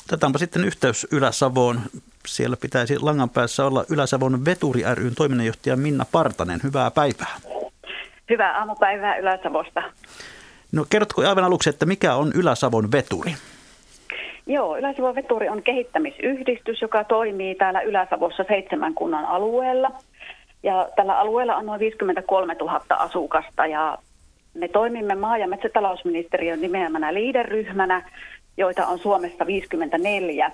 Otetaanpa 0.06 0.40
sitten 0.40 0.66
yhteys 0.66 1.08
Ylä-Savoon. 1.12 1.82
Siellä 2.28 2.58
pitäisi 2.58 3.00
langan 3.00 3.30
päässä 3.30 3.66
olla 3.66 3.86
Ylä-Savon 3.90 4.46
Veturi 4.46 4.84
ryn 4.94 5.16
toiminnanjohtaja 5.16 5.76
Minna 5.76 6.06
Partanen. 6.12 6.60
Hyvää 6.64 6.92
päivää. 6.92 7.40
Hyvää 8.30 8.58
aamupäivää 8.58 9.18
Ylä-Savosta. 9.18 9.84
No 10.72 10.86
kerrotko 10.90 11.22
aivan 11.22 11.44
aluksi, 11.44 11.70
että 11.70 11.86
mikä 11.86 12.16
on 12.16 12.32
Ylä-Savon 12.36 12.92
Veturi? 12.92 13.32
Joo, 14.48 14.78
Ylä-Savon 14.78 15.16
Veturi 15.16 15.50
on 15.50 15.64
kehittämisyhdistys, 15.64 16.82
joka 16.82 17.04
toimii 17.04 17.56
täällä 17.56 17.82
Ylä-Savossa 17.82 18.46
seitsemän 18.48 18.94
kunnan 18.94 19.26
alueella. 19.26 19.92
Ja 20.64 20.90
tällä 20.96 21.20
alueella 21.20 21.56
on 21.56 21.66
noin 21.66 21.80
53 21.80 22.54
000 22.54 22.82
asukasta 22.90 23.66
ja 23.66 23.98
me 24.54 24.68
toimimme 24.68 25.16
maa- 25.16 25.38
ja 25.38 25.48
metsätalousministeriön 25.48 26.62
nimeämänä 26.62 27.14
liideryhmänä, 27.14 28.10
joita 28.58 28.88
on 28.88 29.00
Suomessa 29.00 29.48
54. 29.48 30.52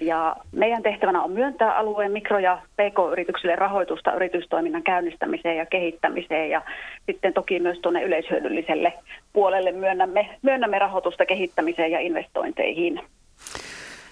Ja 0.00 0.36
meidän 0.52 0.82
tehtävänä 0.82 1.22
on 1.22 1.32
myöntää 1.32 1.76
alueen 1.76 2.12
mikro- 2.12 2.38
ja 2.38 2.62
pk-yrityksille 2.72 3.56
rahoitusta 3.56 4.14
yritystoiminnan 4.14 4.82
käynnistämiseen 4.82 5.56
ja 5.56 5.66
kehittämiseen 5.66 6.50
ja 6.50 6.62
sitten 7.06 7.32
toki 7.32 7.60
myös 7.60 7.78
tuonne 7.78 8.02
yleishyödylliselle 8.02 8.92
puolelle 9.32 9.72
myönnämme, 9.72 10.38
myönnämme 10.42 10.78
rahoitusta 10.78 11.26
kehittämiseen 11.26 11.90
ja 11.90 12.00
investointeihin. 12.00 13.00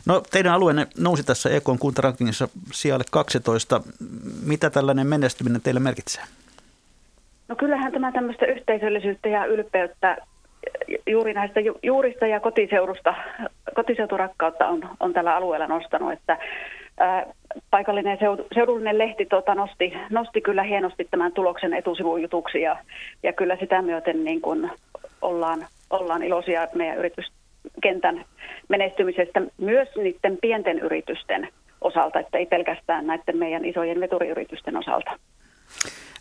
No 0.07 0.23
teidän 0.31 0.55
alueenne 0.55 0.87
nousi 0.99 1.27
tässä 1.27 1.51
EKn 1.51 1.79
kuntarankingissa 1.79 2.49
sijalle 2.73 3.05
12. 3.11 3.81
Mitä 4.47 4.71
tällainen 4.71 5.07
menestyminen 5.07 5.61
teille 5.61 5.81
merkitsee? 5.81 6.25
No 7.49 7.57
kyllähän 7.57 7.93
tämä 7.93 8.13
tämmöistä 8.13 8.47
yhteisöllisyyttä 8.47 9.29
ja 9.29 9.45
ylpeyttä 9.45 10.17
juuri 11.07 11.35
näistä 11.35 11.61
juurista 11.83 12.27
ja 12.27 12.41
kotiseudusta, 12.41 13.15
kotiseuturakkautta 13.75 14.69
on, 14.69 14.89
on 15.01 15.13
tällä 15.13 15.37
alueella 15.37 15.67
nostanut, 15.67 16.13
että 16.13 16.39
paikallinen 17.71 18.19
seudullinen 18.55 18.99
lehti 18.99 19.27
tota, 19.27 19.55
nosti, 19.55 19.93
nosti 20.11 20.41
kyllä 20.41 20.63
hienosti 20.63 21.09
tämän 21.11 21.33
tuloksen 21.33 21.75
etusivujutuksi 21.75 22.61
ja, 22.61 22.77
ja 23.23 23.33
kyllä 23.33 23.57
sitä 23.57 23.83
myöten 23.83 24.25
niin 24.25 24.41
kun 24.41 24.71
ollaan, 25.23 25.67
ollaan 25.91 26.23
iloisia 26.23 26.69
meidän 26.75 26.99
yrityskentän 26.99 28.25
menestymisestä 28.69 29.43
myös 29.59 29.89
niiden 29.97 30.39
pienten 30.41 30.79
yritysten 30.79 31.49
osalta, 31.81 32.21
että 32.21 32.39
ei 32.39 32.47
pelkästään 32.47 33.07
näiden 33.07 33.37
meidän 33.37 33.65
isojen 33.65 34.01
veturiyritysten 34.01 34.77
osalta. 34.77 35.19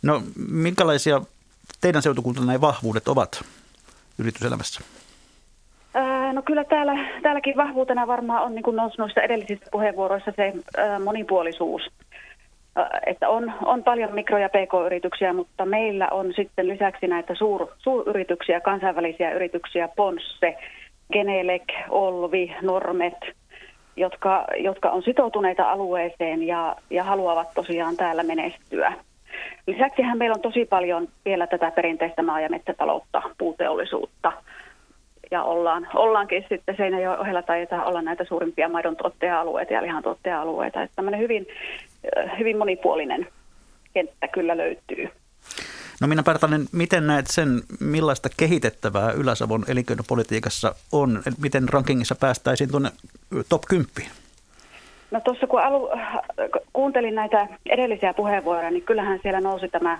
No 0.04 0.22
minkälaisia 0.52 1.22
teidän 1.82 2.02
seutukuntanne 2.02 2.62
vahvuudet 2.62 3.08
ovat 3.08 3.44
yrityselämässä? 4.20 4.84
No 6.34 6.42
kyllä 6.42 6.64
täällä, 6.64 6.94
täälläkin 7.24 7.58
vahvuutena 7.58 8.08
varmaan 8.08 8.44
on 8.44 8.56
niin 8.56 8.64
kuin 8.64 8.76
noussut 8.76 9.00
noissa 9.00 9.22
edellisissä 9.22 9.66
puheenvuoroissa 9.72 10.34
se 10.36 10.54
monipuolisuus. 11.04 11.82
Että 13.06 13.30
on, 13.30 13.54
on 13.66 13.84
paljon 13.84 14.14
mikro- 14.14 14.38
ja 14.38 14.50
pk-yrityksiä, 14.50 15.34
mutta 15.34 15.66
meillä 15.66 16.08
on 16.12 16.34
sitten 16.36 16.68
lisäksi 16.68 17.08
näitä 17.08 17.36
suur, 17.36 17.68
suuryrityksiä, 17.78 18.62
kansainvälisiä 18.62 19.32
yrityksiä, 19.32 19.88
Ponsse, 19.96 20.58
Genelec, 21.14 21.64
Olvi, 21.90 22.56
Normet, 22.62 23.18
jotka, 23.96 24.46
jotka 24.58 24.90
on 24.90 25.04
sitoutuneita 25.04 25.72
alueeseen 25.72 26.44
ja, 26.44 26.76
ja 26.90 27.04
haluavat 27.04 27.54
tosiaan 27.56 27.98
täällä 27.98 28.24
menestyä. 28.24 28.94
Lisäksihän 29.68 30.18
meillä 30.18 30.34
on 30.34 30.42
tosi 30.42 30.66
paljon 30.66 31.08
vielä 31.26 31.48
tätä 31.48 31.72
perinteistä 31.72 32.24
maa- 32.24 32.42
ja 32.42 32.50
metsätaloutta, 32.50 33.22
puuteollisuutta. 33.38 34.32
Ja 35.32 35.44
ollaan, 35.44 35.88
ollaankin 35.94 36.46
sitten 36.50 37.02
jo 37.04 37.14
ohella 37.14 37.42
taitaa 37.42 37.86
olla 37.86 38.02
näitä 38.02 38.26
suurimpia 38.26 38.70
maidon 38.70 38.96
tuottaja-alueita 38.96 39.74
ja 39.74 39.82
lihan 39.82 40.04
tuottaja-alueita. 40.04 40.84
Että 40.84 40.96
tämmöinen 40.96 41.20
hyvin, 41.20 41.48
hyvin 42.40 42.58
monipuolinen 42.58 43.28
kenttä 43.94 44.28
kyllä 44.28 44.58
löytyy. 44.58 45.10
No 46.02 46.08
Minna 46.08 46.24
Partanen, 46.24 46.66
miten 46.72 47.08
näet 47.08 47.28
sen, 47.28 47.62
millaista 47.80 48.30
kehitettävää 48.38 49.12
Ylä-Savon 49.12 49.66
elinkeinopolitiikassa 49.68 50.76
on? 50.92 51.24
Miten 51.42 51.70
rankingissa 51.70 52.16
päästäisiin 52.16 52.72
tuonne 52.72 52.90
top 53.50 53.62
10? 53.70 54.12
No 55.12 55.22
tuossa 55.24 55.48
kun 55.48 55.62
alu, 55.62 55.90
kuuntelin 56.74 57.16
näitä 57.16 57.48
edellisiä 57.70 58.14
puheenvuoroja, 58.14 58.72
niin 58.72 58.84
kyllähän 58.84 59.20
siellä 59.22 59.42
nousi 59.42 59.68
tämä, 59.68 60.00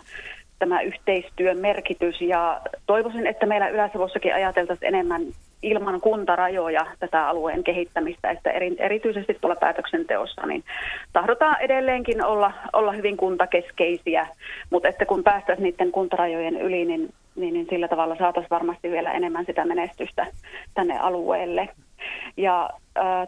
tämä 0.60 0.82
yhteistyön 0.82 1.58
merkitys 1.58 2.22
ja 2.22 2.62
toivoisin, 2.88 3.28
että 3.28 3.46
meillä 3.46 3.68
Ylä-Savossakin 3.70 4.34
ajateltaisiin 4.34 4.96
enemmän 4.96 5.22
ilman 5.64 6.02
kuntarajoja 6.02 6.86
tätä 7.00 7.28
alueen 7.28 7.64
kehittämistä, 7.64 8.30
että 8.30 8.52
eri, 8.52 8.76
erityisesti 8.80 9.38
tuolla 9.42 9.56
päätöksenteossa, 9.56 10.46
niin 10.46 10.64
tahdotaan 11.14 11.62
edelleenkin 11.62 12.26
olla, 12.26 12.52
olla 12.74 12.92
hyvin 12.92 13.18
kuntakeskeisiä, 13.18 14.28
mutta 14.70 14.90
että 14.90 15.06
kun 15.06 15.24
päästäisiin 15.24 15.64
niiden 15.64 15.92
kuntarajojen 15.92 16.62
yli, 16.62 16.86
niin, 16.86 17.14
niin, 17.36 17.54
niin 17.54 17.68
sillä 17.70 17.88
tavalla 17.88 18.16
saataisiin 18.16 18.50
varmasti 18.50 18.92
vielä 18.92 19.12
enemmän 19.12 19.46
sitä 19.46 19.66
menestystä 19.66 20.28
tänne 20.74 21.00
alueelle. 21.00 21.70
Ja 22.38 22.70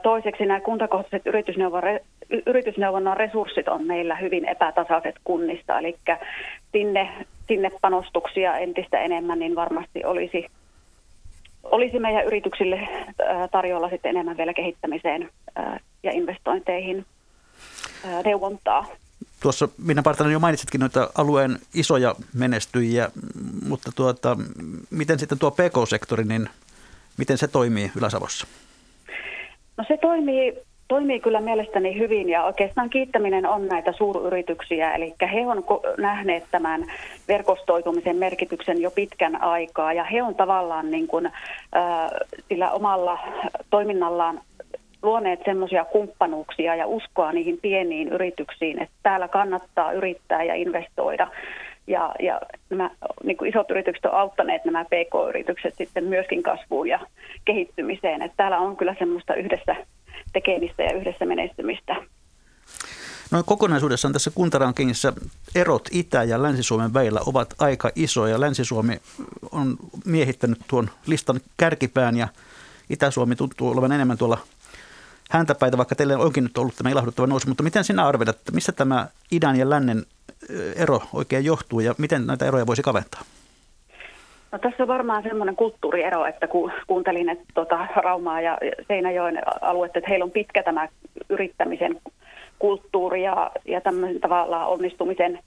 toiseksi 0.03 0.45
nämä 0.45 0.59
kuntakohtaiset 0.59 1.28
yritysneuvon, 1.28 1.84
yritysneuvonnan 2.45 3.17
resurssit 3.17 3.67
on 3.67 3.88
meillä 3.88 4.15
hyvin 4.15 4.45
epätasaiset 4.45 5.15
kunnista, 5.24 5.80
eli 5.80 5.97
sinne, 6.72 7.09
sinne 7.47 7.70
panostuksia 7.82 8.57
entistä 8.57 8.99
enemmän, 8.99 9.39
niin 9.39 9.55
varmasti 9.55 10.05
olisi, 10.05 10.45
olisi 11.63 11.99
meidän 11.99 12.26
yrityksille 12.26 12.88
tarjolla 13.51 13.89
sitten 13.89 14.09
enemmän 14.09 14.38
vielä 14.38 14.53
kehittämiseen 14.53 15.30
ja 16.03 16.11
investointeihin 16.11 17.05
neuvontaa. 18.26 18.86
Tuossa 19.41 19.67
Minna 19.86 20.03
Partanen 20.03 20.34
jo 20.34 20.39
mainitsitkin 20.39 20.80
noita 20.80 21.09
alueen 21.17 21.59
isoja 21.74 22.15
menestyjiä, 22.34 23.09
mutta 23.67 23.91
tuota, 23.95 24.38
miten 24.89 25.20
sitten 25.20 25.39
tuo 25.39 25.51
PK-sektori, 25.51 26.24
niin 26.24 26.49
miten 27.18 27.38
se 27.38 27.47
toimii 27.47 27.91
Ylä-Savossa? 27.97 28.47
No 29.78 29.86
se 29.88 29.97
toimii, 29.97 30.53
toimii 30.88 31.20
kyllä 31.20 31.41
mielestäni 31.41 31.99
hyvin 31.99 32.30
ja 32.30 32.43
oikeastaan 32.43 32.89
kiittäminen 32.89 33.45
on 33.45 33.68
näitä 33.68 33.91
suuryrityksiä. 33.91 34.95
Eli 34.95 35.14
he 35.22 35.47
on 35.47 35.64
nähneet 35.97 36.43
tämän 36.51 36.86
verkostoitumisen 37.28 38.16
merkityksen 38.16 38.82
jo 38.82 38.91
pitkän 38.91 39.41
aikaa 39.41 39.93
ja 39.93 40.03
he 40.03 40.24
on 40.24 40.36
tavallaan 40.36 40.91
niin 40.91 41.07
kuin, 41.07 41.26
äh, 41.26 41.34
sillä 42.49 42.72
omalla 42.72 43.20
toiminnallaan 43.70 44.41
luoneet 45.01 45.39
semmoisia 45.45 45.86
kumppanuuksia 45.86 46.76
ja 46.76 46.88
uskoa 46.88 47.32
niihin 47.32 47.57
pieniin 47.62 48.10
yrityksiin, 48.10 48.82
että 48.82 48.95
täällä 49.03 49.28
kannattaa 49.28 49.91
yrittää 49.91 50.43
ja 50.43 50.55
investoida. 50.55 51.28
Ja, 51.89 52.11
ja 52.19 52.41
nämä 52.69 52.89
niin 53.23 53.45
isot 53.45 53.71
yritykset 53.71 54.05
ovat 54.05 54.19
auttaneet 54.19 54.65
nämä 54.65 54.85
PK-yritykset 54.85 55.73
sitten 55.77 56.03
myöskin 56.03 56.43
kasvuun 56.43 56.87
ja 56.87 56.99
kehittymiseen. 57.45 58.21
Että 58.21 58.37
täällä 58.37 58.57
on 58.57 58.77
kyllä 58.77 58.95
semmoista 58.99 59.33
yhdessä 59.35 59.75
tekemistä 60.33 60.83
ja 60.83 60.93
yhdessä 60.93 61.25
menestymistä. 61.25 61.95
Noin 63.31 63.45
kokonaisuudessaan 63.45 64.13
tässä 64.13 64.31
kuntarankingissa 64.35 65.13
erot 65.55 65.89
Itä- 65.91 66.23
ja 66.23 66.43
Länsi-Suomen 66.43 66.93
välillä 66.93 67.19
ovat 67.25 67.53
aika 67.59 67.89
isoja. 67.95 68.39
Länsi-Suomi 68.39 68.97
on 69.51 69.77
miehittänyt 70.05 70.59
tuon 70.67 70.89
listan 71.07 71.39
kärkipään 71.57 72.17
ja 72.17 72.27
Itä-Suomi 72.89 73.35
tuntuu 73.35 73.69
olevan 73.69 73.91
enemmän 73.91 74.17
tuolla 74.17 74.37
häntäpäitä, 75.29 75.77
vaikka 75.77 75.95
teille 75.95 76.15
onkin 76.15 76.43
nyt 76.43 76.57
ollut 76.57 76.75
tämä 76.75 76.89
ilahduttava 76.89 77.27
nousu. 77.27 77.47
Mutta 77.47 77.63
miten 77.63 77.83
sinä 77.83 78.07
arvelet, 78.07 78.35
että 78.35 78.51
missä 78.51 78.71
tämä 78.71 79.07
idän 79.31 79.55
ja 79.55 79.69
lännen 79.69 80.05
ero 80.75 81.01
oikein 81.13 81.45
johtuu 81.45 81.80
ja 81.80 81.95
miten 81.97 82.27
näitä 82.27 82.45
eroja 82.45 82.67
voisi 82.67 82.82
kaventaa? 82.82 83.21
No 84.51 84.59
tässä 84.59 84.84
on 84.84 84.88
varmaan 84.88 85.23
semmoinen 85.23 85.55
kulttuuriero, 85.55 86.25
että 86.25 86.47
kun 86.47 86.71
kuuntelin 86.88 87.30
että 87.30 87.43
tuota, 87.53 87.88
Raumaa 87.95 88.41
ja 88.41 88.57
Seinäjoen 88.88 89.41
aluetta, 89.61 89.99
että 89.99 90.09
heillä 90.09 90.25
on 90.25 90.32
pitkä 90.32 90.63
tämä 90.63 90.88
yrittämisen 91.30 92.01
kulttuuri 92.60 93.24
ja, 93.24 93.51
ja 93.66 93.82
tämmöisen 93.82 94.22
tavallaan 94.22 94.68
onnistumisen 94.68 95.39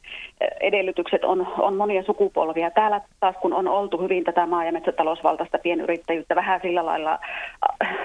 edellytykset 0.60 1.24
on, 1.24 1.46
on 1.58 1.76
monia 1.76 2.02
sukupolvia. 2.02 2.70
Täällä 2.70 3.00
taas 3.20 3.36
kun 3.40 3.52
on 3.52 3.68
oltu 3.68 3.98
hyvin 3.98 4.24
tätä 4.24 4.46
maa- 4.46 4.64
ja 4.64 4.72
metsätalousvaltaista 4.72 5.58
pienyrittäjyyttä 5.58 6.34
vähän 6.34 6.60
sillä 6.62 6.86
lailla 6.86 7.18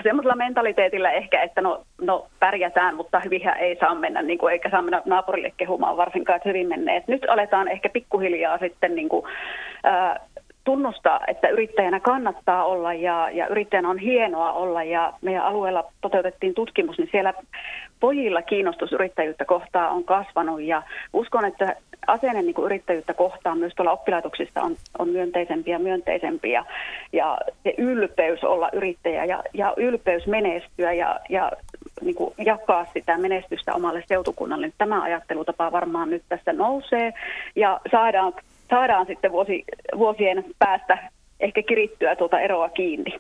semmoisella 0.04 0.36
mentaliteetillä 0.36 1.12
ehkä, 1.12 1.42
että 1.42 1.62
no, 1.62 1.82
no 2.02 2.28
pärjätään, 2.40 2.96
mutta 2.96 3.20
hyvinhän 3.20 3.58
ei 3.58 3.78
saa 3.80 3.96
mennä, 3.96 4.22
niin 4.22 4.40
kuin, 4.40 4.54
eikä 4.54 4.70
saa 4.70 4.82
mennä 4.82 5.02
naapurille 5.06 5.54
kehumaan 5.58 5.98
varsinkaan, 5.98 6.38
että 6.38 6.50
hyvin 6.50 6.68
menneet. 6.68 7.08
Nyt 7.08 7.26
aletaan 7.30 7.68
ehkä 7.68 7.90
pikkuhiljaa 7.90 8.58
sitten 8.58 8.96
niin 8.96 9.10
kuin, 9.10 9.26
ää, 9.84 10.20
tunnustaa, 10.68 11.20
että 11.28 11.48
yrittäjänä 11.48 12.00
kannattaa 12.00 12.66
olla 12.66 12.94
ja, 12.94 13.30
ja 13.32 13.48
yrittäjänä 13.48 13.90
on 13.90 13.98
hienoa 13.98 14.52
olla 14.52 14.84
ja 14.84 15.14
meidän 15.22 15.44
alueella 15.44 15.84
toteutettiin 16.02 16.54
tutkimus, 16.54 16.98
niin 16.98 17.10
siellä 17.12 17.34
pojilla 18.00 18.42
kiinnostus 18.42 18.92
yrittäjyyttä 18.92 19.46
kohtaan 19.46 19.92
on 19.92 20.04
kasvanut 20.04 20.62
ja 20.62 20.84
uskon, 21.14 21.46
että 21.46 21.76
asenne 22.08 22.42
niin 22.42 22.66
yrittäjyyttä 22.66 23.14
kohtaan 23.14 23.58
myös 23.58 23.74
tuolla 23.76 23.92
oppilaitoksissa 23.92 24.62
on, 24.62 24.76
on 25.00 25.10
myönteisempiä 25.10 25.76
ja 25.76 25.80
myönteisempiä 25.80 26.66
ja 27.14 27.38
se 27.64 27.74
ylpeys 27.78 28.44
olla 28.44 28.70
yrittäjä 28.74 29.26
ja, 29.26 29.44
ja 29.54 29.74
ylpeys 29.78 30.28
menestyä 30.28 30.94
ja, 30.94 31.20
ja 31.30 31.52
niin 32.02 32.16
kuin 32.16 32.34
jakaa 32.46 32.86
sitä 32.94 33.18
menestystä 33.18 33.74
omalle 33.74 34.04
seutukunnalle. 34.08 34.68
Niin 34.68 34.74
tämä 34.78 35.02
ajattelutapa 35.02 35.72
varmaan 35.72 36.10
nyt 36.10 36.24
tässä 36.30 36.54
nousee 36.54 37.14
ja 37.56 37.80
saadaan, 37.92 38.34
saadaan 38.70 39.06
sitten 39.06 39.32
vuosi, 39.32 39.64
vuosien 39.98 40.46
päästä 40.60 40.98
ehkä 41.40 41.64
kirittyä 41.64 42.16
tuota 42.16 42.40
eroa 42.40 42.70
kiinni. 42.70 43.18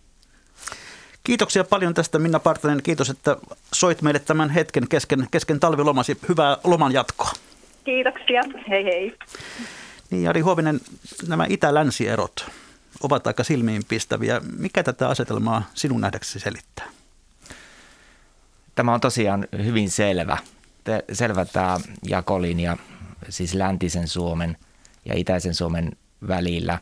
Kiitoksia 1.27 1.63
paljon 1.63 1.93
tästä 1.93 2.19
Minna 2.19 2.39
Partanen. 2.39 2.83
Kiitos, 2.83 3.09
että 3.09 3.37
soit 3.73 4.01
meille 4.01 4.19
tämän 4.19 4.49
hetken 4.49 4.87
kesken, 4.87 5.27
kesken 5.31 5.59
talvilomasi. 5.59 6.17
Hyvää 6.29 6.57
loman 6.63 6.93
jatkoa. 6.93 7.31
Kiitoksia. 7.83 8.43
Hei 8.69 8.83
hei. 8.83 9.17
Niin 10.09 10.23
Jari 10.23 10.41
Huovinen, 10.41 10.79
nämä 11.27 11.45
itä-länsi-erot 11.49 12.49
ovat 13.03 13.27
aika 13.27 13.43
silmiinpistäviä. 13.43 14.41
Mikä 14.57 14.83
tätä 14.83 15.07
asetelmaa 15.07 15.63
sinun 15.73 16.01
nähdäksesi 16.01 16.39
selittää? 16.39 16.85
Tämä 18.75 18.93
on 18.93 19.01
tosiaan 19.01 19.47
hyvin 19.65 19.89
selvä. 19.89 20.37
Selvä 21.13 21.45
tämä 21.45 21.79
jakolinja 22.07 22.77
siis 23.29 23.53
läntisen 23.53 24.07
Suomen 24.07 24.57
ja 25.05 25.15
itäisen 25.15 25.53
Suomen 25.53 25.91
välillä. 26.27 26.79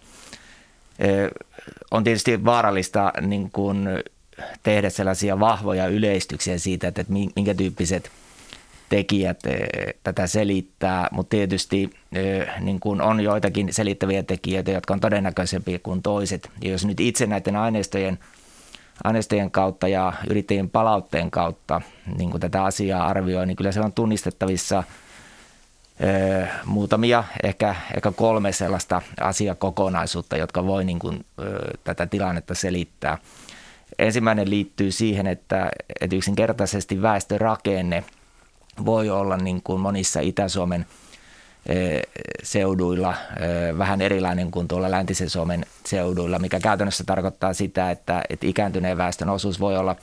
On 1.91 2.03
tietysti 2.03 2.45
vaarallista 2.45 3.13
niin 3.21 3.51
kuin 3.51 3.87
tehdä 4.63 4.89
sellaisia 4.89 5.39
vahvoja 5.39 5.87
yleistyksiä 5.87 6.57
siitä, 6.57 6.87
että 6.87 7.05
minkä 7.35 7.53
tyyppiset 7.53 8.11
tekijät 8.89 9.39
tätä 10.03 10.27
selittää, 10.27 11.07
mutta 11.11 11.29
tietysti 11.29 11.89
niin 12.59 12.79
kuin 12.79 13.01
on 13.01 13.21
joitakin 13.21 13.73
selittäviä 13.73 14.23
tekijöitä, 14.23 14.71
jotka 14.71 14.93
on 14.93 14.99
todennäköisempiä 14.99 15.79
kuin 15.79 16.01
toiset. 16.01 16.49
Ja 16.63 16.71
jos 16.71 16.85
nyt 16.85 16.99
itse 16.99 17.25
näiden 17.25 17.55
aineistojen– 17.55 18.19
aineistojen 19.03 19.51
kautta 19.51 19.87
ja 19.87 20.13
yrittäjien 20.29 20.69
palautteen 20.69 21.31
kautta 21.31 21.81
niin 22.17 22.31
kuin 22.31 22.41
tätä 22.41 22.63
asiaa 22.63 23.07
arvioi, 23.07 23.45
niin 23.45 23.57
kyllä 23.57 23.71
se 23.71 23.81
on 23.81 23.93
tunnistettavissa 23.93 24.83
ö, 26.03 26.47
muutamia, 26.65 27.23
ehkä, 27.43 27.75
ehkä 27.95 28.11
kolme 28.11 28.51
sellaista 28.51 29.01
asiakokonaisuutta, 29.21 30.37
jotka 30.37 30.65
voi 30.65 30.85
niin 30.85 30.99
kuin, 30.99 31.25
ö, 31.39 31.77
tätä 31.83 32.05
tilannetta 32.05 32.55
selittää. 32.55 33.17
Ensimmäinen 33.99 34.49
liittyy 34.49 34.91
siihen, 34.91 35.27
että, 35.27 35.71
että 36.01 36.15
yksinkertaisesti 36.15 37.01
väestörakenne 37.01 38.03
voi 38.85 39.09
olla 39.09 39.37
niin 39.37 39.61
kuin 39.63 39.81
monissa 39.81 40.19
Itä-Suomen– 40.19 40.85
seuduilla 42.43 43.13
vähän 43.77 44.01
erilainen 44.01 44.51
kuin 44.51 44.67
tuolla 44.67 44.91
läntisen 44.91 45.29
Suomen 45.29 45.65
seuduilla, 45.85 46.39
mikä 46.39 46.59
käytännössä 46.59 47.03
tarkoittaa 47.03 47.53
sitä, 47.53 47.91
että, 47.91 48.23
että 48.29 48.47
ikääntyneen 48.47 48.97
väestön 48.97 49.29
osuus 49.29 49.59
voi 49.59 49.77
olla, 49.77 49.95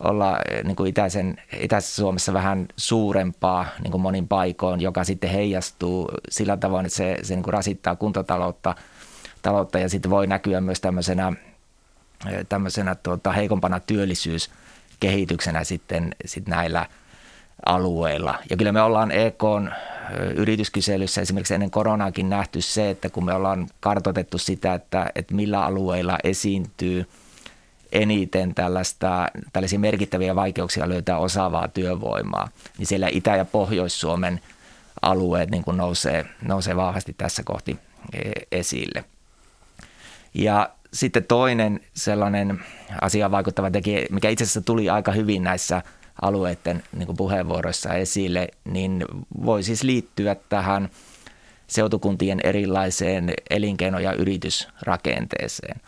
olla 0.00 0.38
niin 0.64 0.76
kuin 0.76 0.88
itäisen, 0.90 1.36
itäisessä 1.60 1.96
Suomessa 1.96 2.32
vähän 2.32 2.66
suurempaa 2.76 3.66
niin 3.82 3.90
kuin 3.90 4.00
monin 4.00 4.28
paikoin, 4.28 4.80
joka 4.80 5.04
sitten 5.04 5.30
heijastuu 5.30 6.10
sillä 6.28 6.56
tavoin, 6.56 6.86
että 6.86 6.96
se, 6.96 7.18
se 7.22 7.34
niin 7.34 7.42
kuin 7.42 7.54
rasittaa 7.54 7.96
kuntataloutta 7.96 8.74
taloutta 9.42 9.78
ja 9.78 9.88
sitten 9.88 10.10
voi 10.10 10.26
näkyä 10.26 10.60
myös 10.60 10.80
tämmöisenä, 10.80 11.32
tämmöisenä 12.48 12.94
tuota, 12.94 13.32
heikompana 13.32 13.80
työllisyyskehityksenä 13.80 15.64
sitten, 15.64 16.14
sitten 16.24 16.52
näillä 16.52 16.86
alueilla. 17.66 18.38
Ja 18.50 18.56
kyllä 18.56 18.72
me 18.72 18.82
ollaan 18.82 19.10
EKn 19.10 19.70
yrityskyselyssä 20.36 21.20
esimerkiksi 21.20 21.54
ennen 21.54 21.70
koronaakin 21.70 22.30
nähty 22.30 22.60
se, 22.60 22.90
että 22.90 23.10
kun 23.10 23.24
me 23.24 23.34
ollaan 23.34 23.68
kartoitettu 23.80 24.38
sitä, 24.38 24.74
että, 24.74 25.10
että 25.14 25.34
millä 25.34 25.64
alueilla 25.64 26.18
esiintyy 26.24 27.06
eniten 27.92 28.54
tällaista, 28.54 29.28
tällaisia 29.52 29.78
merkittäviä 29.78 30.34
vaikeuksia 30.34 30.88
löytää 30.88 31.18
osaavaa 31.18 31.68
työvoimaa, 31.68 32.48
niin 32.78 32.86
siellä 32.86 33.08
Itä- 33.10 33.36
ja 33.36 33.44
Pohjois-Suomen 33.44 34.40
alueet 35.02 35.50
niin 35.50 35.64
kuin 35.64 35.76
nousee, 35.76 36.26
nousee 36.42 36.76
vahvasti 36.76 37.14
tässä 37.18 37.42
kohti 37.44 37.78
e, 38.12 38.30
esille. 38.52 39.04
Ja 40.34 40.70
sitten 40.92 41.24
toinen 41.24 41.80
sellainen 41.94 42.60
asiaan 43.00 43.30
vaikuttava 43.30 43.70
tekijä, 43.70 44.06
mikä 44.10 44.28
itse 44.28 44.44
asiassa 44.44 44.60
tuli 44.60 44.90
aika 44.90 45.12
hyvin 45.12 45.42
näissä– 45.42 45.82
alueiden 46.22 46.82
niin 46.96 47.16
puheenvuoroissa 47.16 47.94
esille, 47.94 48.48
niin 48.64 49.04
voi 49.44 49.62
siis 49.62 49.82
liittyä 49.82 50.36
tähän 50.48 50.88
seutukuntien 51.66 52.40
erilaiseen 52.44 53.32
elinkeino- 53.50 53.98
ja 53.98 54.12
yritysrakenteeseen. 54.12 55.80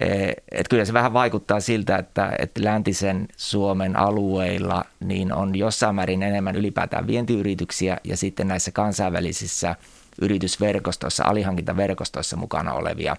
E, 0.00 0.32
et 0.52 0.68
kyllä 0.68 0.84
se 0.84 0.92
vähän 0.92 1.12
vaikuttaa 1.12 1.60
siltä, 1.60 1.96
että, 1.96 2.32
että 2.38 2.64
läntisen 2.64 3.28
Suomen 3.36 3.96
alueilla 3.96 4.84
niin 5.00 5.32
on 5.32 5.56
jossain 5.56 5.94
määrin 5.94 6.22
enemmän 6.22 6.56
ylipäätään 6.56 7.06
vientiyrityksiä 7.06 7.98
ja 8.04 8.16
sitten 8.16 8.48
näissä 8.48 8.72
kansainvälisissä 8.72 9.76
yritysverkostoissa, 10.22 11.24
alihankintaverkostoissa 11.24 12.36
mukana 12.36 12.72
olevia 12.72 13.16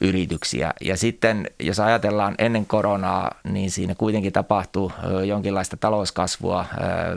yrityksiä. 0.00 0.72
Ja 0.80 0.96
sitten 0.96 1.50
jos 1.60 1.80
ajatellaan 1.80 2.34
ennen 2.38 2.66
koronaa, 2.66 3.34
niin 3.44 3.70
siinä 3.70 3.94
kuitenkin 3.94 4.32
tapahtuu 4.32 4.92
jonkinlaista 5.26 5.76
talouskasvua, 5.76 6.66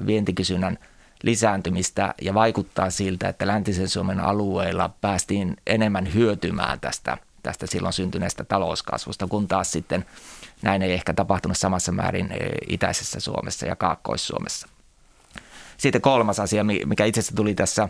vientikysynnän 0.05 0.77
lisääntymistä 1.23 2.13
ja 2.21 2.33
vaikuttaa 2.33 2.89
siltä, 2.89 3.29
että 3.29 3.47
läntisen 3.47 3.89
Suomen 3.89 4.19
alueilla 4.19 4.89
päästiin 5.01 5.57
enemmän 5.67 6.13
hyötymään 6.13 6.79
tästä, 6.79 7.17
tästä 7.43 7.67
silloin 7.67 7.93
syntyneestä 7.93 8.43
talouskasvusta, 8.43 9.27
kun 9.27 9.47
taas 9.47 9.71
sitten 9.71 10.05
näin 10.61 10.81
ei 10.81 10.91
ehkä 10.91 11.13
tapahtunut 11.13 11.57
samassa 11.57 11.91
määrin 11.91 12.29
itäisessä 12.69 13.19
Suomessa 13.19 13.65
ja 13.65 13.75
Kaakkois-Suomessa. 13.75 14.67
Sitten 15.77 16.01
kolmas 16.01 16.39
asia, 16.39 16.63
mikä 16.63 17.05
itse 17.05 17.19
asiassa 17.19 17.35
tuli 17.35 17.55
tässä 17.55 17.89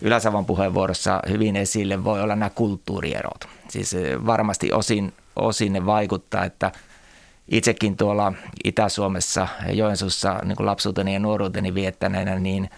Yläsavon 0.00 0.46
puheenvuorossa 0.46 1.22
hyvin 1.28 1.56
esille, 1.56 2.04
voi 2.04 2.22
olla 2.22 2.36
nämä 2.36 2.50
kulttuurierot. 2.50 3.48
Siis 3.68 3.94
eh, 3.94 4.26
varmasti 4.26 4.72
osin, 4.72 5.12
osin 5.36 5.72
ne 5.72 5.86
vaikuttaa, 5.86 6.44
että 6.44 6.72
itsekin 7.48 7.96
tuolla 7.96 8.32
Itä-Suomessa 8.64 9.48
Joensuussa 9.72 10.40
niin 10.44 10.66
lapsuuteni 10.66 11.14
ja 11.14 11.20
nuoruuteni 11.20 11.74
viettäneenä, 11.74 12.38
niin 12.38 12.70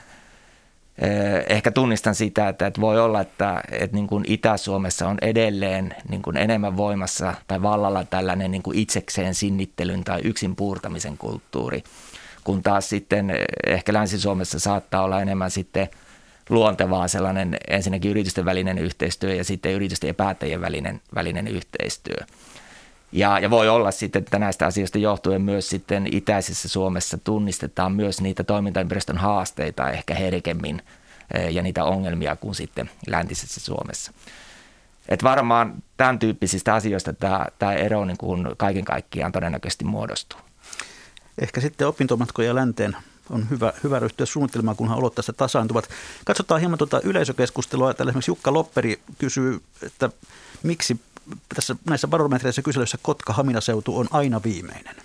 eh, 0.98 1.44
ehkä 1.48 1.70
tunnistan 1.70 2.14
sitä, 2.14 2.48
että, 2.48 2.66
että 2.66 2.80
voi 2.80 3.00
olla, 3.00 3.20
että, 3.20 3.62
että 3.70 3.96
niin 3.96 4.06
kuin 4.06 4.24
Itä-Suomessa 4.28 5.08
on 5.08 5.18
edelleen 5.22 5.94
niin 6.08 6.22
kuin 6.22 6.36
enemmän 6.36 6.76
voimassa 6.76 7.34
tai 7.46 7.62
vallalla 7.62 8.04
tällainen 8.04 8.50
niin 8.50 8.62
kuin 8.62 8.78
itsekseen 8.78 9.34
sinnittelyn 9.34 10.04
tai 10.04 10.20
yksin 10.24 10.56
puurtamisen 10.56 11.18
kulttuuri, 11.18 11.82
kun 12.44 12.62
taas 12.62 12.88
sitten 12.88 13.30
eh, 13.30 13.44
ehkä 13.66 13.92
Länsi-Suomessa 13.92 14.58
saattaa 14.58 15.02
olla 15.02 15.20
enemmän 15.20 15.50
sitten– 15.50 15.88
luontevaa 16.50 17.08
sellainen 17.08 17.56
ensinnäkin 17.68 18.10
yritysten 18.10 18.44
välinen 18.44 18.78
yhteistyö 18.78 19.34
ja 19.34 19.44
sitten 19.44 19.72
yritysten 19.72 20.08
ja 20.08 20.14
päättäjien 20.14 20.60
välinen, 20.60 21.00
välinen 21.14 21.48
yhteistyö. 21.48 22.26
Ja, 23.12 23.38
ja 23.38 23.50
voi 23.50 23.68
olla 23.68 23.90
sitten, 23.90 24.22
että 24.22 24.38
näistä 24.38 24.66
asioista 24.66 24.98
johtuen 24.98 25.42
myös 25.42 25.68
sitten 25.68 26.08
itäisessä 26.14 26.68
Suomessa 26.68 27.18
tunnistetaan 27.18 27.92
myös 27.92 28.20
niitä 28.20 28.44
toimintaympäristön 28.44 29.18
haasteita 29.18 29.90
ehkä 29.90 30.14
herkemmin 30.14 30.82
eh, 31.34 31.54
ja 31.54 31.62
niitä 31.62 31.84
ongelmia 31.84 32.36
kuin 32.36 32.54
sitten 32.54 32.90
läntisessä 33.06 33.60
Suomessa. 33.60 34.12
Et 35.08 35.22
varmaan 35.22 35.74
tämän 35.96 36.18
tyyppisistä 36.18 36.74
asioista 36.74 37.12
tämä, 37.12 37.46
tämä 37.58 37.72
ero 37.72 38.04
niin 38.04 38.18
kuin 38.18 38.46
kaiken 38.56 38.84
kaikkiaan 38.84 39.32
todennäköisesti 39.32 39.84
muodostuu. 39.84 40.40
Ehkä 41.38 41.60
sitten 41.60 41.86
opintomatkoja 41.88 42.54
länteen 42.54 42.96
on 43.30 43.50
hyvä, 43.50 43.72
hyvä 43.84 43.98
ryhtyä 43.98 44.26
suunnittelemaan, 44.26 44.76
kunhan 44.76 44.98
olot 44.98 45.14
tässä 45.14 45.32
tasaantuvat. 45.32 45.88
Katsotaan 46.24 46.60
hieman 46.60 46.78
tuota 46.78 47.00
yleisökeskustelua. 47.04 47.94
Täällä 47.94 48.10
esimerkiksi 48.10 48.30
Jukka 48.30 48.52
Lopperi 48.52 49.00
kysyy, 49.18 49.60
että 49.82 50.10
miksi 50.62 51.00
tässä 51.54 51.76
näissä 51.88 52.08
barometreissä 52.08 52.62
kyselyissä 52.62 52.98
Kotka-Hamina-seutu 53.02 53.98
on 53.98 54.08
aina 54.10 54.40
viimeinen? 54.44 54.96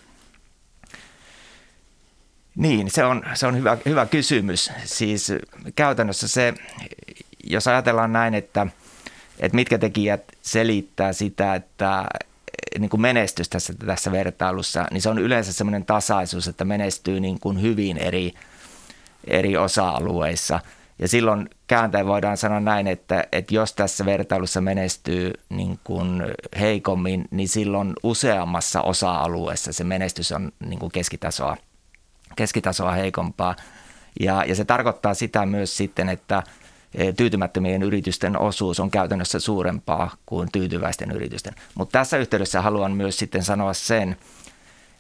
Niin, 2.56 2.92
se 2.92 3.06
on, 3.06 3.24
se 3.34 3.48
on 3.48 3.58
hyvä, 3.58 3.78
hyvä 3.86 4.06
kysymys. 4.06 4.72
Siis 4.86 5.34
käytännössä 5.76 6.28
se, 6.28 6.54
jos 7.44 7.68
ajatellaan 7.68 8.14
näin, 8.14 8.34
että, 8.34 8.68
että 9.40 9.56
mitkä 9.56 9.78
tekijät 9.78 10.24
selittää 10.42 11.14
sitä, 11.14 11.56
että 11.56 12.06
niin 12.80 12.90
kuin 12.90 13.02
menestys 13.02 13.50
tässä, 13.50 13.74
tässä 13.86 14.12
vertailussa, 14.12 14.88
niin 14.92 15.02
se 15.02 15.10
on 15.10 15.20
yleensä 15.20 15.54
semmoinen 15.54 15.86
tasaisuus, 15.86 16.48
että 16.48 16.66
menestyy 16.66 17.20
niin 17.20 17.40
kuin 17.40 17.62
hyvin 17.62 17.98
eri, 17.98 18.34
eri 19.28 19.58
osa-alueissa. 19.58 20.60
Ja 21.00 21.08
silloin 21.08 21.50
kääntäen 21.68 22.08
voidaan 22.08 22.38
sanoa 22.38 22.60
näin, 22.60 22.88
että, 22.88 23.24
että 23.32 23.56
jos 23.56 23.74
tässä 23.74 24.06
vertailussa 24.06 24.62
menestyy 24.62 25.34
niin 25.50 25.80
kuin 25.84 26.24
heikommin, 26.60 27.26
niin 27.32 27.50
silloin 27.50 27.94
useammassa 28.04 28.82
osa-alueessa 28.82 29.74
se 29.74 29.84
menestys 29.84 30.32
on 30.32 30.52
niin 30.60 30.80
kuin 30.80 30.92
keskitasoa, 30.92 31.58
keskitasoa 32.36 32.92
heikompaa. 32.92 33.56
Ja, 34.20 34.44
ja 34.48 34.56
se 34.56 34.66
tarkoittaa 34.66 35.14
sitä 35.14 35.46
myös 35.46 35.78
sitten, 35.78 36.10
että 36.10 36.44
tyytymättömien 37.18 37.84
yritysten 37.84 38.40
osuus 38.40 38.80
on 38.80 38.92
käytännössä 38.92 39.40
suurempaa 39.40 40.12
kuin 40.26 40.52
tyytyväisten 40.52 41.12
yritysten. 41.12 41.54
Mutta 41.76 42.00
tässä 42.00 42.18
yhteydessä 42.18 42.62
haluan 42.62 42.92
myös 42.92 43.18
sitten 43.18 43.44
sanoa 43.44 43.74
sen, 43.74 44.18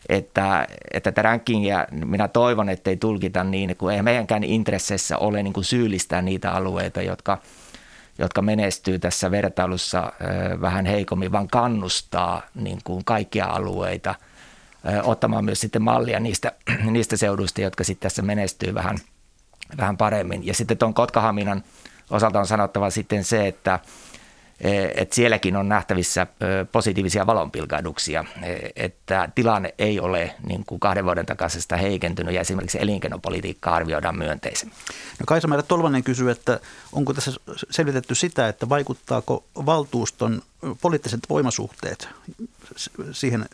että, 0.09 0.67
että 0.93 1.11
tätä 1.11 1.21
rankingia 1.21 1.87
minä 1.91 2.27
toivon, 2.27 2.69
että 2.69 2.89
ei 2.89 2.97
tulkita 2.97 3.43
niin, 3.43 3.75
kun 3.77 3.91
ei 3.91 4.01
meidänkään 4.01 4.43
intresseissä 4.43 5.17
ole 5.17 5.43
niin 5.43 5.53
kuin 5.53 5.63
syyllistää 5.63 6.21
niitä 6.21 6.51
alueita, 6.51 7.01
jotka, 7.01 7.37
jotka 8.17 8.41
menestyy 8.41 8.99
tässä 8.99 9.31
vertailussa 9.31 10.13
vähän 10.61 10.85
heikommin, 10.85 11.31
vaan 11.31 11.47
kannustaa 11.47 12.41
niin 12.55 12.79
kuin 12.83 13.05
kaikkia 13.05 13.45
alueita 13.45 14.15
ottamaan 15.03 15.45
myös 15.45 15.61
sitten 15.61 15.81
mallia 15.81 16.19
niistä, 16.19 16.51
niistä 16.91 17.17
seuduista, 17.17 17.61
jotka 17.61 17.83
sitten 17.83 18.09
tässä 18.09 18.21
menestyy 18.21 18.73
vähän, 18.73 18.97
vähän 19.77 19.97
paremmin. 19.97 20.45
Ja 20.45 20.53
sitten 20.53 20.77
tuon 20.77 20.93
Kotkahaminan 20.93 21.63
osalta 22.09 22.39
on 22.39 22.47
sanottava 22.47 22.89
sitten 22.89 23.23
se, 23.23 23.47
että– 23.47 23.79
Eh, 24.61 24.91
että 24.95 25.15
sielläkin 25.15 25.55
on 25.55 25.69
nähtävissä 25.69 26.27
positiivisia 26.71 27.27
valonpilkahduksia, 27.27 28.25
eh, 28.43 28.59
että 28.75 29.29
tilanne 29.35 29.73
ei 29.77 29.99
ole 29.99 30.35
niin 30.47 30.65
kuin 30.65 30.79
kahden 30.79 31.05
vuoden 31.05 31.25
takaisesta 31.25 31.77
heikentynyt 31.77 32.33
ja 32.33 32.41
esimerkiksi 32.41 32.77
elinkeinopolitiikkaa 32.81 33.75
arvioidaan 33.75 34.17
myönteisemmin. 34.17 34.77
No 35.19 35.23
Kaisa 35.27 35.47
Määrä 35.47 35.63
Tolvanen 35.63 36.03
kysyy, 36.03 36.31
että 36.31 36.59
onko 36.93 37.13
tässä 37.13 37.31
selvitetty 37.69 38.15
sitä, 38.15 38.47
että 38.47 38.69
vaikuttaako 38.69 39.43
valtuuston 39.55 40.41
poliittiset 40.81 41.19
voimasuhteet 41.29 42.09
siihen 43.11 43.45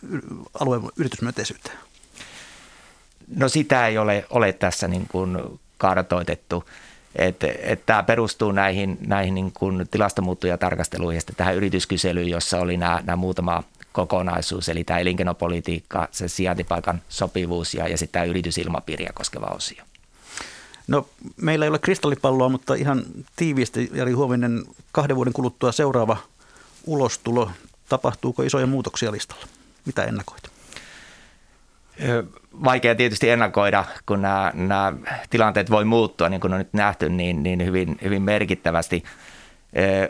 alueen 0.60 0.82
yritysmyönteisyyteen? 0.98 1.78
No 3.36 3.50
sitä 3.50 3.88
ei 3.88 3.98
ole, 3.98 4.26
ole 4.30 4.54
tässä 4.54 4.88
niin 4.88 5.08
kuin 5.08 5.38
kartoitettu. 5.78 6.64
Että 7.16 7.48
et 7.60 7.86
tämä 7.86 8.04
perustuu 8.04 8.52
näihin, 8.52 8.98
näihin 9.08 9.36
niin 9.36 9.52
kuin 9.52 9.88
tilastomuuttujia-tarkasteluihin 9.92 11.22
ja 11.28 11.34
tähän 11.38 11.56
yrityskyselyyn, 11.56 12.30
jossa 12.30 12.60
oli 12.60 12.78
nämä, 12.78 13.02
nämä 13.06 13.16
muutama 13.16 13.64
kokonaisuus, 13.92 14.70
eli 14.70 14.84
tämä 14.84 15.00
elinkeinopolitiikka, 15.00 16.08
se 16.12 16.28
sijaintipaikan 16.28 17.02
sopivuus 17.10 17.74
ja, 17.74 17.88
ja 17.88 17.98
sitten 17.98 18.22
tämä 18.22 18.26
yritysilmapiiriä 18.26 19.12
koskeva 19.14 19.46
osio. 19.46 19.84
No 20.88 21.08
meillä 21.42 21.66
ei 21.66 21.70
ole 21.70 21.80
kristallipalloa, 21.80 22.50
mutta 22.50 22.74
ihan 22.74 23.04
tiiviisti 23.36 23.90
Jari 23.94 24.12
Huovinen, 24.12 24.64
kahden 24.92 25.16
vuoden 25.16 25.34
kuluttua 25.34 25.72
seuraava 25.72 26.18
ulostulo, 26.86 27.52
tapahtuuko 27.90 28.44
isoja 28.44 28.68
muutoksia 28.68 29.12
listalla? 29.12 29.46
Mitä 29.86 30.04
ennakoit? 30.04 30.51
Vaikea 32.64 32.96
tietysti 32.96 33.30
ennakoida, 33.30 33.86
kun 34.06 34.22
nämä, 34.22 34.52
nämä 34.56 34.94
tilanteet 35.30 35.72
voi 35.72 35.86
muuttua, 35.86 36.30
niin 36.30 36.42
kuin 36.42 36.54
on 36.54 36.60
nyt 36.60 36.74
nähty, 36.74 37.10
niin, 37.10 37.44
niin 37.44 37.66
hyvin, 37.66 37.98
hyvin 38.04 38.22
merkittävästi. 38.22 39.04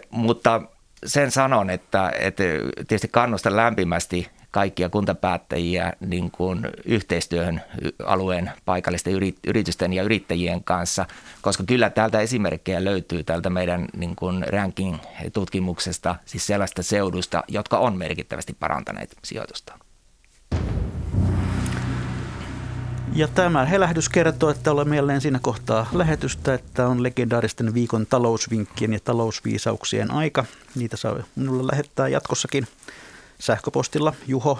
Mutta 0.09 0.61
sen 1.05 1.31
sanon, 1.31 1.69
että, 1.69 2.11
että 2.19 2.43
tietysti 2.75 3.07
kannustan 3.07 3.55
lämpimästi 3.55 4.27
kaikkia 4.51 4.89
kuntapäättäjiä 4.89 5.93
niin 5.99 6.31
kuin 6.31 6.67
yhteistyöhön 6.85 7.61
alueen 8.05 8.51
paikallisten 8.65 9.13
yritysten 9.47 9.93
ja 9.93 10.03
yrittäjien 10.03 10.63
kanssa, 10.63 11.05
koska 11.41 11.63
kyllä 11.67 11.89
täältä 11.89 12.19
esimerkkejä 12.19 12.83
löytyy 12.83 13.23
täältä 13.23 13.49
meidän 13.49 13.85
niin 13.97 14.15
kuin 14.15 14.45
ranking-tutkimuksesta, 14.47 16.15
siis 16.25 16.47
sellaista 16.47 16.83
seudusta, 16.83 17.43
jotka 17.47 17.77
on 17.77 17.97
merkittävästi 17.97 18.53
parantaneet 18.59 19.15
sijoitusta. 19.23 19.77
Ja 23.15 23.27
tämä 23.27 23.65
helähdys 23.65 24.09
kertoo, 24.09 24.49
että 24.49 24.71
olemme 24.71 24.95
jälleen 24.95 25.21
siinä 25.21 25.39
kohtaa 25.41 25.89
lähetystä, 25.93 26.53
että 26.53 26.87
on 26.87 27.03
legendaaristen 27.03 27.73
viikon 27.73 28.05
talousvinkkien 28.05 28.93
ja 28.93 28.99
talousviisauksien 29.03 30.11
aika. 30.11 30.45
Niitä 30.75 30.97
saa 30.97 31.23
minulle 31.35 31.67
lähettää 31.71 32.07
jatkossakin 32.07 32.67
sähköpostilla 33.39 34.13
juho 34.27 34.59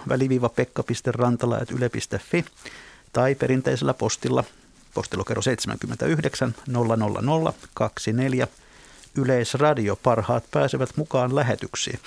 pekka.rantala.yle.fi 0.55 2.45
tai 3.13 3.35
perinteisellä 3.35 3.93
postilla 3.93 4.43
postilokero 4.93 5.41
79 5.41 6.55
000 6.67 7.53
24 7.73 8.47
Yleisradio. 9.15 9.95
Parhaat 9.95 10.43
pääsevät 10.51 10.89
mukaan 10.95 11.35
lähetyksiin. 11.35 11.99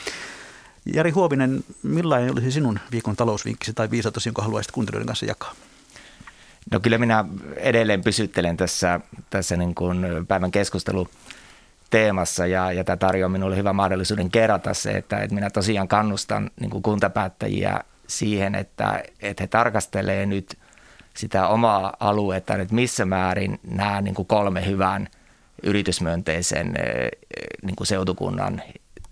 Jari 0.86 1.10
Huovinen, 1.10 1.64
millainen 1.82 2.32
olisi 2.32 2.52
sinun 2.52 2.78
viikon 2.92 3.16
talousvinkkisi 3.16 3.72
tai 3.72 3.90
viisautus, 3.90 4.26
jonka 4.26 4.42
haluaisit 4.42 4.72
kuuntelijoiden 4.72 5.06
kanssa 5.06 5.26
jakaa? 5.26 5.54
No 6.70 6.80
kyllä 6.80 6.98
minä 6.98 7.24
edelleen 7.56 8.02
pysyttelen 8.02 8.56
tässä, 8.56 9.00
tässä 9.30 9.56
niin 9.56 9.74
kuin 9.74 10.06
päivän 10.28 10.50
keskustelu 10.50 11.08
teemassa 11.90 12.46
ja, 12.46 12.72
ja 12.72 12.84
tämä 12.84 12.96
tarjoaa 12.96 13.28
minulle 13.28 13.56
hyvän 13.56 13.76
mahdollisuuden 13.76 14.30
kerrata 14.30 14.74
se, 14.74 14.90
että, 14.90 15.18
että 15.18 15.34
minä 15.34 15.50
tosiaan 15.50 15.88
kannustan 15.88 16.50
niin 16.60 16.70
kuin 16.70 16.82
kuntapäättäjiä 16.82 17.80
siihen, 18.06 18.54
että, 18.54 19.02
että 19.20 19.42
he 19.42 19.46
tarkastelee 19.46 20.26
nyt 20.26 20.58
sitä 21.16 21.48
omaa 21.48 21.96
aluetta, 22.00 22.54
että 22.54 22.74
missä 22.74 23.04
määrin 23.04 23.60
nämä 23.70 24.00
niin 24.00 24.14
kuin 24.14 24.26
kolme 24.26 24.66
hyvän 24.66 25.08
yritysmyönteisen 25.62 26.74
niin 27.62 27.76
kuin 27.76 27.86
seutukunnan 27.86 28.62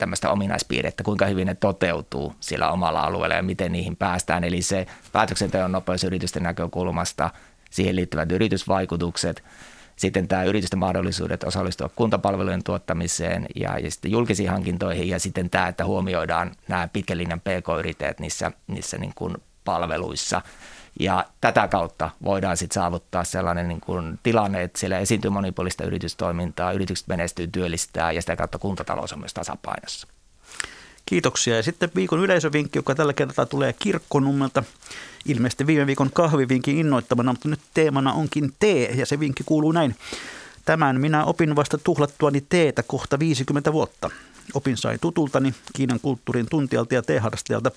tämmöistä 0.02 0.30
ominaispiirrettä, 0.30 1.02
kuinka 1.02 1.26
hyvin 1.26 1.46
ne 1.46 1.54
toteutuu 1.54 2.34
sillä 2.40 2.70
omalla 2.70 3.00
alueella 3.00 3.36
ja 3.36 3.42
miten 3.42 3.72
niihin 3.72 3.96
päästään. 3.96 4.44
Eli 4.44 4.62
se 4.62 4.86
päätöksenteon 5.12 5.72
nopeus 5.72 6.04
yritysten 6.04 6.42
näkökulmasta, 6.42 7.30
siihen 7.70 7.96
liittyvät 7.96 8.32
yritysvaikutukset, 8.32 9.44
sitten 9.96 10.28
tämä 10.28 10.44
yritysten 10.44 10.78
mahdollisuudet 10.78 11.44
osallistua 11.44 11.90
kuntapalvelujen 11.96 12.64
tuottamiseen 12.64 13.46
ja, 13.56 13.78
ja 13.78 13.90
sitten 13.90 14.10
julkisiin 14.10 14.50
hankintoihin 14.50 15.08
ja 15.08 15.20
sitten 15.20 15.50
tämä, 15.50 15.68
että 15.68 15.84
huomioidaan 15.84 16.52
nämä 16.68 16.88
pitkän 16.92 17.18
linjan 17.18 17.40
pk-yrittäjät 17.40 18.20
niissä, 18.20 18.52
niissä 18.66 18.98
niin 18.98 19.12
kuin 19.14 19.36
palveluissa– 19.64 20.42
ja 21.00 21.26
tätä 21.40 21.68
kautta 21.68 22.10
voidaan 22.24 22.56
sitten 22.56 22.74
saavuttaa 22.74 23.24
sellainen 23.24 23.68
niin 23.68 23.80
kuin 23.80 24.18
tilanne, 24.22 24.62
että 24.62 24.78
siellä 24.78 24.98
esiintyy 24.98 25.30
monipuolista 25.30 25.84
yritystoimintaa, 25.84 26.72
yritykset 26.72 27.08
menestyy, 27.08 27.46
työllistää 27.46 28.12
ja 28.12 28.20
sitä 28.20 28.36
kautta 28.36 28.58
kuntatalous 28.58 29.12
on 29.12 29.18
myös 29.18 29.34
tasapainossa. 29.34 30.06
Kiitoksia. 31.06 31.56
Ja 31.56 31.62
sitten 31.62 31.90
viikon 31.94 32.20
yleisövinkki, 32.20 32.78
joka 32.78 32.94
tällä 32.94 33.12
kertaa 33.12 33.46
tulee 33.46 33.72
kirkkonummelta. 33.72 34.64
Ilmeisesti 35.26 35.66
viime 35.66 35.86
viikon 35.86 36.10
kahvivinkin 36.12 36.78
innoittamana, 36.78 37.32
mutta 37.32 37.48
nyt 37.48 37.60
teemana 37.74 38.12
onkin 38.12 38.52
tee 38.58 38.90
ja 38.90 39.06
se 39.06 39.20
vinkki 39.20 39.42
kuuluu 39.46 39.72
näin. 39.72 39.96
Tämän 40.64 41.00
minä 41.00 41.24
opin 41.24 41.56
vasta 41.56 41.78
tuhlattuani 41.78 42.44
teetä 42.48 42.82
kohta 42.82 43.18
50 43.18 43.72
vuotta. 43.72 44.10
Opin 44.54 44.76
sain 44.76 45.00
tutultani, 45.00 45.54
Kiinan 45.76 46.00
kulttuurin 46.00 46.46
tuntijalta 46.50 46.94
ja 46.94 47.02
teeharrastajalta. 47.02 47.70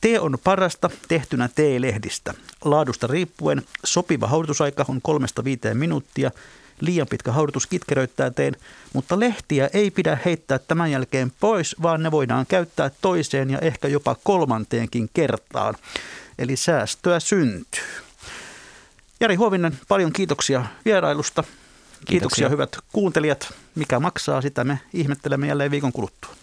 Tee 0.00 0.20
on 0.20 0.38
parasta 0.44 0.90
tehtynä 1.08 1.48
teelehdistä. 1.54 2.34
Laadusta 2.64 3.06
riippuen 3.06 3.62
sopiva 3.84 4.26
haudutusaika 4.26 4.84
on 4.88 5.02
kolmesta 5.02 5.44
viiteen 5.44 5.76
minuuttia. 5.76 6.30
Liian 6.80 7.06
pitkä 7.06 7.32
haudutus 7.32 7.66
kitkeröittää 7.66 8.30
teen, 8.30 8.56
mutta 8.92 9.20
lehtiä 9.20 9.70
ei 9.72 9.90
pidä 9.90 10.18
heittää 10.24 10.58
tämän 10.58 10.90
jälkeen 10.90 11.32
pois, 11.40 11.76
vaan 11.82 12.02
ne 12.02 12.10
voidaan 12.10 12.46
käyttää 12.46 12.90
toiseen 13.00 13.50
ja 13.50 13.58
ehkä 13.58 13.88
jopa 13.88 14.16
kolmanteenkin 14.24 15.10
kertaan. 15.14 15.74
Eli 16.38 16.56
säästöä 16.56 17.20
syntyy. 17.20 17.82
Jari 19.20 19.34
Huovinen, 19.34 19.78
paljon 19.88 20.12
kiitoksia 20.12 20.64
vierailusta. 20.84 21.42
Kiitoksia, 21.42 22.06
kiitoksia 22.06 22.48
hyvät 22.48 22.76
kuuntelijat. 22.92 23.54
Mikä 23.74 24.00
maksaa, 24.00 24.42
sitä 24.42 24.64
me 24.64 24.80
ihmettelemme 24.92 25.46
jälleen 25.46 25.70
viikon 25.70 25.92
kuluttua. 25.92 26.39